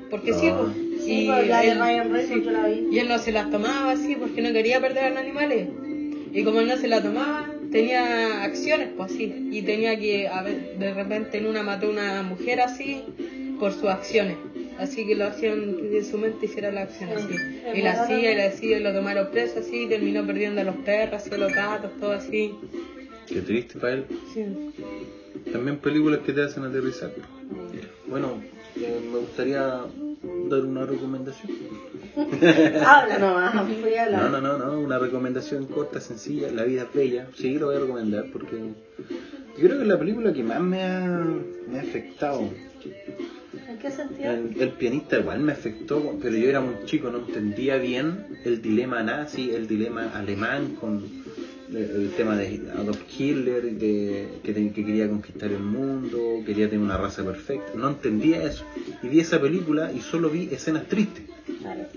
Porque 0.10 0.34
sí, 0.34 0.47
Ah. 0.47 0.58
pues. 0.62 0.86
Sí, 1.06 1.25
pues, 1.28 1.49
él- 1.63 2.88
y 2.91 2.97
él 2.99 3.08
no 3.08 3.19
se 3.19 3.32
las 3.32 3.51
tomaba 3.51 3.91
así 3.91 4.15
porque 4.15 4.41
no 4.41 4.51
quería 4.54 4.80
perder 4.82 5.04
a 5.04 5.10
los 5.12 5.19
animales. 5.19 5.67
Y 6.34 6.43
como 6.43 6.62
él 6.62 6.67
no 6.67 6.78
se 6.78 6.88
la 6.88 7.01
tomaba, 7.04 7.47
tenía 7.71 8.43
acciones, 8.43 8.89
pues 8.97 9.12
así. 9.12 9.32
Y 9.51 9.62
tenía 9.62 9.99
que, 9.99 10.28
a 10.28 10.41
ver, 10.41 10.78
de 10.80 10.93
repente 10.93 11.38
en 11.38 11.45
una 11.45 11.62
mató 11.62 11.88
a 11.88 11.89
una 11.91 12.23
mujer 12.23 12.60
así 12.62 13.04
por 13.60 13.71
sus 13.73 13.86
acciones. 13.86 14.36
Así 14.79 15.05
que 15.07 15.15
lo 15.15 15.25
hacían 15.25 15.89
de 15.89 16.03
su 16.03 16.17
mente 16.17 16.45
hiciera 16.45 16.71
la 16.71 16.81
acción 16.81 17.09
Sí, 17.09 17.15
así. 17.15 17.79
Y 17.79 17.81
la 17.81 17.91
hacía 17.93 18.31
y 18.31 18.35
la 18.35 18.45
hacía 18.45 18.77
y 18.79 18.83
lo 18.83 18.93
tomaron 18.93 19.31
preso 19.31 19.59
así. 19.59 19.83
Y 19.83 19.88
terminó 19.88 20.25
perdiendo 20.25 20.61
a 20.61 20.63
los 20.63 20.75
perros, 20.77 21.31
a 21.31 21.38
los 21.38 21.53
gatos, 21.53 21.91
todo 21.99 22.11
así. 22.11 22.53
Qué 23.27 23.41
triste 23.41 23.79
para 23.79 23.93
él. 23.93 24.05
Sí. 24.33 24.45
También 25.51 25.77
películas 25.77 26.19
que 26.19 26.33
te 26.33 26.43
hacen 26.43 26.63
aterrizar. 26.63 27.11
Bueno, 28.07 28.41
eh, 28.75 28.99
me 29.11 29.19
gustaría 29.19 29.61
dar 29.61 30.65
una 30.65 30.86
recomendación. 30.86 31.51
Habla 32.86 33.17
nomás, 33.19 33.82
voy 33.82 33.93
a 33.95 34.03
hablar. 34.03 34.23
No, 34.23 34.41
no, 34.41 34.57
no, 34.57 34.57
no, 34.57 34.80
una 34.80 34.99
recomendación 34.99 35.65
corta, 35.65 35.99
sencilla, 35.99 36.51
La 36.51 36.63
vida 36.63 36.84
es 36.84 36.93
bella, 36.93 37.28
sí, 37.36 37.57
lo 37.57 37.67
voy 37.67 37.78
a 37.78 37.80
recomendar 37.80 38.26
porque 38.32 38.57
yo 38.57 39.67
creo 39.67 39.78
que 39.78 39.82
es 39.84 39.88
la 39.88 39.99
película 39.99 40.34
que 40.34 40.43
más 40.43 40.61
me 40.61 40.84
ha, 40.84 41.26
me 41.67 41.80
ha 41.80 41.82
afectado. 41.82 42.49
¿En 43.86 43.91
qué 43.91 43.97
sentido? 43.97 44.31
El, 44.31 44.61
el 44.61 44.69
pianista 44.69 45.19
igual 45.19 45.41
me 45.41 45.51
afectó, 45.51 46.17
pero 46.21 46.36
yo 46.36 46.49
era 46.49 46.59
muy 46.59 46.73
chico, 46.86 47.11
no 47.11 47.19
entendía 47.19 47.77
bien 47.77 48.25
el 48.43 48.61
dilema 48.61 49.03
nazi, 49.03 49.51
el 49.51 49.67
dilema 49.67 50.11
alemán 50.15 50.75
con 50.79 51.03
el 51.71 52.09
tema 52.17 52.36
de 52.36 52.61
Adolf 52.75 52.99
Hitler, 53.19 53.63
de, 53.73 54.27
que, 54.43 54.53
quería 54.73 55.07
conquistar 55.09 55.51
el 55.51 55.59
mundo, 55.61 56.41
quería 56.45 56.67
tener 56.69 56.83
una 56.83 56.97
raza 56.97 57.23
perfecta. 57.23 57.73
No 57.75 57.89
entendía 57.89 58.43
eso. 58.43 58.63
Y 59.03 59.07
vi 59.07 59.19
esa 59.19 59.39
película 59.39 59.91
y 59.91 59.99
solo 59.99 60.29
vi 60.29 60.49
escenas 60.51 60.88
tristes. 60.88 61.23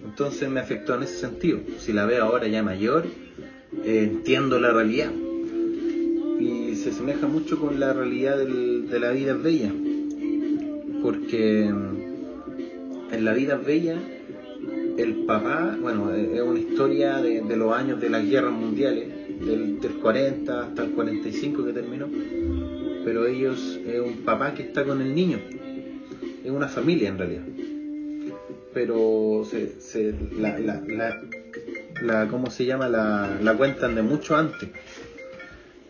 Entonces 0.05 0.49
me 0.51 0.61
afectó 0.61 0.95
en 0.95 1.05
ese 1.05 1.17
sentido. 1.17 1.61
Si 1.79 1.93
la 1.93 2.05
veo 2.07 2.25
ahora 2.25 2.49
ya 2.49 2.63
mayor, 2.63 3.07
eh, 3.85 4.09
entiendo 4.11 4.59
la 4.61 4.73
realidad. 4.73 5.11
Y 6.41 6.75
se 6.77 6.91
asemeja 6.91 7.27
mucho 7.27 7.59
con 7.59 7.79
la 7.81 7.93
realidad 7.93 8.37
del- 8.39 8.89
de 8.89 9.01
la 9.01 9.11
vida 9.11 9.35
bella. 9.35 9.73
Porque 11.03 11.71
mm, 11.73 13.15
en 13.15 13.25
la 13.25 13.33
vida 13.35 13.57
bella, 13.57 13.97
el 14.97 15.25
papá, 15.27 15.77
bueno, 15.81 16.13
eh, 16.15 16.31
es 16.35 16.43
una 16.43 16.59
historia 16.59 17.19
de, 17.23 17.57
los 17.57 17.73
años 17.73 18.01
de 18.01 18.11
las 18.11 18.29
guerras 18.29 18.53
mundiales, 18.53 19.09
del, 19.41 19.81
del 19.81 19.93
40 19.95 20.61
hasta 20.63 20.85
el 20.85 20.91
45 20.93 21.65
que 21.65 21.73
terminó. 21.73 22.09
Pero 23.05 23.27
ellos, 23.27 23.79
es 23.87 24.01
un 24.01 24.25
papá 24.25 24.55
que 24.55 24.63
está 24.65 24.85
con 24.85 25.01
el 25.01 25.15
niño. 25.15 25.39
Es 26.45 26.51
una 26.51 26.69
familia 26.69 27.09
en 27.09 27.19
realidad 27.19 27.43
pero 28.75 29.45
se, 29.51 29.81
se- 29.81 30.15
la, 30.39 30.57
la, 30.61 30.81
la, 30.87 31.21
la- 32.03 32.29
¿cómo 32.29 32.49
se 32.51 32.65
llama? 32.65 32.87
La, 32.89 33.39
la 33.43 33.57
cuentan 33.57 33.97
de 33.97 34.03
mucho 34.03 34.37
antes. 34.37 34.69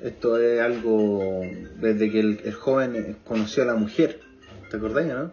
Esto 0.02 0.38
es 0.40 0.60
algo 0.60 1.42
desde 1.80 2.10
que 2.10 2.20
el, 2.20 2.38
el 2.44 2.54
joven 2.54 3.16
conoció 3.26 3.64
a 3.64 3.66
la 3.66 3.74
mujer, 3.74 4.20
¿te 4.70 4.76
acordás, 4.76 5.06
no? 5.06 5.32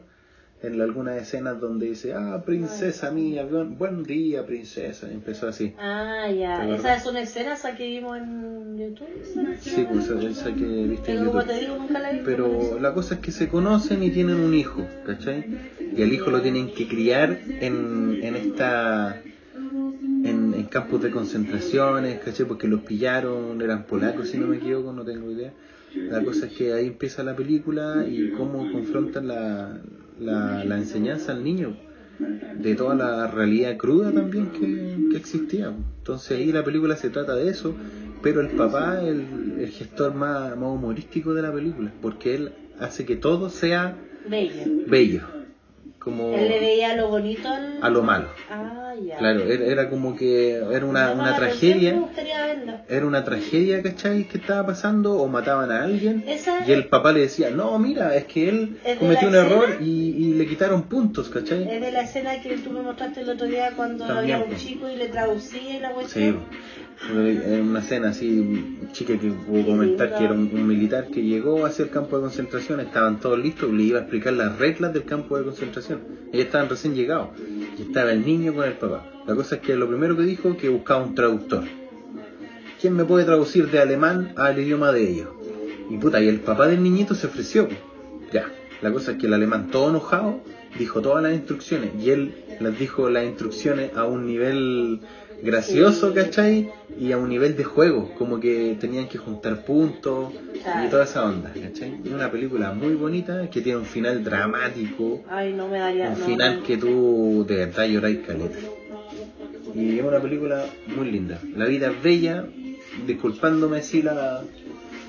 En 0.64 0.82
algunas 0.82 1.22
escenas 1.22 1.60
donde 1.60 1.88
dice, 1.88 2.14
ah, 2.14 2.42
princesa 2.46 3.12
mía, 3.12 3.46
buen, 3.46 4.04
día, 4.04 4.46
princesa, 4.46 5.08
y 5.12 5.14
empezó 5.14 5.48
así. 5.48 5.76
Ah, 5.78 6.26
¿Te 6.28 6.38
ya. 6.38 6.76
Esas 6.76 7.04
son 7.04 7.18
escenas 7.18 7.62
que 7.78 7.88
vimos 7.88 8.18
en 8.18 8.78
YouTube. 8.78 9.08
Sí, 9.60 9.86
pues 9.92 10.10
esa 10.10 10.56
que 10.56 10.66
viste 10.66 11.12
en 11.12 11.26
YouTube. 11.26 12.24
Pero 12.24 12.80
la 12.80 12.94
cosa 12.94 13.16
es 13.16 13.20
que 13.20 13.32
se 13.32 13.48
conocen 13.48 14.02
y 14.02 14.12
tienen 14.12 14.38
un 14.38 14.54
hijo, 14.54 14.88
¿cachai? 15.06 15.46
Y 15.96 16.02
al 16.02 16.12
hijo 16.12 16.32
lo 16.32 16.42
tienen 16.42 16.74
que 16.74 16.88
criar 16.88 17.38
en, 17.48 18.20
en 18.24 18.36
esta 18.36 19.22
en, 19.56 20.54
en 20.54 20.64
campos 20.66 21.02
de 21.02 21.12
concentraciones, 21.12 22.20
¿cachai? 22.20 22.46
Porque 22.46 22.68
los 22.68 22.82
pillaron, 22.82 23.62
eran 23.62 23.84
polacos 23.84 24.30
si 24.30 24.38
no 24.38 24.48
me 24.48 24.58
equivoco, 24.58 24.92
no 24.94 25.04
tengo 25.04 25.30
idea. 25.32 25.54
La 25.96 26.24
cosa 26.24 26.48
es 26.48 26.54
que 26.54 26.74
ahí 26.74 26.88
empieza 26.88 27.24
la 27.24 27.36
película 27.36 28.06
y 28.08 28.32
cómo 28.32 28.72
confrontan 28.72 29.28
la, 29.28 29.82
la, 30.20 30.64
la 30.64 30.78
enseñanza 30.78 31.32
al 31.32 31.43
niño 31.43 31.76
de 32.60 32.76
toda 32.76 32.96
la 32.96 33.28
realidad 33.28 33.78
cruda 33.78 34.12
también 34.12 34.52
que, 34.52 35.10
que 35.12 35.18
existía. 35.18 35.74
Entonces 36.00 36.38
ahí 36.38 36.52
la 36.52 36.64
película 36.64 36.96
se 36.96 37.10
trata 37.10 37.36
de 37.36 37.50
eso, 37.50 37.76
pero 38.22 38.41
el 38.41 38.50
papá 38.50 39.02
es 39.02 39.10
el, 39.10 39.56
el 39.60 39.70
gestor 39.70 40.14
más, 40.14 40.56
más 40.58 40.70
humorístico 40.70 41.34
de 41.34 41.41
la 41.41 41.54
película, 41.54 41.91
porque 42.02 42.36
él 42.36 42.52
hace 42.80 43.06
que 43.06 43.16
todo 43.16 43.50
sea 43.50 43.98
Bello. 44.30 44.84
bello, 44.88 45.22
como 46.06 46.34
Él 46.38 46.47
le 46.47 46.60
veía 46.62 46.95
lo 46.95 47.10
bonito 47.10 47.49
al... 47.49 47.80
a 47.82 47.89
lo 47.89 48.01
malo. 48.03 48.30
Ah, 48.49 48.93
ya. 49.03 49.18
Claro, 49.18 49.41
era, 49.51 49.66
era 49.66 49.89
como 49.89 50.16
que 50.16 50.51
era 50.53 50.86
una, 50.86 51.10
llama 51.10 51.24
una 51.24 51.36
tragedia, 51.36 51.99
era 52.88 53.06
una 53.06 53.24
tragedia, 53.26 53.82
¿cachai? 53.84 54.24
Que 54.26 54.38
estaba 54.38 54.66
pasando, 54.68 55.16
o 55.16 55.28
mataban 55.28 55.72
a 55.72 55.84
alguien, 55.84 56.24
Esa 56.28 56.64
y 56.66 56.72
el 56.72 56.88
papá 56.88 57.12
le 57.12 57.22
decía, 57.22 57.49
no, 57.49 57.78
mira, 57.80 58.16
es 58.16 58.26
que 58.26 58.47
él 58.47 58.78
¿Es 58.86 58.97
cometió 58.97 59.28
un 59.28 59.34
la 59.34 59.41
error 59.45 59.70
escena? 59.72 59.86
y, 59.86 59.91
y 59.91 60.34
le 60.36 60.45
quitaron 60.47 60.84
puntos, 60.84 61.28
¿cachai? 61.30 61.64
es 61.70 61.82
de 61.82 61.91
la 61.91 62.01
escena 62.03 62.39
que 62.41 62.56
tú 62.60 62.70
me 62.70 62.82
mostraste 62.82 63.22
el 63.22 63.30
otro 63.32 63.47
día 63.47 63.72
cuando 63.76 64.06
También, 64.06 64.36
había 64.38 64.47
un 64.49 64.56
chico 64.56 64.88
y 64.88 64.95
le 64.95 65.10
traducía 65.10 65.78
y 65.78 65.80
la 65.80 65.89
Sí, 65.89 65.93
cuestión. 65.95 66.39
En 67.10 67.70
una 67.70 67.80
escena 67.80 68.10
así, 68.10 68.78
chica 68.91 69.18
que 69.18 69.30
puedo 69.32 69.66
comentar 69.66 70.18
que 70.18 70.24
era 70.24 70.34
un, 70.34 70.50
un 70.54 70.68
militar 70.68 71.08
que 71.08 71.22
llegó 71.22 71.66
hacia 71.66 71.84
el 71.84 71.91
campo 71.91 72.16
de 72.18 72.24
concentración, 72.24 72.80
estaban 72.80 73.20
todos 73.20 73.38
listos, 73.38 73.72
le 73.72 73.84
iba 73.84 74.00
a 74.00 74.02
explicar 74.04 74.34
las 74.34 74.58
reglas 74.58 74.93
del 74.93 75.04
campo 75.04 75.38
de 75.38 75.43
concentración. 75.43 76.02
Ellos 76.32 76.46
estaban 76.46 76.70
recién 76.70 76.96
llegados 76.96 77.30
y 77.78 77.82
estaba 77.84 78.12
el 78.12 78.26
niño 78.26 78.54
con 78.54 78.66
el 78.66 78.74
papá. 78.74 79.06
La 79.28 79.36
cosa 79.36 79.56
es 79.56 79.62
que 79.62 79.76
lo 79.76 79.88
primero 79.88 80.16
que 80.16 80.24
dijo 80.24 80.56
que 80.58 80.70
buscaba 80.70 81.04
un 81.04 81.16
traductor. 81.16 81.64
¿Quién 82.80 82.96
me 82.96 83.06
puede 83.06 83.26
traducir 83.26 83.70
de 83.72 83.80
alemán 83.80 84.34
al 84.36 84.60
idioma 84.60 84.91
de 84.91 85.10
ellos? 85.10 85.30
Y 85.89 85.98
puta, 85.98 86.22
y 86.22 86.28
el 86.28 86.39
papá 86.39 86.68
del 86.68 86.82
niñito 86.82 87.16
se 87.16 87.28
ofreció. 87.28 87.68
pues. 87.68 87.80
Ya, 88.32 88.52
la 88.82 88.91
cosa 88.91 89.12
es 89.12 89.18
que 89.18 89.28
el 89.28 89.34
alemán 89.34 89.70
todo 89.72 89.89
enojado 89.89 90.41
dijo 90.78 91.02
todas 91.02 91.24
las 91.24 91.34
instrucciones 91.34 91.91
y 92.00 92.10
él 92.10 92.36
les 92.60 92.78
dijo 92.78 93.10
las 93.10 93.26
instrucciones 93.26 93.96
a 93.96 94.06
un 94.06 94.26
nivel 94.28 95.02
gracioso, 95.42 96.14
¿cachai? 96.14 96.70
Y 97.00 97.12
a 97.12 97.18
un 97.18 97.30
nivel 97.30 97.56
de 97.56 97.64
juego, 97.64 98.14
como 98.18 98.40
que 98.40 98.78
tenían 98.80 99.08
que 99.08 99.18
juntar 99.18 99.64
puntos 99.66 100.34
y 100.86 100.90
toda 100.90 101.04
esa 101.04 101.26
onda, 101.26 101.52
¿cachai? 101.54 102.00
Es 102.06 102.12
una 102.12 102.32
película 102.32 102.72
muy 102.74 102.96
bonita 102.96 103.50
que 103.50 103.62
tiene 103.62 103.80
un 103.80 103.86
final 103.86 104.24
dramático, 104.24 105.24
Ay, 105.30 105.54
no 105.54 105.68
me 105.68 105.80
daría... 105.80 106.10
un 106.10 106.20
no, 106.20 106.26
final 106.26 106.58
no. 106.60 106.64
que 106.64 106.78
tú 106.78 107.46
de 107.48 107.56
verdad 107.58 107.86
lloráis 107.88 108.20
caleta. 108.26 108.58
Y 109.74 110.00
es 110.00 110.06
una 110.06 110.20
película 110.22 110.66
muy 110.96 111.12
linda. 111.12 111.40
La 111.56 111.66
vida 111.66 111.92
es 111.92 112.02
bella, 112.02 112.46
disculpándome 113.06 113.82
si 113.82 114.02
la, 114.02 114.42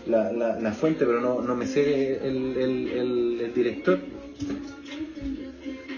la, 0.07 0.33
la, 0.33 0.61
la 0.61 0.73
fuente, 0.73 1.07
pero 1.07 1.21
no, 1.21 1.41
no 1.41 1.55
me 1.55 1.67
sé 1.67 2.19
el, 2.27 2.57
el, 2.57 2.89
el, 2.89 3.41
el 3.43 3.55
director. 3.55 4.01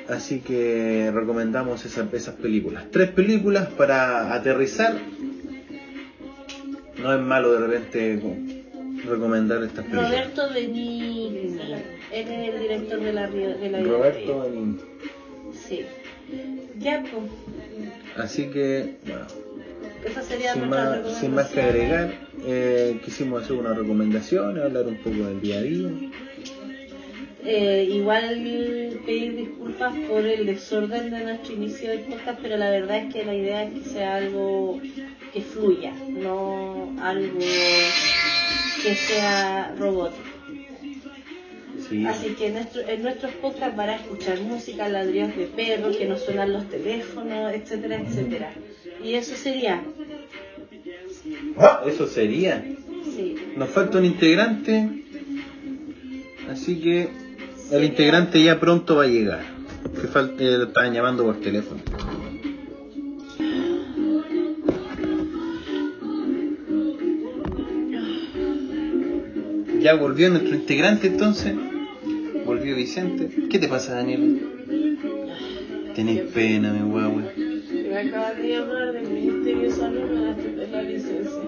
Así 0.08 0.40
que 0.40 1.10
recomendamos 1.12 1.84
esas, 1.84 2.12
esas 2.14 2.34
películas. 2.36 2.84
Tres 2.90 3.10
películas 3.10 3.68
para 3.68 4.32
aterrizar. 4.34 4.96
No 6.98 7.14
es 7.14 7.20
malo 7.20 7.52
de 7.52 7.66
repente 7.66 8.64
recomendar 9.06 9.62
estas 9.62 9.84
películas. 9.84 10.10
Roberto 10.10 10.52
Benigni. 10.52 11.58
Él 12.10 12.26
es 12.26 12.54
el 12.54 12.60
director 12.60 13.00
de 13.00 13.12
la, 13.12 13.28
de 13.28 13.70
la 13.70 13.82
Roberto. 13.82 14.40
Benigni. 14.40 14.78
Sí. 15.52 15.84
Ya, 16.78 17.02
pues. 17.02 17.24
Así 18.16 18.46
que, 18.46 18.96
bueno, 19.06 19.26
Esa 20.04 20.22
sería 20.22 20.54
sin 20.54 20.68
más, 20.68 21.18
sin 21.18 21.34
más 21.34 21.48
que 21.48 21.60
agregar, 21.60 22.14
eh, 22.46 23.00
quisimos 23.04 23.44
hacer 23.44 23.56
una 23.56 23.74
recomendación, 23.74 24.58
hablar 24.58 24.86
un 24.86 24.96
poco 24.96 25.16
del 25.16 25.40
día 25.40 25.58
a 25.58 25.62
día. 25.62 25.88
Eh, 27.50 27.88
igual 27.90 29.00
pedir 29.06 29.34
disculpas 29.36 29.94
por 30.06 30.26
el 30.26 30.44
desorden 30.44 31.10
de 31.10 31.24
nuestro 31.24 31.54
inicio 31.54 31.88
del 31.88 32.00
podcast, 32.00 32.40
pero 32.42 32.58
la 32.58 32.68
verdad 32.68 32.98
es 33.06 33.14
que 33.14 33.24
la 33.24 33.34
idea 33.34 33.62
es 33.64 33.72
que 33.72 33.88
sea 33.88 34.16
algo 34.16 34.78
que 35.32 35.40
fluya, 35.40 35.94
no 36.10 36.94
algo 37.00 37.38
que 37.38 38.94
sea 38.94 39.74
robótico. 39.78 40.22
Sí, 41.88 42.04
Así 42.04 42.34
que 42.34 42.48
en, 42.48 42.52
nuestro, 42.54 42.86
en 42.86 43.02
nuestros 43.02 43.32
podcasts 43.36 43.74
van 43.78 43.88
a 43.88 43.96
escuchar 43.96 44.40
música, 44.42 44.86
ladrillos 44.90 45.34
de 45.34 45.46
perros, 45.46 45.96
que 45.96 46.04
nos 46.04 46.22
suenan 46.22 46.52
los 46.52 46.68
teléfonos, 46.68 47.54
etcétera, 47.54 47.96
etcétera. 48.06 48.52
Y 49.02 49.14
eso 49.14 49.34
sería, 49.36 49.82
Ah, 51.56 51.82
eso 51.86 52.06
sería. 52.06 52.62
sí. 53.16 53.36
Nos 53.56 53.70
falta 53.70 53.96
un 53.98 54.04
integrante, 54.04 54.86
así 56.50 56.78
que 56.82 57.08
el 57.70 57.84
integrante 57.84 58.42
ya 58.42 58.58
pronto 58.58 58.96
va 58.96 59.04
a 59.04 59.06
llegar. 59.06 59.40
Que 59.94 60.44
eh, 60.44 60.58
lo 60.58 60.64
estaban 60.64 60.92
llamando 60.92 61.24
por 61.24 61.40
teléfono. 61.40 61.80
Ya 69.80 69.94
volvió 69.94 70.28
nuestro 70.30 70.54
integrante 70.54 71.06
entonces. 71.06 71.54
Volvió 72.44 72.74
Vicente. 72.74 73.30
¿Qué 73.50 73.58
te 73.58 73.68
pasa, 73.68 73.94
Daniel? 73.94 74.40
Tenés 75.94 76.20
pena, 76.32 76.72
mi 76.72 76.90
guagua. 76.90 77.22
Me 77.36 77.98
acaban 77.98 78.42
de 78.42 78.48
llamar 78.48 78.92
del 78.92 79.08
Ministerio 79.08 79.62
de 79.62 79.70
Salud, 79.70 80.10
me 80.10 80.14
van 80.14 80.24
a 80.24 80.32
extender 80.32 80.68
la 80.68 80.82
licencia. 80.82 81.42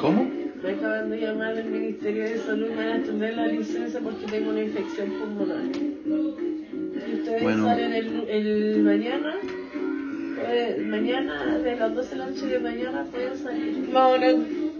¿Cómo? 0.00 0.29
Me 0.62 0.70
acaban 0.72 1.10
de 1.10 1.20
llamar 1.20 1.54
del 1.54 1.66
Ministerio 1.70 2.22
de 2.24 2.38
Salud, 2.38 2.68
me 2.70 2.76
van 2.76 2.86
a 2.88 2.96
extender 2.96 3.34
la 3.34 3.46
licencia 3.46 4.00
porque 4.00 4.26
tengo 4.26 4.50
una 4.50 4.60
infección 4.62 5.08
pulmonar. 5.10 5.62
Si 5.74 7.12
ustedes 7.14 7.42
Bueno. 7.42 7.64
salen 7.66 7.92
el, 7.94 8.28
el 8.28 8.82
mañana, 8.82 9.34
pues, 10.36 10.78
mañana 10.86 11.58
de 11.58 11.76
las 11.76 11.94
12 11.94 12.10
de 12.10 12.16
la 12.16 12.26
noche 12.26 12.46
de 12.46 12.58
mañana 12.60 13.04
pueden 13.10 13.36
salir. 13.38 13.88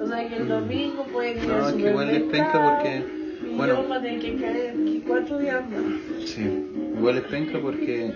O 0.00 0.06
sea 0.06 0.28
que 0.28 0.36
el 0.36 0.48
domingo 0.48 1.04
pueden 1.12 1.38
ir 1.38 1.48
No, 1.48 1.64
al 1.64 1.74
es 1.74 1.82
que 1.82 1.90
igual 1.90 2.06
les 2.08 2.22
penca 2.24 2.52
porque, 2.76 3.02
Y 3.50 3.54
bueno. 3.56 3.74
yo 3.82 4.20
que 4.20 4.36
caer 4.36 4.70
aquí 4.72 5.02
cuatro 5.06 5.38
días 5.38 5.62
más. 5.70 6.28
Sí, 6.28 6.46
igual 6.96 7.16
es 7.18 7.24
penca 7.24 7.58
porque 7.60 8.12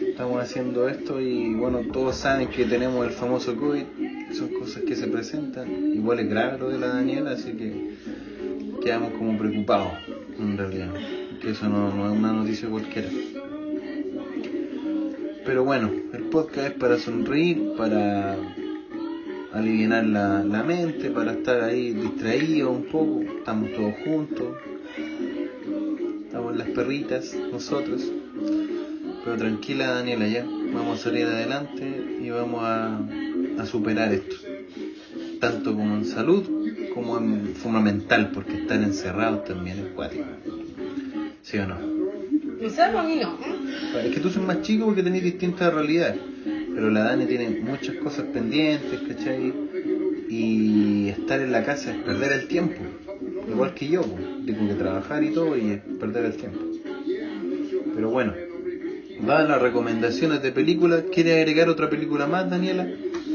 estamos 0.00 0.42
haciendo 0.42 0.88
esto 0.88 1.20
y 1.20 1.54
bueno, 1.54 1.80
todos 1.92 2.16
saben 2.16 2.48
que 2.48 2.64
tenemos 2.64 3.06
el 3.06 3.12
famoso 3.12 3.56
COVID, 3.56 3.84
son 4.36 4.48
cosas 4.48 4.82
que 4.82 4.94
se 4.94 5.06
presentan, 5.08 5.94
igual 5.94 6.20
es 6.20 6.28
grave 6.28 6.58
lo 6.58 6.68
de 6.68 6.78
la 6.78 6.88
Daniela, 6.88 7.32
así 7.32 7.52
que 7.52 7.96
quedamos 8.82 9.12
como 9.12 9.38
preocupados 9.38 9.92
en 10.38 10.58
realidad, 10.58 10.92
que 11.40 11.50
eso 11.50 11.68
no, 11.68 11.94
no 11.94 12.12
es 12.12 12.18
una 12.18 12.32
noticia 12.32 12.68
cualquiera. 12.68 13.08
Pero 15.46 15.64
bueno, 15.64 15.90
el 16.12 16.24
podcast 16.24 16.66
es 16.66 16.72
para 16.72 16.98
sonreír, 16.98 17.74
para 17.78 18.36
aliviar 19.52 20.04
la, 20.04 20.42
la 20.42 20.62
mente, 20.64 21.10
para 21.10 21.32
estar 21.32 21.62
ahí 21.62 21.92
distraídos 21.92 22.70
un 22.70 22.84
poco. 22.86 23.22
Estamos 23.22 23.72
todos 23.72 23.94
juntos. 24.04 24.56
Estamos 26.26 26.56
las 26.56 26.68
perritas, 26.70 27.36
nosotros. 27.52 28.10
Pero 29.24 29.36
tranquila 29.36 29.86
Daniela, 29.86 30.26
ya. 30.26 30.44
Vamos 30.74 31.00
a 31.00 31.04
salir 31.04 31.26
adelante 31.26 32.18
y 32.20 32.28
vamos 32.30 32.60
a, 32.64 33.00
a 33.58 33.66
superar 33.66 34.12
esto. 34.12 34.36
Tanto 35.40 35.74
como 35.74 35.96
en 35.96 36.04
salud 36.04 36.44
como 36.96 37.18
en 37.18 37.54
forma 37.54 37.80
mental, 37.80 38.30
porque 38.32 38.54
estar 38.54 38.82
encerrados 38.82 39.44
también 39.44 39.78
es 39.78 39.84
cuático. 39.92 40.24
¿Sí 41.42 41.58
o 41.58 41.66
no? 41.66 41.76
Encerro 42.58 43.00
a 43.00 43.02
mí 43.02 43.20
no. 43.20 43.38
Es 44.02 44.14
que 44.14 44.20
tú 44.20 44.30
sos 44.30 44.42
más 44.42 44.62
chico 44.62 44.86
porque 44.86 45.02
tenés 45.02 45.22
distintas 45.22 45.74
realidades. 45.74 46.18
Pero 46.74 46.90
la 46.90 47.04
Dani 47.04 47.26
tiene 47.26 47.50
muchas 47.60 47.96
cosas 47.96 48.24
pendientes, 48.32 48.98
¿cachai? 49.08 49.52
Y 50.30 51.08
estar 51.10 51.38
en 51.40 51.52
la 51.52 51.64
casa 51.64 51.90
es 51.90 52.02
perder 52.02 52.32
el 52.32 52.48
tiempo. 52.48 52.80
Igual 53.46 53.74
que 53.74 53.88
yo, 53.88 54.00
pues. 54.00 54.24
tengo 54.46 54.66
que 54.66 54.74
trabajar 54.74 55.22
y 55.22 55.30
todo 55.30 55.54
y 55.56 55.72
es 55.72 55.80
perder 56.00 56.24
el 56.24 56.36
tiempo. 56.36 56.60
Pero 57.94 58.10
bueno, 58.10 58.32
va 59.28 59.40
a 59.40 59.44
las 59.44 59.60
recomendaciones 59.60 60.42
de 60.42 60.50
películas. 60.50 61.04
¿Quiere 61.12 61.34
agregar 61.34 61.68
otra 61.68 61.90
película 61.90 62.26
más, 62.26 62.48
Daniela? 62.50 62.88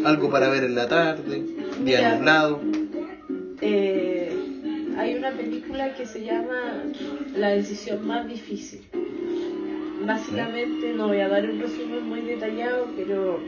Algo 0.05 0.29
para 0.29 0.49
ver 0.49 0.63
en 0.63 0.75
la 0.75 0.87
tarde, 0.87 1.43
día 1.83 2.15
nublado. 2.15 2.59
Eh, 3.61 4.31
hay 4.97 5.15
una 5.15 5.31
película 5.31 5.93
que 5.95 6.05
se 6.05 6.23
llama 6.23 6.83
La 7.35 7.49
decisión 7.49 8.05
más 8.05 8.27
difícil. 8.27 8.81
Básicamente, 10.05 10.93
no 10.93 11.07
voy 11.07 11.19
a 11.19 11.29
dar 11.29 11.47
un 11.49 11.59
resumen 11.59 12.09
muy 12.09 12.21
detallado, 12.21 12.87
pero 12.95 13.39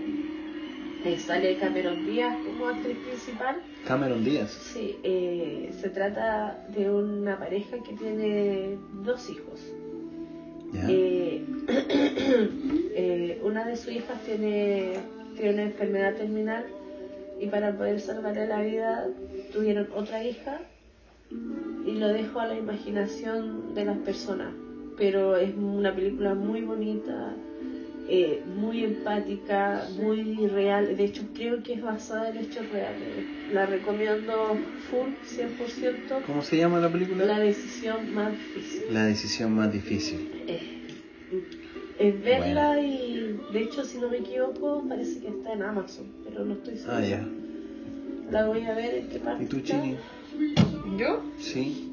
eh, 1.06 1.18
sale 1.18 1.58
Cameron 1.58 2.06
Díaz 2.06 2.38
como 2.46 2.68
actriz 2.68 2.98
principal. 2.98 3.56
Cameron 3.88 4.24
Díaz. 4.24 4.52
Sí, 4.52 4.98
eh, 5.04 5.72
se 5.82 5.90
trata 5.90 6.66
de 6.76 6.90
una 6.90 7.40
pareja 7.40 7.78
que 7.84 7.94
tiene 7.94 8.78
dos 9.04 9.30
hijos. 9.30 9.60
Eh, 10.88 11.46
eh, 12.96 13.42
una 13.44 13.66
de 13.66 13.78
sus 13.78 13.94
hijas 13.94 14.22
tiene, 14.26 14.94
tiene 15.36 15.54
una 15.54 15.64
enfermedad 15.64 16.16
terminal 16.16 16.66
y 17.40 17.48
para 17.48 17.76
poder 17.76 18.00
salvarle 18.00 18.48
la 18.48 18.62
vida 18.62 19.08
tuvieron 19.52 19.88
otra 19.96 20.24
hija 20.24 20.62
y 21.86 21.92
lo 21.94 22.08
dejo 22.10 22.40
a 22.40 22.48
la 22.48 22.56
imaginación 22.56 23.74
de 23.76 23.86
las 23.86 23.98
personas. 24.00 24.54
Pero 24.98 25.36
es 25.36 25.54
una 25.56 25.94
película 25.94 26.36
muy 26.36 26.62
bonita, 26.62 27.34
eh, 28.08 28.44
muy 28.56 28.84
empática, 28.84 29.88
muy 30.00 30.48
real. 30.48 30.96
De 30.96 31.06
hecho, 31.06 31.24
creo 31.34 31.64
que 31.64 31.74
es 31.74 31.82
basada 31.82 32.30
en 32.30 32.38
hechos 32.38 32.70
reales. 32.72 33.26
La 33.52 33.66
recomiendo 33.66 34.58
full, 34.90 35.10
100%. 35.26 36.22
¿Cómo 36.26 36.44
se 36.44 36.58
llama 36.58 36.80
la 36.80 36.92
película? 36.92 37.26
La 37.26 37.40
decisión 37.40 38.14
más 38.14 38.32
difícil. 38.32 38.94
La 38.94 39.06
decisión 39.06 39.54
más 39.54 39.74
difícil. 39.74 40.32
Eh, 40.48 40.88
es 42.10 42.24
verla 42.24 42.80
y 42.82 43.40
de 43.52 43.60
hecho 43.62 43.84
si 43.86 43.98
no 43.98 44.10
me 44.10 44.18
equivoco 44.18 44.84
parece 44.88 45.20
que 45.22 45.28
está 45.28 45.54
en 45.54 45.64
Amazon, 45.64 46.06
pero 46.24 46.44
no 46.46 46.54
estoy 46.54 46.78
segura. 46.78 46.98
Ah, 46.98 47.06
ya. 47.06 47.28
La 48.32 48.48
voy 48.48 48.62
a 48.62 48.74
ver 48.74 48.96
en 48.96 49.08
qué 49.10 49.20
parte. 49.20 49.44
¿Y 49.44 49.48
tú. 49.48 49.60
Chini? 49.62 49.96
¿Yo? 50.98 51.22
Sí. 51.40 51.90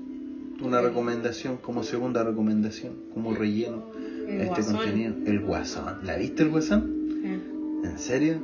Una 0.63 0.81
recomendación, 0.81 1.57
como 1.59 1.83
segunda 1.83 2.23
recomendación, 2.23 2.93
como 3.15 3.35
relleno 3.35 3.83
El 4.29 4.41
a 4.41 4.45
este 4.45 4.47
Guasón. 4.63 4.77
contenido. 4.77 5.15
El 5.27 5.41
Guasón. 5.41 5.99
¿La 6.05 6.17
viste 6.17 6.43
el 6.43 6.51
Guasón? 6.51 7.23
Eh. 7.25 7.41
¿En 7.89 7.99
serio? 7.99 8.39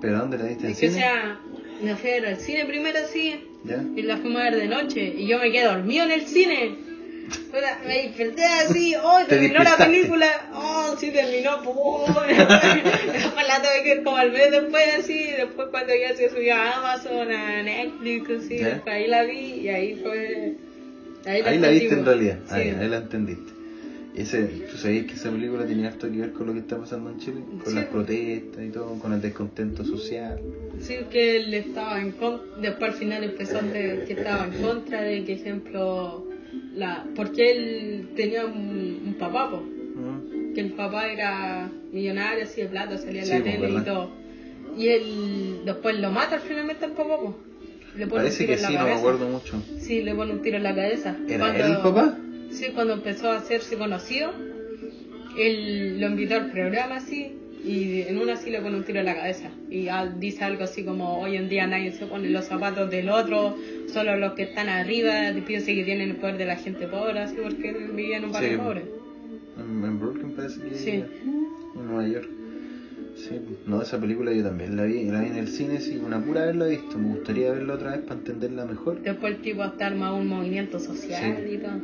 ¿Pero 0.00 0.18
dónde 0.18 0.38
la 0.38 0.44
viste? 0.46 0.66
¿En 0.66 0.72
Es 0.72 0.80
que 0.80 0.88
cine? 0.88 1.00
sea, 1.00 1.40
me 1.82 1.94
fui 1.96 2.10
al 2.10 2.36
cine 2.38 2.64
primero 2.66 2.98
así 2.98 3.34
¿Ya? 3.64 3.82
y 3.96 4.02
la 4.02 4.16
fuimos 4.18 4.40
a 4.40 4.44
ver 4.44 4.56
de 4.56 4.68
noche 4.68 5.14
y 5.18 5.26
yo 5.26 5.38
me 5.38 5.50
quedé 5.52 5.64
dormido 5.64 6.04
en 6.04 6.12
el 6.12 6.22
cine. 6.22 6.76
Me 7.86 8.02
desperté 8.02 8.44
así, 8.44 8.94
oh, 9.02 9.18
Te 9.20 9.36
terminó 9.36 9.62
la 9.62 9.76
película, 9.76 10.26
oh, 10.52 10.96
sí 10.98 11.10
terminó, 11.10 11.62
pues, 11.62 12.36
después 12.38 13.46
la 13.48 13.62
tuve 13.62 13.82
que 13.84 14.02
como 14.02 14.16
al 14.16 14.32
mes 14.32 14.50
después 14.50 14.84
así, 14.98 15.30
después 15.36 15.68
cuando 15.70 15.92
ya 15.94 16.14
se 16.14 16.28
subió 16.28 16.54
a 16.54 16.76
Amazon, 16.78 17.32
a 17.32 17.62
Netflix, 17.62 18.30
así, 18.30 18.58
después 18.58 18.94
ahí 18.94 19.06
la 19.06 19.22
vi 19.24 19.60
y 19.60 19.68
ahí 19.68 19.96
fue... 20.02 20.54
Ahí 21.26 21.58
la 21.58 21.70
viste 21.70 21.88
en 21.88 22.04
pues. 22.04 22.06
realidad. 22.06 22.38
Sí. 22.46 22.54
Ahí, 22.54 22.68
ahí 22.80 22.88
la 22.88 22.96
entendiste. 22.98 23.52
Ese, 24.14 24.42
¿Tú 24.70 24.78
sabías 24.78 25.06
que 25.06 25.12
esa 25.14 25.30
película 25.30 25.66
tenía 25.66 25.88
harto 25.88 26.10
que 26.10 26.18
ver 26.18 26.32
con 26.32 26.46
lo 26.46 26.52
que 26.54 26.60
está 26.60 26.78
pasando 26.78 27.10
en 27.10 27.18
Chile? 27.18 27.40
Con 27.62 27.72
Sí. 27.72 27.74
las 27.74 27.84
protestas 27.86 28.64
y 28.64 28.70
todo, 28.70 28.98
con 28.98 29.12
el 29.12 29.20
descontento 29.20 29.84
social. 29.84 30.40
Sí, 30.80 30.96
que 31.10 31.36
él 31.36 31.52
estaba 31.52 32.00
en 32.00 32.12
contra, 32.12 32.46
después 32.62 32.92
al 32.92 32.96
final 32.98 33.24
empezó 33.24 33.58
a 33.58 33.62
que 33.72 34.06
estaba 34.08 34.46
en 34.46 34.62
contra 34.62 35.02
de 35.02 35.24
que, 35.24 35.32
ejemplo, 35.34 36.26
la 36.74 37.04
porque 37.14 37.50
él 37.52 38.08
tenía 38.16 38.44
un, 38.44 39.02
un 39.06 39.14
papá, 39.18 39.50
po, 39.50 39.58
¿Mm? 39.58 40.54
que 40.54 40.60
el 40.60 40.72
papá 40.72 41.08
era 41.08 41.68
millonario, 41.92 42.44
así 42.44 42.60
de 42.62 42.68
plata, 42.68 42.96
salía 42.98 43.20
en 43.22 43.26
Sí, 43.26 43.32
la 43.32 43.42
tele 43.42 43.56
y 43.70 43.72
¿verdad? 43.74 43.84
todo. 43.84 44.10
Y 44.76 44.88
él 44.88 45.60
después 45.64 45.98
lo 45.98 46.10
mata 46.10 46.38
finalmente 46.38 46.84
al 46.84 46.92
papá, 46.92 47.16
po. 47.18 47.36
Le 47.96 48.06
pone 48.06 48.24
Parece 48.24 48.42
un 48.42 48.46
tiro 48.48 48.48
que 48.48 48.54
en 48.54 48.62
la 48.62 48.68
sí, 48.68 48.74
no 48.74 48.78
me 48.80 48.84
cabeza. 48.90 48.98
acuerdo 49.00 49.28
mucho. 49.28 49.62
Sí, 49.78 50.02
le 50.02 50.14
pone 50.14 50.32
un 50.32 50.42
tiro 50.42 50.56
en 50.58 50.62
la 50.64 50.74
cabeza. 50.74 51.16
¿Era 51.28 51.56
él 51.56 51.62
el 51.72 51.76
papá? 51.78 52.18
Sí, 52.50 52.68
cuando 52.74 52.92
empezó 52.92 53.30
a 53.30 53.36
hacerse 53.36 53.76
conocido, 53.78 54.32
él 55.38 56.00
lo 56.00 56.06
invitó 56.08 56.34
al 56.36 56.50
programa 56.50 56.96
así 56.96 57.32
y 57.64 58.02
en 58.02 58.18
una 58.18 58.36
sí 58.36 58.50
le 58.50 58.60
pone 58.60 58.76
un 58.76 58.84
tiro 58.84 59.00
en 59.00 59.06
la 59.06 59.14
cabeza 59.14 59.50
y 59.70 59.88
dice 60.18 60.44
algo 60.44 60.64
así 60.64 60.84
como 60.84 61.20
hoy 61.20 61.36
en 61.36 61.48
día 61.48 61.66
nadie 61.66 61.90
se 61.92 62.06
pone 62.06 62.28
los 62.30 62.44
zapatos 62.44 62.90
del 62.90 63.08
otro, 63.08 63.54
solo 63.86 64.16
los 64.16 64.34
que 64.34 64.42
están 64.42 64.68
arriba, 64.68 65.32
piensa 65.46 65.66
que 65.66 65.82
tienen 65.84 66.10
el 66.10 66.16
poder 66.16 66.36
de 66.38 66.46
la 66.46 66.56
gente 66.56 66.86
pobre, 66.86 67.20
así 67.20 67.36
porque 67.42 67.70
él 67.70 67.90
vivía 67.94 68.18
en 68.18 68.24
un 68.26 68.32
barrio 68.32 68.50
Sí. 68.50 68.56
pobre. 68.56 68.84
En, 69.58 69.84
en 69.84 69.98
Brooklyn 69.98 70.32
parece 70.32 70.60
que 70.60 70.74
Sí. 70.74 70.90
en 70.90 71.86
Nueva 71.86 72.06
York. 72.06 72.28
Sí, 73.16 73.40
no, 73.66 73.80
esa 73.80 73.98
película 73.98 74.30
yo 74.30 74.42
también 74.42 74.76
la 74.76 74.84
vi, 74.84 75.04
la 75.06 75.20
vi 75.20 75.28
en 75.28 75.36
el 75.36 75.48
cine, 75.48 75.80
sí, 75.80 75.96
una 75.96 76.20
pura 76.22 76.44
vez 76.44 76.54
la 76.54 76.66
he 76.66 76.70
visto, 76.72 76.98
me 76.98 77.08
gustaría 77.16 77.50
verla 77.50 77.72
otra 77.74 77.92
vez 77.92 78.00
para 78.00 78.16
entenderla 78.20 78.66
mejor. 78.66 79.00
Después 79.02 79.34
el 79.34 79.40
tipo 79.40 79.62
hasta 79.62 79.86
arma 79.86 80.12
un 80.12 80.28
movimiento 80.28 80.78
social 80.78 81.38
Sí. 81.42 81.54
y 81.54 81.56
todo. 81.58 81.80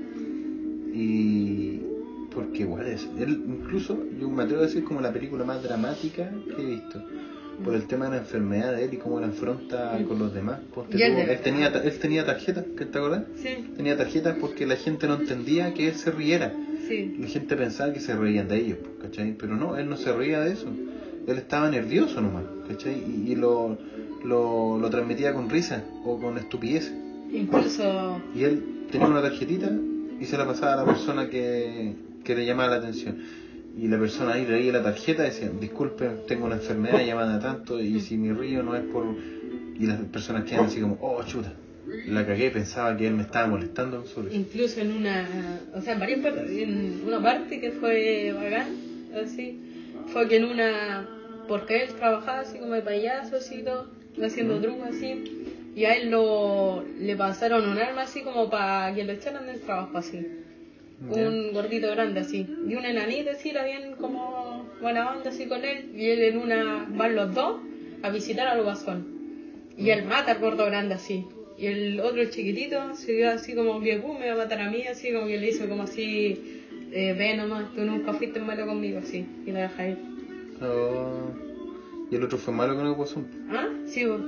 Y 0.94 1.80
porque 2.34 2.62
igual 2.62 2.86
es, 2.86 3.08
él 3.18 3.42
incluso 3.48 3.98
yo 4.20 4.28
me 4.30 4.42
atrevo 4.42 4.62
a 4.62 4.66
decir 4.66 4.84
como 4.84 5.00
la 5.00 5.12
película 5.12 5.44
más 5.44 5.62
dramática 5.62 6.30
que 6.56 6.62
he 6.62 6.66
visto. 6.66 7.02
Por 7.62 7.74
el 7.74 7.86
tema 7.86 8.06
de 8.06 8.12
la 8.12 8.16
enfermedad 8.18 8.72
de 8.74 8.84
él 8.86 8.94
y 8.94 8.96
cómo 8.96 9.20
la 9.20 9.26
afronta 9.28 9.96
con 10.08 10.18
los 10.18 10.32
demás. 10.34 10.60
Y 10.90 11.00
él 11.02 11.36
tú, 11.36 11.42
tenía, 11.44 11.72
ta- 11.72 11.82
él 11.84 11.98
tenía 11.98 12.24
tarjetas, 12.24 12.64
¿que 12.76 12.86
¿te 12.86 12.98
acordás? 12.98 13.24
Sí, 13.36 13.48
Tenía 13.76 13.96
tarjetas 13.96 14.36
porque 14.40 14.66
la 14.66 14.76
gente 14.76 15.06
no 15.06 15.14
entendía 15.14 15.72
que 15.74 15.88
él 15.88 15.94
se 15.94 16.10
riera. 16.10 16.52
sí. 16.88 17.14
La 17.20 17.26
gente 17.28 17.54
pensaba 17.54 17.92
que 17.92 18.00
se 18.00 18.16
reían 18.16 18.48
de 18.48 18.56
ellos, 18.56 18.78
pues, 18.82 18.92
¿cachai? 19.02 19.36
Pero 19.38 19.54
no, 19.54 19.76
él 19.76 19.88
no 19.88 19.96
se 19.96 20.12
reía 20.12 20.40
de 20.40 20.52
eso. 20.54 20.66
Él 21.26 21.36
estaba 21.38 21.70
nervioso 21.70 22.20
nomás, 22.20 22.42
¿cachai? 22.66 22.94
Y, 22.94 23.30
y 23.32 23.34
lo, 23.36 23.78
lo, 24.24 24.78
lo 24.78 24.90
transmitía 24.90 25.32
con 25.34 25.48
risa 25.48 25.84
o 26.04 26.18
con 26.18 26.38
estupidez. 26.38 26.92
Incluso 27.32 28.20
Y 28.34 28.44
él 28.44 28.86
tenía 28.90 29.06
una 29.06 29.22
tarjetita 29.22 29.70
y 30.20 30.24
se 30.24 30.36
la 30.36 30.46
pasaba 30.46 30.72
a 30.72 30.76
la 30.76 30.84
persona 30.84 31.28
que, 31.28 31.94
que 32.22 32.34
le 32.34 32.46
llamaba 32.46 32.70
la 32.70 32.76
atención. 32.76 33.18
Y 33.76 33.88
la 33.88 33.98
persona 33.98 34.34
ahí 34.34 34.46
leía 34.46 34.72
la 34.72 34.82
tarjeta 34.82 35.22
y 35.24 35.30
decía, 35.30 35.50
disculpe, 35.60 36.08
tengo 36.28 36.46
una 36.46 36.56
enfermedad 36.56 37.00
llamada 37.06 37.38
tanto 37.40 37.80
y 37.80 38.00
si 38.00 38.16
mi 38.16 38.32
río 38.32 38.62
no 38.62 38.76
es 38.76 38.82
por... 38.84 39.04
Y 39.78 39.86
las 39.86 39.98
personas 40.04 40.44
quedan 40.44 40.66
así 40.66 40.80
como, 40.80 40.98
oh, 41.00 41.22
chuta, 41.24 41.54
la 42.06 42.26
cagué, 42.26 42.50
pensaba 42.50 42.96
que 42.96 43.06
él 43.06 43.14
me 43.14 43.22
estaba 43.22 43.48
molestando 43.48 44.04
sobre 44.06 44.34
incluso 44.34 44.80
en 44.80 44.92
una, 44.92 45.60
o 45.74 45.80
sea, 45.80 45.94
en 45.94 46.00
varias 46.00 46.20
partes, 46.20 46.50
en 46.50 47.02
una 47.06 47.20
parte 47.20 47.60
que 47.60 47.72
fue 47.72 48.32
bacán, 48.32 48.68
así, 49.24 49.58
fue 50.12 50.28
que 50.28 50.36
en 50.36 50.44
una, 50.44 51.08
porque 51.48 51.82
él 51.82 51.94
trabajaba 51.94 52.40
así 52.40 52.58
como 52.58 52.74
de 52.74 52.82
payaso 52.82 53.36
así 53.36 53.56
y 53.56 53.62
todo, 53.64 53.88
haciendo 54.22 54.60
trucos 54.60 54.88
así, 54.88 55.46
y 55.74 55.84
a 55.84 55.94
él 55.94 56.10
lo, 56.10 56.84
le 57.00 57.16
pasaron 57.16 57.68
un 57.68 57.78
arma 57.78 58.02
así 58.02 58.22
como 58.22 58.48
para 58.48 58.94
que 58.94 59.04
lo 59.04 59.12
echaran 59.12 59.46
del 59.46 59.60
trabajo 59.60 59.98
así, 59.98 60.24
Un 61.08 61.52
gordito 61.52 61.90
grande 61.90 62.20
así, 62.20 62.46
y 62.68 62.74
una 62.74 62.90
enanita 62.90 63.32
así, 63.32 63.52
la 63.52 63.64
bien 63.64 63.94
como 64.00 64.66
buena 64.80 65.10
onda 65.10 65.30
así 65.30 65.46
con 65.46 65.64
él, 65.64 65.90
y 65.94 66.10
él 66.10 66.22
en 66.22 66.38
una, 66.38 66.86
van 66.90 67.14
los 67.14 67.34
dos 67.34 67.60
a 68.02 68.10
visitar 68.10 68.46
al 68.46 68.62
guasón, 68.62 69.06
y 69.76 69.90
él 69.90 70.04
mata 70.04 70.32
al 70.32 70.38
gordo 70.38 70.66
grande 70.66 70.94
así. 70.94 71.24
Y 71.58 71.66
el 71.66 72.00
otro, 72.00 72.22
el 72.22 72.30
chiquitito, 72.30 72.94
se 72.94 73.12
dio 73.12 73.30
así 73.30 73.54
como 73.54 73.80
que, 73.80 73.98
"Uh, 73.98 74.14
me 74.18 74.28
va 74.28 74.34
a 74.34 74.36
matar 74.44 74.60
a 74.60 74.70
mí, 74.70 74.82
así 74.86 75.12
como 75.12 75.26
que 75.26 75.38
le 75.38 75.48
hizo 75.48 75.68
como 75.68 75.82
así, 75.84 76.60
eh, 76.92 77.14
ve 77.16 77.36
nomás, 77.36 77.72
tú 77.74 77.82
nunca 77.82 78.12
fuiste 78.14 78.40
malo 78.40 78.66
conmigo, 78.66 78.98
así. 78.98 79.24
Y 79.46 79.52
la 79.52 79.62
deja 79.62 79.88
ir. 79.88 79.98
Oh. 80.60 81.30
Y 82.10 82.16
el 82.16 82.24
otro 82.24 82.38
fue 82.38 82.52
malo 82.52 82.76
con 82.76 82.86
el 82.86 82.92
guasón. 82.92 83.26
¿Ah? 83.50 83.68
Sí, 83.86 84.04
vos. 84.04 84.20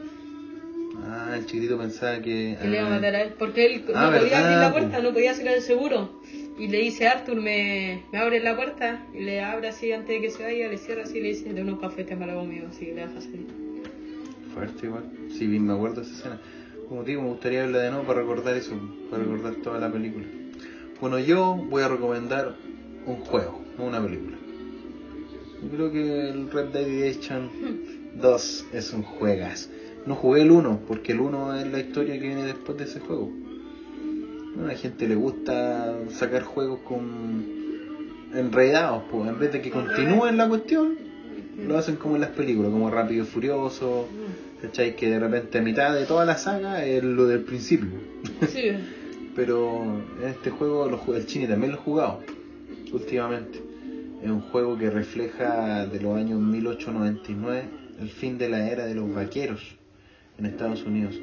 Ah, 1.06 1.34
el 1.36 1.44
chiquitito 1.44 1.76
pensaba 1.76 2.16
que... 2.18 2.56
Que 2.60 2.68
le 2.68 2.76
iba 2.76 2.84
a 2.84 2.86
ah, 2.86 2.90
matar 2.96 3.14
a 3.14 3.22
él. 3.22 3.32
Porque 3.38 3.66
él 3.66 3.84
Ah, 3.94 4.10
no 4.10 4.18
podía 4.18 4.22
¿verdad, 4.22 4.44
abrir 4.44 4.58
la 4.58 4.72
puerta, 4.72 5.02
no 5.02 5.12
podía 5.12 5.34
sacar 5.34 5.54
el 5.54 5.62
seguro. 5.62 6.20
Y 6.58 6.68
le 6.68 6.78
dice, 6.78 7.08
Arthur, 7.08 7.36
me, 7.36 8.04
me 8.12 8.18
abre 8.18 8.40
la 8.40 8.54
puerta. 8.54 9.06
Y 9.12 9.20
le 9.20 9.40
abre 9.40 9.68
así 9.68 9.92
antes 9.92 10.08
de 10.08 10.20
que 10.20 10.30
se 10.30 10.42
vaya, 10.42 10.68
le 10.68 10.78
cierra 10.78 11.02
así 11.02 11.18
y 11.18 11.22
le 11.22 11.28
dice, 11.28 11.52
tú 11.52 11.64
nunca 11.64 11.90
fuiste 11.90 12.14
malo 12.14 12.34
conmigo, 12.38 12.68
así 12.68 12.86
le 12.86 13.06
deja 13.06 13.20
salir. 13.20 13.46
fuerte 14.52 14.86
igual. 14.86 15.04
Sí, 15.36 15.46
bien 15.46 15.66
me 15.66 15.72
acuerdo 15.72 15.96
de 15.96 16.02
esa 16.02 16.14
escena. 16.16 16.40
Como 16.88 17.02
te 17.02 17.10
digo, 17.10 17.22
me 17.22 17.28
gustaría 17.28 17.62
verla 17.62 17.78
de 17.80 17.90
nuevo 17.90 18.06
para 18.06 18.20
recordar 18.20 18.56
eso, 18.56 18.78
para 19.10 19.22
recordar 19.24 19.54
toda 19.56 19.80
la 19.80 19.90
película. 19.90 20.26
Bueno, 21.00 21.18
yo 21.18 21.56
voy 21.56 21.82
a 21.82 21.88
recomendar 21.88 22.56
un 23.06 23.16
juego, 23.16 23.60
no 23.76 23.86
una 23.86 24.02
película. 24.02 24.36
Creo 25.74 25.90
que 25.90 26.28
el 26.28 26.50
Red 26.50 26.66
Dead 26.66 26.86
Redemption 26.86 27.50
2 28.20 28.66
es 28.72 28.92
un 28.92 29.02
juegas. 29.02 29.70
No 30.06 30.14
jugué 30.14 30.42
el 30.42 30.50
1, 30.50 30.82
porque 30.86 31.12
el 31.12 31.20
1 31.20 31.54
es 31.60 31.66
la 31.72 31.80
historia 31.80 32.14
que 32.14 32.26
viene 32.26 32.44
después 32.44 32.76
de 32.78 32.84
ese 32.84 33.00
juego. 33.00 33.32
A 34.58 34.66
la 34.66 34.74
gente 34.74 35.08
le 35.08 35.14
gusta 35.14 35.94
sacar 36.10 36.42
juegos 36.42 36.80
con 36.80 37.44
enredados, 38.34 39.04
pues 39.10 39.28
en 39.28 39.38
vez 39.38 39.52
de 39.52 39.60
que 39.60 39.70
continúen 39.70 40.36
la 40.36 40.48
cuestión, 40.48 40.96
lo 41.58 41.78
hacen 41.78 41.96
como 41.96 42.14
en 42.16 42.22
las 42.22 42.30
películas, 42.30 42.70
como 42.70 42.90
Rápido 42.90 43.24
y 43.24 43.26
Furioso, 43.26 44.08
¿cachai? 44.62 44.96
Que 44.96 45.10
de 45.10 45.18
repente 45.20 45.58
a 45.58 45.62
mitad 45.62 45.94
de 45.94 46.06
toda 46.06 46.24
la 46.24 46.36
saga 46.36 46.84
es 46.84 47.02
lo 47.02 47.26
del 47.26 47.40
principio. 47.40 47.88
Sí. 48.48 48.70
Pero 49.36 49.82
en 50.22 50.28
este 50.28 50.50
juego, 50.50 50.88
lo, 50.88 51.14
el 51.14 51.26
Chini 51.26 51.46
también 51.46 51.72
lo 51.72 51.78
he 51.78 51.80
jugado 51.80 52.20
últimamente. 52.92 53.60
Es 54.22 54.30
un 54.30 54.40
juego 54.40 54.78
que 54.78 54.88
refleja 54.90 55.86
de 55.86 56.00
los 56.00 56.16
años 56.16 56.40
1899 56.40 57.64
el 58.00 58.08
fin 58.08 58.38
de 58.38 58.48
la 58.48 58.70
era 58.70 58.86
de 58.86 58.94
los 58.94 59.12
vaqueros 59.12 59.76
en 60.38 60.46
Estados 60.46 60.84
Unidos. 60.84 61.14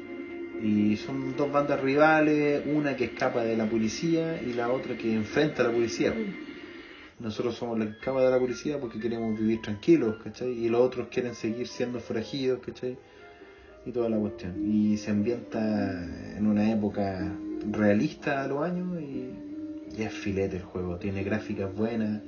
Y 0.62 0.96
son 0.96 1.36
dos 1.36 1.50
bandas 1.50 1.80
rivales, 1.80 2.62
una 2.66 2.96
que 2.96 3.04
escapa 3.04 3.42
de 3.42 3.56
la 3.56 3.66
policía 3.66 4.40
y 4.40 4.52
la 4.52 4.70
otra 4.70 4.96
que 4.96 5.12
enfrenta 5.12 5.62
a 5.62 5.66
la 5.66 5.72
policía. 5.72 6.14
Nosotros 7.18 7.56
somos 7.56 7.78
la 7.80 7.86
que 7.86 7.92
escapa 7.92 8.22
de 8.22 8.30
la 8.30 8.38
policía 8.38 8.78
porque 8.78 9.00
queremos 9.00 9.36
vivir 9.38 9.60
tranquilos, 9.60 10.22
¿cachai? 10.22 10.50
Y 10.52 10.68
los 10.68 10.80
otros 10.80 11.08
quieren 11.08 11.34
seguir 11.34 11.66
siendo 11.66 11.98
forajidos, 11.98 12.60
¿cachai? 12.60 12.96
Y 13.84 13.90
toda 13.90 14.08
la 14.08 14.18
cuestión. 14.18 14.54
Y 14.64 14.96
se 14.98 15.10
ambienta 15.10 16.36
en 16.36 16.46
una 16.46 16.70
época 16.70 17.36
realista 17.68 18.44
a 18.44 18.46
los 18.46 18.62
años 18.62 19.00
y, 19.00 19.30
y 19.98 20.02
es 20.02 20.12
filete 20.12 20.58
el 20.58 20.62
juego. 20.62 20.96
Tiene 20.96 21.24
gráficas 21.24 21.74
buenas. 21.74 22.22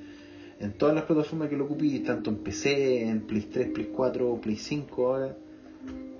En 0.58 0.72
todas 0.72 0.94
las 0.94 1.04
plataformas 1.04 1.48
que 1.48 1.56
lo 1.56 1.66
ocupé, 1.66 2.00
tanto 2.00 2.30
en 2.30 2.38
PC, 2.38 3.08
en 3.08 3.20
Play 3.22 3.42
3, 3.42 3.68
Play 3.68 3.90
4, 3.94 4.40
Play 4.40 4.56
5 4.56 5.06
ahora. 5.06 5.36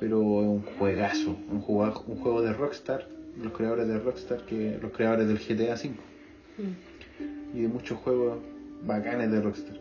Pero 0.05 0.43
es 0.43 0.47
un 0.47 0.63
juegazo, 0.79 1.35
un 1.51 1.63
juego, 1.63 2.05
un 2.07 2.17
juego 2.17 2.43
de 2.43 2.53
Rockstar, 2.53 3.09
los 3.43 3.55
creadores 3.55 3.89
de 3.89 3.99
Rockstar, 3.99 4.45
que 4.45 4.79
los 4.79 4.93
creadores 4.93 5.27
del 5.27 5.39
GTA 5.39 5.77
V 5.77 5.95
y 7.55 7.63
de 7.63 7.69
muchos 7.69 7.97
juegos 8.01 8.37
bacanes 8.87 9.33
de 9.33 9.41
Rockstar. 9.41 9.81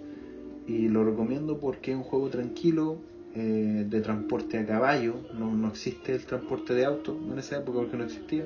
Y 0.66 0.88
lo 0.88 1.04
recomiendo 1.04 1.60
porque 1.60 1.92
es 1.92 1.98
un 1.98 2.04
juego 2.04 2.30
tranquilo, 2.30 3.00
eh, 3.36 3.86
de 3.90 4.00
transporte 4.00 4.60
a 4.60 4.66
caballo, 4.66 5.16
no, 5.38 5.54
no 5.54 5.68
existe 5.68 6.14
el 6.14 6.24
transporte 6.24 6.74
de 6.74 6.86
auto 6.86 7.20
en 7.30 7.38
esa 7.38 7.58
época 7.58 7.80
porque 7.80 7.98
no 7.98 8.06
existía. 8.06 8.46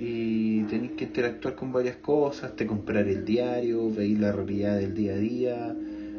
Y 0.00 0.62
tenéis 0.62 0.92
que 0.92 1.04
interactuar 1.04 1.54
con 1.54 1.70
varias 1.70 1.96
cosas, 1.96 2.56
te 2.56 2.66
comprar 2.66 3.06
el 3.08 3.26
diario, 3.26 3.90
veis 3.90 4.18
la 4.18 4.32
realidad 4.32 4.78
del 4.78 4.94
día 4.94 5.12
a 5.12 5.18
día, 5.18 5.76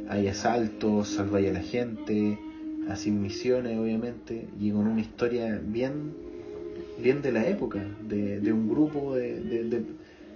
hay 0.10 0.28
asaltos, 0.28 1.08
salváis 1.08 1.50
a 1.50 1.54
la 1.54 1.62
gente, 1.62 2.38
así 2.90 3.12
misiones 3.12 3.78
obviamente, 3.78 4.48
y 4.60 4.72
con 4.72 4.88
una 4.88 5.02
historia 5.02 5.60
bien, 5.64 6.14
bien 7.02 7.22
de 7.22 7.32
la 7.32 7.48
época, 7.48 7.84
de, 8.08 8.40
de 8.40 8.54
un 8.54 8.68
grupo 8.70 9.16
de, 9.16 9.40
de- 9.42 9.64
de 9.70 9.82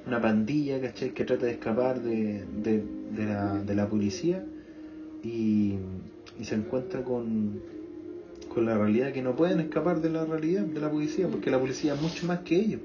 una 0.07 0.19
pandilla 0.19 0.79
¿cachai? 0.81 1.11
que 1.11 1.23
trata 1.23 1.45
de 1.45 1.51
escapar 1.53 2.01
de, 2.01 2.43
de, 2.63 2.81
de 3.15 3.25
la, 3.25 3.61
de 3.61 3.75
la 3.75 3.87
policía 3.87 4.43
y, 5.23 5.75
y 6.39 6.43
se 6.43 6.55
encuentra 6.55 7.03
con, 7.03 7.59
con 8.49 8.65
la 8.65 8.77
realidad 8.77 9.11
que 9.11 9.21
no 9.21 9.35
pueden 9.35 9.59
escapar 9.59 10.01
de 10.01 10.09
la 10.09 10.25
realidad 10.25 10.63
de 10.63 10.79
la 10.81 10.89
policía 10.89 11.27
porque 11.27 11.51
la 11.51 11.59
policía 11.59 11.93
es 11.93 12.01
mucho 12.01 12.25
más 12.25 12.39
que 12.39 12.55
ellos. 12.55 12.81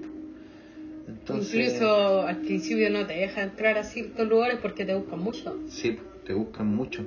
Entonces, 1.08 1.72
Incluso 1.72 2.22
al 2.22 2.36
principio 2.38 2.90
no 2.90 3.06
te 3.06 3.14
deja 3.14 3.42
entrar 3.42 3.78
a 3.78 3.84
ciertos 3.84 4.28
lugares 4.28 4.58
porque 4.60 4.84
te 4.84 4.94
buscan 4.94 5.20
mucho. 5.20 5.56
Sí, 5.68 5.96
te 6.24 6.32
buscan 6.34 6.66
mucho. 6.74 7.04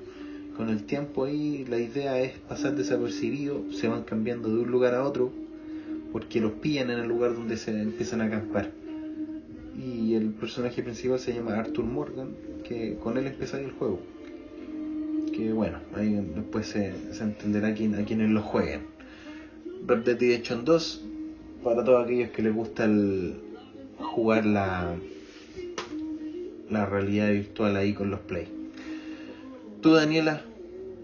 Con 0.59 0.67
el 0.67 0.83
tiempo 0.83 1.23
ahí 1.23 1.63
la 1.69 1.79
idea 1.79 2.19
es 2.19 2.37
pasar 2.37 2.75
desapercibido, 2.75 3.71
se 3.71 3.87
van 3.87 4.03
cambiando 4.03 4.49
de 4.49 4.59
un 4.59 4.69
lugar 4.69 4.93
a 4.93 5.07
otro 5.07 5.31
porque 6.11 6.41
los 6.41 6.51
pillan 6.51 6.91
en 6.91 6.99
el 6.99 7.07
lugar 7.07 7.33
donde 7.33 7.55
se 7.55 7.71
empiezan 7.71 8.19
a 8.19 8.25
acampar. 8.25 8.69
Y 9.81 10.15
el 10.15 10.31
personaje 10.31 10.83
principal 10.83 11.17
se 11.17 11.33
llama 11.33 11.57
Arthur 11.57 11.85
Morgan, 11.85 12.35
que 12.67 12.97
con 13.01 13.17
él 13.17 13.27
empezaría 13.27 13.67
el 13.67 13.71
juego. 13.71 14.01
Que 15.33 15.53
bueno, 15.53 15.77
ahí 15.95 16.21
después 16.35 16.67
se, 16.67 16.93
se 17.13 17.23
entenderá 17.23 17.73
quién, 17.73 17.95
a 17.95 18.03
quienes 18.03 18.29
lo 18.29 18.41
jueguen. 18.41 18.81
Red 19.87 19.99
Dead 19.99 20.19
Redemption 20.19 20.65
2, 20.65 21.05
para 21.63 21.85
todos 21.85 22.03
aquellos 22.03 22.31
que 22.31 22.41
les 22.41 22.53
gusta 22.53 22.83
el, 22.83 23.35
jugar 23.97 24.45
la, 24.45 24.93
la 26.69 26.85
realidad 26.85 27.29
virtual 27.29 27.77
ahí 27.77 27.93
con 27.93 28.11
los 28.11 28.19
play. 28.19 28.58
¿Tú, 29.81 29.93
Daniela, 29.93 30.41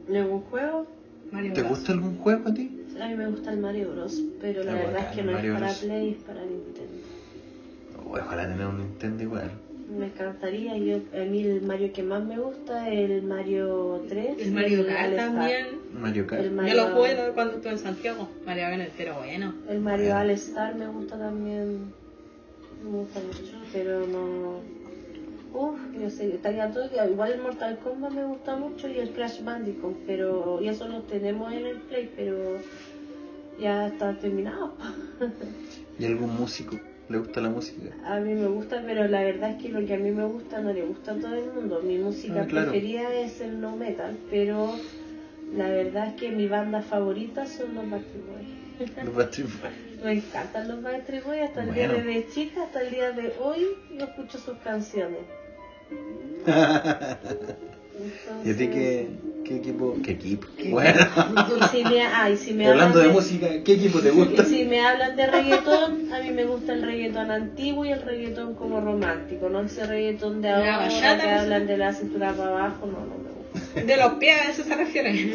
¿Algún 0.09 0.41
juego? 0.41 0.85
Mario 1.31 1.53
te 1.53 1.61
Bros. 1.61 1.71
gusta 1.77 1.91
algún 1.93 2.17
juego 2.17 2.49
a 2.49 2.53
ti? 2.53 2.71
A 3.01 3.07
mí 3.07 3.15
me 3.15 3.27
gusta 3.27 3.51
el 3.51 3.59
Mario 3.59 3.91
Bros. 3.93 4.21
Pero 4.41 4.63
la 4.63 4.73
verdad 4.73 4.93
bacán, 4.93 5.09
es 5.09 5.15
que 5.15 5.23
no 5.23 5.31
Mario 5.31 5.53
es 5.53 5.59
para 5.59 5.67
Bros. 5.71 5.79
Play, 5.83 6.09
es 6.11 6.17
para 6.23 6.41
Nintendo. 6.41 7.03
Oh, 8.07 8.11
ojalá 8.17 8.47
tener 8.47 8.67
un 8.67 8.77
Nintendo 8.79 9.23
igual. 9.23 9.51
Me 9.97 10.05
encantaría. 10.07 10.77
Yo, 10.77 10.97
a 11.19 11.25
mí 11.25 11.43
el 11.43 11.61
Mario 11.61 11.93
que 11.93 12.03
más 12.03 12.23
me 12.23 12.37
gusta 12.39 12.89
es 12.91 13.09
el 13.09 13.23
Mario 13.23 14.03
3. 14.09 14.37
El 14.39 14.51
Mario 14.51 14.85
Kart 14.87 15.15
también. 15.15 15.65
Mario 15.99 16.27
Kart. 16.27 16.41
El 16.43 16.49
Yo 16.49 16.55
Mario- 16.55 16.75
lo 16.75 16.87
jugué 16.95 17.15
cuando 17.33 17.53
estuve 17.55 17.71
en 17.73 17.79
Santiago. 17.79 18.27
Mario 18.45 18.63
Kart 18.63 18.81
entero 18.81 19.15
bueno. 19.17 19.53
El 19.69 19.79
Mario 19.79 20.05
Bueno. 20.07 20.19
All 20.21 20.29
Star 20.31 20.75
me 20.75 20.87
gusta 20.87 21.17
también. 21.17 21.93
Me 22.83 22.89
gusta 22.99 23.19
mucho, 23.19 23.57
pero 23.73 24.05
no. 24.07 24.59
Uf, 25.57 25.79
yo 25.99 26.09
sé, 26.09 26.27
estaría 26.35 26.69
todo. 26.71 26.85
Igual 27.09 27.31
el 27.31 27.41
Mortal 27.41 27.77
Kombat 27.79 28.11
me 28.11 28.25
gusta 28.25 28.55
mucho 28.57 28.89
y 28.89 28.99
el 28.99 29.09
Crash 29.11 29.41
Bandicoot, 29.43 29.95
pero. 30.05 30.59
Y 30.61 30.67
eso 30.67 30.87
lo 30.87 31.01
tenemos 31.03 31.51
en 31.53 31.65
el 31.65 31.77
Play, 31.77 32.11
pero. 32.15 32.57
Ya 33.59 33.87
está 33.87 34.13
terminado. 34.19 34.73
¿Y 35.97 36.05
algún 36.05 36.35
músico? 36.35 36.77
¿Le 37.07 37.19
gusta 37.19 37.39
la 37.39 37.49
música? 37.49 37.91
A 38.03 38.19
mí 38.19 38.33
me 38.33 38.47
gusta, 38.47 38.81
pero 38.85 39.07
la 39.07 39.21
verdad 39.23 39.51
es 39.51 39.61
que 39.63 39.69
lo 39.69 39.85
que 39.85 39.93
a 39.93 39.97
mí 39.97 40.11
me 40.11 40.25
gusta 40.25 40.59
no 40.61 40.73
le 40.73 40.81
gusta 40.83 41.13
a 41.13 41.15
todo 41.15 41.35
el 41.35 41.53
mundo. 41.53 41.81
Mi 41.83 41.97
música 41.97 42.41
Ah, 42.41 42.47
claro. 42.47 42.71
preferida 42.71 43.13
es 43.13 43.39
el 43.39 43.61
no 43.61 43.75
metal, 43.77 44.17
pero 44.29 44.71
la 45.55 45.69
verdad 45.69 46.07
es 46.07 46.13
que 46.15 46.31
mi 46.31 46.47
banda 46.47 46.81
favorita 46.81 47.45
son 47.45 47.75
los 47.75 47.89
Backstreet 47.89 48.25
Boys. 48.25 49.05
Los 49.05 49.15
Backstreet 49.15 49.47
Boys. 49.47 49.73
Me 50.03 50.11
encantan 50.13 50.67
los 50.67 50.83
Backstreet 50.83 51.23
Boys 51.23 51.41
hasta 51.43 51.63
el 51.63 51.73
día 51.73 51.87
de, 51.87 52.03
de 52.03 52.27
chica, 52.27 52.63
hasta 52.63 52.81
el 52.81 52.91
día 52.91 53.11
de 53.11 53.33
hoy 53.41 53.67
yo 53.97 54.05
escucho 54.05 54.37
sus 54.39 54.57
canciones. 54.57 55.21
¿Y 58.45 58.51
a 58.51 58.57
ti 58.57 58.63
Entonces, 58.63 59.07
qué, 59.43 59.55
equipo? 59.55 59.97
¿Qué 60.03 60.11
equipo? 60.11 60.47
¿Qué 60.57 60.69
Bueno, 60.69 60.99
Si 61.71 61.83
me, 61.83 62.01
ay, 62.01 62.37
si 62.37 62.53
me 62.53 62.67
hablando 62.67 62.99
de 62.99 63.09
música, 63.09 63.47
¿qué 63.63 63.73
equipo 63.73 63.99
te 63.99 64.11
gusta? 64.11 64.43
Y 64.43 64.45
si 64.45 64.65
me 64.65 64.85
hablan 64.85 65.15
de 65.15 65.27
reggaetón, 65.27 66.13
a 66.13 66.19
mí 66.19 66.31
me 66.31 66.45
gusta 66.45 66.73
el 66.73 66.83
reggaetón 66.83 67.31
antiguo 67.31 67.85
y 67.85 67.91
el 67.91 68.01
reggaetón 68.01 68.55
como 68.55 68.81
romántico, 68.81 69.49
no 69.49 69.61
ese 69.61 69.85
reggaetón 69.85 70.41
de 70.41 70.49
ahora 70.49 70.77
bachata, 70.79 71.23
que 71.23 71.29
hablan 71.29 71.67
de 71.67 71.77
la 71.77 71.93
cintura 71.93 72.33
para 72.33 72.49
abajo, 72.49 72.85
no, 72.87 72.99
no 72.99 73.17
me 73.17 73.29
gusta. 73.31 73.81
De 73.81 73.97
los 73.97 74.13
pies 74.13 74.41
a 74.41 74.51
eso 74.51 74.63
se 74.63 74.75
refiere. 74.75 75.33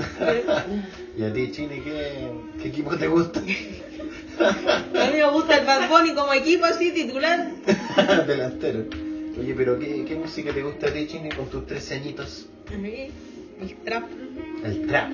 ¿Y 1.17 1.23
a 1.25 1.33
ti, 1.33 1.51
Chini, 1.53 1.81
qué, 1.81 2.29
qué 2.61 2.69
equipo 2.69 2.97
te 2.97 3.09
gusta? 3.09 3.41
A 3.41 5.11
mí 5.11 5.17
me 5.17 5.31
gusta 5.31 5.59
el 5.59 5.67
Bad 5.67 5.89
Bunny 5.89 6.15
como 6.15 6.33
equipo 6.33 6.65
así 6.65 6.93
titular. 6.93 7.51
Delantero. 8.27 9.10
Oye, 9.41 9.55
pero 9.55 9.79
¿qué, 9.79 10.05
¿qué 10.05 10.17
música 10.17 10.53
te 10.53 10.63
gusta 10.63 10.89
a 10.89 10.93
ti, 10.93 11.07
Chini, 11.07 11.31
con 11.31 11.47
tus 11.47 11.67
13 11.67 11.95
añitos? 11.95 12.47
A 12.71 12.77
mí, 12.77 13.09
el 13.59 13.75
trap. 13.77 14.05
El 14.63 14.87
trap. 14.87 15.11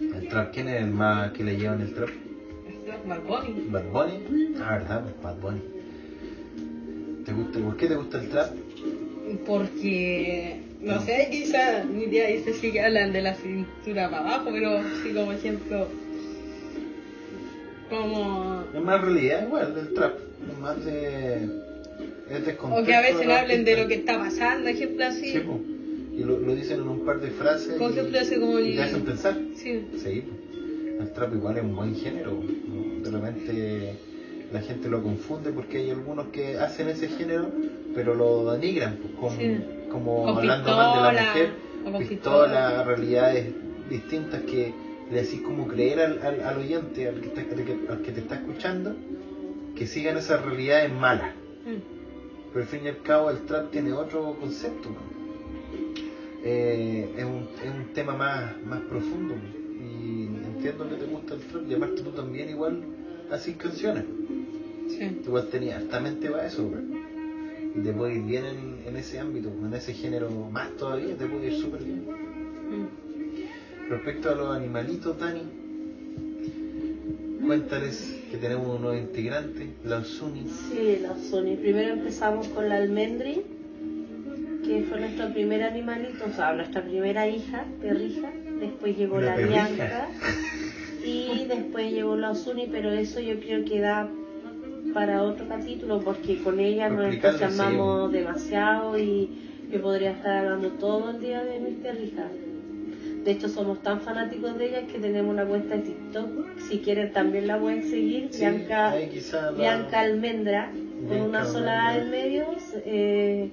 El 0.00 0.28
trap, 0.28 0.54
¿quién 0.54 0.68
es 0.68 0.82
el 0.82 0.90
más 0.90 1.32
que 1.32 1.44
le 1.44 1.58
llevan 1.58 1.82
el 1.82 1.92
trap? 1.92 2.08
El 2.08 2.78
trap 2.86 3.06
Bad 3.06 3.22
Bunny. 3.24 3.66
Bad 3.68 3.84
Bunny. 3.92 4.54
Ah, 4.58 4.78
verdad, 4.78 5.02
pues, 5.02 5.22
Bad 5.22 5.36
Bunny. 5.36 5.60
¿Te 7.26 7.32
gusta, 7.32 7.58
¿Por 7.58 7.76
qué 7.76 7.88
te 7.88 7.94
gusta 7.94 8.22
el 8.22 8.28
trap? 8.30 8.54
Porque, 9.46 10.60
no 10.80 10.98
sé, 11.02 11.28
quizá 11.30 11.84
mi 11.84 12.06
tía 12.06 12.28
dice 12.28 12.54
sí 12.54 12.72
que 12.72 12.80
hablan 12.80 13.12
de 13.12 13.20
la 13.20 13.34
cintura 13.34 14.08
para 14.08 14.22
abajo, 14.22 14.48
pero 14.50 14.80
sí 15.02 15.12
como 15.12 15.32
ejemplo, 15.32 15.88
como... 17.90 18.64
Es 18.74 18.80
más 18.82 18.98
realidad 18.98 19.46
igual 19.46 19.74
del 19.74 19.92
trap. 19.92 20.16
Es 20.50 20.58
más 20.58 20.82
de. 20.82 21.63
Es 22.30 22.56
O 22.62 22.82
que 22.84 22.94
a 22.94 23.00
veces 23.02 23.28
hablen 23.28 23.64
de 23.64 23.76
lo 23.82 23.86
que 23.88 23.94
está 23.94 24.18
pasando, 24.18 24.68
ejemplo 24.68 25.04
así. 25.04 25.32
Sí, 25.32 25.40
po. 25.40 25.60
Y 26.16 26.22
lo, 26.24 26.38
lo 26.38 26.54
dicen 26.54 26.80
en 26.80 26.88
un 26.88 27.00
par 27.04 27.20
de 27.20 27.30
frases. 27.30 27.76
Como 27.76 27.90
y, 27.90 28.16
ese 28.16 28.40
como 28.40 28.58
y 28.60 28.70
el- 28.70 28.76
te 28.76 28.82
hacen 28.82 29.02
pensar. 29.04 29.36
Sí. 29.56 29.84
Sí, 29.96 30.22
po. 30.22 31.02
el 31.02 31.12
trap 31.12 31.34
igual 31.34 31.56
es 31.58 31.62
un 31.64 31.74
buen 31.76 31.94
género. 31.94 32.40
De 33.02 33.10
repente 33.10 33.94
la 34.52 34.60
gente 34.60 34.88
lo 34.88 35.02
confunde 35.02 35.50
porque 35.50 35.78
hay 35.78 35.90
algunos 35.90 36.28
que 36.28 36.56
hacen 36.58 36.88
ese 36.88 37.08
género, 37.08 37.50
pero 37.94 38.14
lo 38.14 38.52
denigran, 38.52 38.96
pues, 39.02 39.12
con, 39.14 39.38
Sí. 39.38 39.60
como 39.90 40.22
Con 40.24 40.38
hablando 40.38 40.70
mal 40.76 40.94
de 40.96 41.02
la 41.02 41.10
pistola, 41.10 41.28
mujer, 41.32 41.48
con 41.82 41.98
pistola, 42.08 42.46
pistola. 42.68 42.84
realidades 42.84 43.46
distintas 43.90 44.40
que 44.42 44.72
le 45.10 45.22
decís 45.22 45.40
como 45.42 45.66
creer 45.68 46.00
al, 46.00 46.22
al, 46.22 46.40
al 46.40 46.58
oyente, 46.58 47.08
al 47.08 47.20
que, 47.20 47.26
está- 47.26 47.40
al 47.42 47.64
que- 47.64 47.78
al 47.92 48.02
que 48.02 48.12
te 48.12 48.20
está 48.20 48.36
escuchando, 48.36 48.94
que 49.76 49.86
sigan 49.86 50.16
esas 50.16 50.42
realidades 50.44 50.92
malas. 50.92 51.32
Mm. 51.66 51.93
Pero 52.54 52.62
al 52.62 52.70
fin 52.70 52.84
y 52.84 52.88
al 52.88 53.02
cabo 53.02 53.30
el 53.30 53.40
trap 53.46 53.72
tiene 53.72 53.92
otro 53.92 54.36
concepto. 54.38 54.88
¿no? 54.90 54.96
Eh, 56.44 57.12
es, 57.16 57.24
un, 57.24 57.48
es 57.64 57.74
un 57.74 57.92
tema 57.92 58.14
más, 58.14 58.62
más 58.64 58.80
profundo. 58.82 59.34
¿no? 59.34 59.84
Y 59.84 60.26
entiendo 60.26 60.88
que 60.88 60.94
te 60.94 61.06
gusta 61.06 61.34
el 61.34 61.40
trap 61.40 61.68
y 61.68 61.74
aparte 61.74 62.02
tú 62.02 62.10
también 62.12 62.48
igual 62.48 62.84
haces 63.28 63.56
canciones. 63.56 64.04
Sí. 64.88 65.20
Igual 65.26 65.48
tenías 65.48 65.82
altamente 65.82 66.30
para 66.30 66.46
eso. 66.46 66.62
¿no? 66.62 66.96
Y 67.74 67.82
te 67.82 67.92
puede 67.92 68.14
ir 68.14 68.22
bien 68.22 68.44
en, 68.44 68.82
en 68.86 68.96
ese 68.96 69.18
ámbito, 69.18 69.48
en 69.48 69.74
ese 69.74 69.92
género 69.92 70.30
más 70.30 70.70
todavía, 70.76 71.16
te 71.16 71.26
puede 71.26 71.48
ir 71.48 71.60
súper 71.60 71.82
bien. 71.82 72.06
Mm. 72.06 73.90
Respecto 73.90 74.30
a 74.30 74.34
los 74.36 74.56
animalitos, 74.56 75.18
Dani, 75.18 75.42
cuéntales 77.46 78.16
que 78.30 78.36
tenemos 78.36 78.66
un 78.66 78.82
nuevo 78.82 78.98
integrante, 78.98 79.68
la 79.84 79.98
Osuni. 79.98 80.48
Sí, 80.48 80.98
la 81.02 81.14
Sony. 81.16 81.56
Primero 81.60 81.94
empezamos 81.94 82.48
con 82.48 82.68
la 82.68 82.76
almendri, 82.76 83.42
que 84.64 84.84
fue 84.88 85.00
nuestro 85.00 85.32
primer 85.32 85.62
animalito, 85.62 86.24
o 86.26 86.34
sea, 86.34 86.52
nuestra 86.52 86.82
primera 86.82 87.26
hija, 87.28 87.64
perrija. 87.80 88.30
Después 88.60 88.96
llegó 88.96 89.16
Una 89.16 89.26
la 89.26 89.36
perrija. 89.36 89.68
Bianca 89.68 90.08
y 91.04 91.44
después 91.46 91.92
llegó 91.92 92.16
la 92.16 92.30
Osuni, 92.30 92.68
pero 92.70 92.90
eso 92.90 93.20
yo 93.20 93.38
creo 93.40 93.64
que 93.64 93.80
da 93.80 94.08
para 94.94 95.22
otro 95.22 95.46
capítulo 95.48 96.00
porque 96.00 96.42
con 96.42 96.60
ella 96.60 96.88
nos 96.88 97.14
llamamos 97.40 98.12
demasiado 98.12 98.98
y 98.98 99.28
yo 99.70 99.82
podría 99.82 100.12
estar 100.12 100.38
hablando 100.38 100.70
todo 100.72 101.10
el 101.10 101.20
día 101.20 101.44
de 101.44 101.58
mis 101.58 101.74
perrijas. 101.76 102.30
De 103.24 103.30
hecho, 103.30 103.48
somos 103.48 103.82
tan 103.82 104.00
fanáticos 104.00 104.56
de 104.58 104.66
ellas 104.66 104.84
que 104.92 104.98
tenemos 104.98 105.32
una 105.32 105.46
cuenta 105.46 105.76
de 105.76 105.80
TikTok. 105.80 106.28
Si 106.68 106.78
quieren, 106.78 107.10
también 107.12 107.46
la 107.46 107.58
pueden 107.58 107.82
seguir. 107.88 108.28
Sí, 108.30 108.38
Bianca, 108.40 108.94
la- 109.32 109.50
Bianca 109.52 110.00
Almendra, 110.00 110.70
con 111.08 111.20
una 111.22 111.44
sola 111.46 111.88
A 111.88 111.96
en 111.96 112.10
medio. 112.10 112.44
eh, 112.84 113.48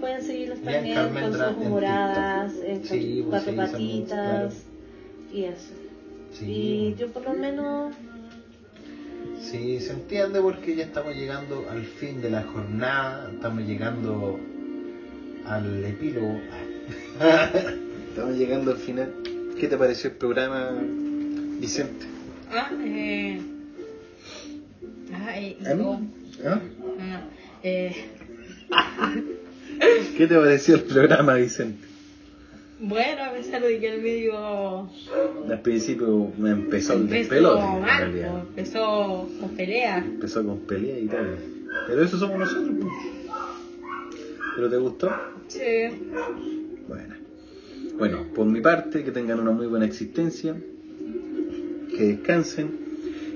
pueden 0.00 0.22
seguirlos 0.22 0.58
también 0.60 1.12
con 1.14 1.32
sus 1.32 1.56
humoradas, 1.56 2.52
en 2.62 2.84
Sí, 2.84 3.22
pues 3.26 3.42
cuatro 3.44 3.50
sí, 3.52 3.56
patitas 3.56 4.64
y 5.32 5.44
eso. 5.44 5.72
Y 6.42 6.94
yo 6.98 7.08
por 7.08 7.24
lo 7.24 7.32
menos, 7.32 7.92
sí, 9.40 9.80
se 9.80 9.92
entiende 9.92 10.40
porque 10.40 10.74
ya 10.74 10.84
estamos 10.84 11.14
llegando 11.14 11.66
al 11.70 11.84
fin 11.84 12.20
de 12.22 12.30
la 12.30 12.42
jornada, 12.42 13.30
estamos 13.32 13.62
llegando 13.64 14.38
al 15.46 15.84
epílogo. 15.84 16.40
estamos 18.10 18.36
llegando 18.36 18.72
al 18.72 18.76
final. 18.78 19.12
¿Qué 19.58 19.68
te 19.68 19.76
pareció 19.76 20.10
el 20.10 20.16
programa, 20.16 20.70
Vicente? 21.60 22.06
Ah, 22.50 22.70
eh. 22.84 23.40
Ah, 25.12 25.38
eh, 25.38 25.56
¿Ah? 26.44 26.60
Ah, 26.98 27.20
eh, 27.62 27.94
¿Qué 30.16 30.26
te 30.26 30.34
pareció 30.34 30.76
el 30.76 30.82
programa, 30.82 31.34
Vicente? 31.34 31.86
bueno, 32.82 33.24
a 33.24 33.32
pesar 33.32 33.60
de 33.62 33.78
que 33.78 33.94
el 33.94 34.00
medio 34.00 34.88
Al 35.50 35.60
principio 35.62 36.32
me 36.38 36.50
empezó 36.50 36.94
el 36.94 37.08
despelote, 37.08 37.62
en 37.62 37.84
realidad. 37.84 38.30
pues, 38.32 38.48
empezó 38.68 39.28
con 39.38 39.50
peleas. 39.50 40.04
Empezó 40.04 40.46
con 40.46 40.60
pelea 40.60 40.98
y 40.98 41.06
todo. 41.06 41.36
Pero 41.86 42.02
eso 42.02 42.18
somos 42.18 42.38
nosotros. 42.38 42.70
pues. 42.80 42.92
¿Pero 44.60 44.68
te 44.68 44.76
gustó? 44.76 45.10
Sí. 45.48 45.62
Bueno. 46.86 47.14
Bueno, 47.96 48.26
por 48.34 48.44
mi 48.44 48.60
parte, 48.60 49.02
que 49.02 49.10
tengan 49.10 49.40
una 49.40 49.52
muy 49.52 49.66
buena 49.66 49.86
existencia. 49.86 50.54
Que 51.88 52.04
descansen. 52.04 52.68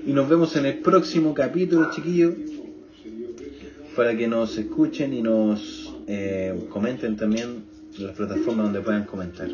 Y 0.06 0.12
nos 0.12 0.28
vemos 0.28 0.54
en 0.56 0.66
el 0.66 0.80
próximo 0.80 1.32
capítulo, 1.32 1.90
chiquillos. 1.92 2.34
Para 3.96 4.14
que 4.14 4.28
nos 4.28 4.58
escuchen 4.58 5.14
y 5.14 5.22
nos 5.22 5.94
eh, 6.06 6.66
comenten 6.68 7.16
también 7.16 7.64
las 7.98 8.14
plataformas 8.14 8.66
donde 8.66 8.82
puedan 8.82 9.04
comentar. 9.04 9.48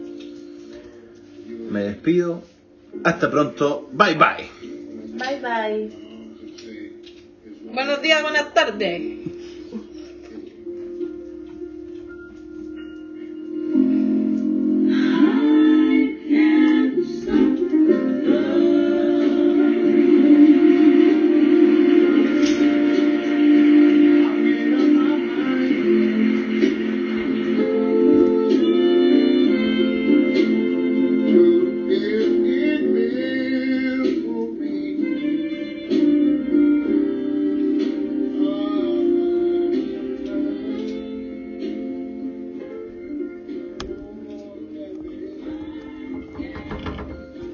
Me 1.70 1.84
despido. 1.84 2.42
Hasta 3.04 3.30
pronto. 3.30 3.88
Bye 3.92 4.16
bye. 4.16 4.48
bye 5.12 5.40
bye. 5.40 5.88
Buenos 7.72 8.02
días, 8.02 8.22
buenas 8.22 8.52
tardes. 8.52 9.38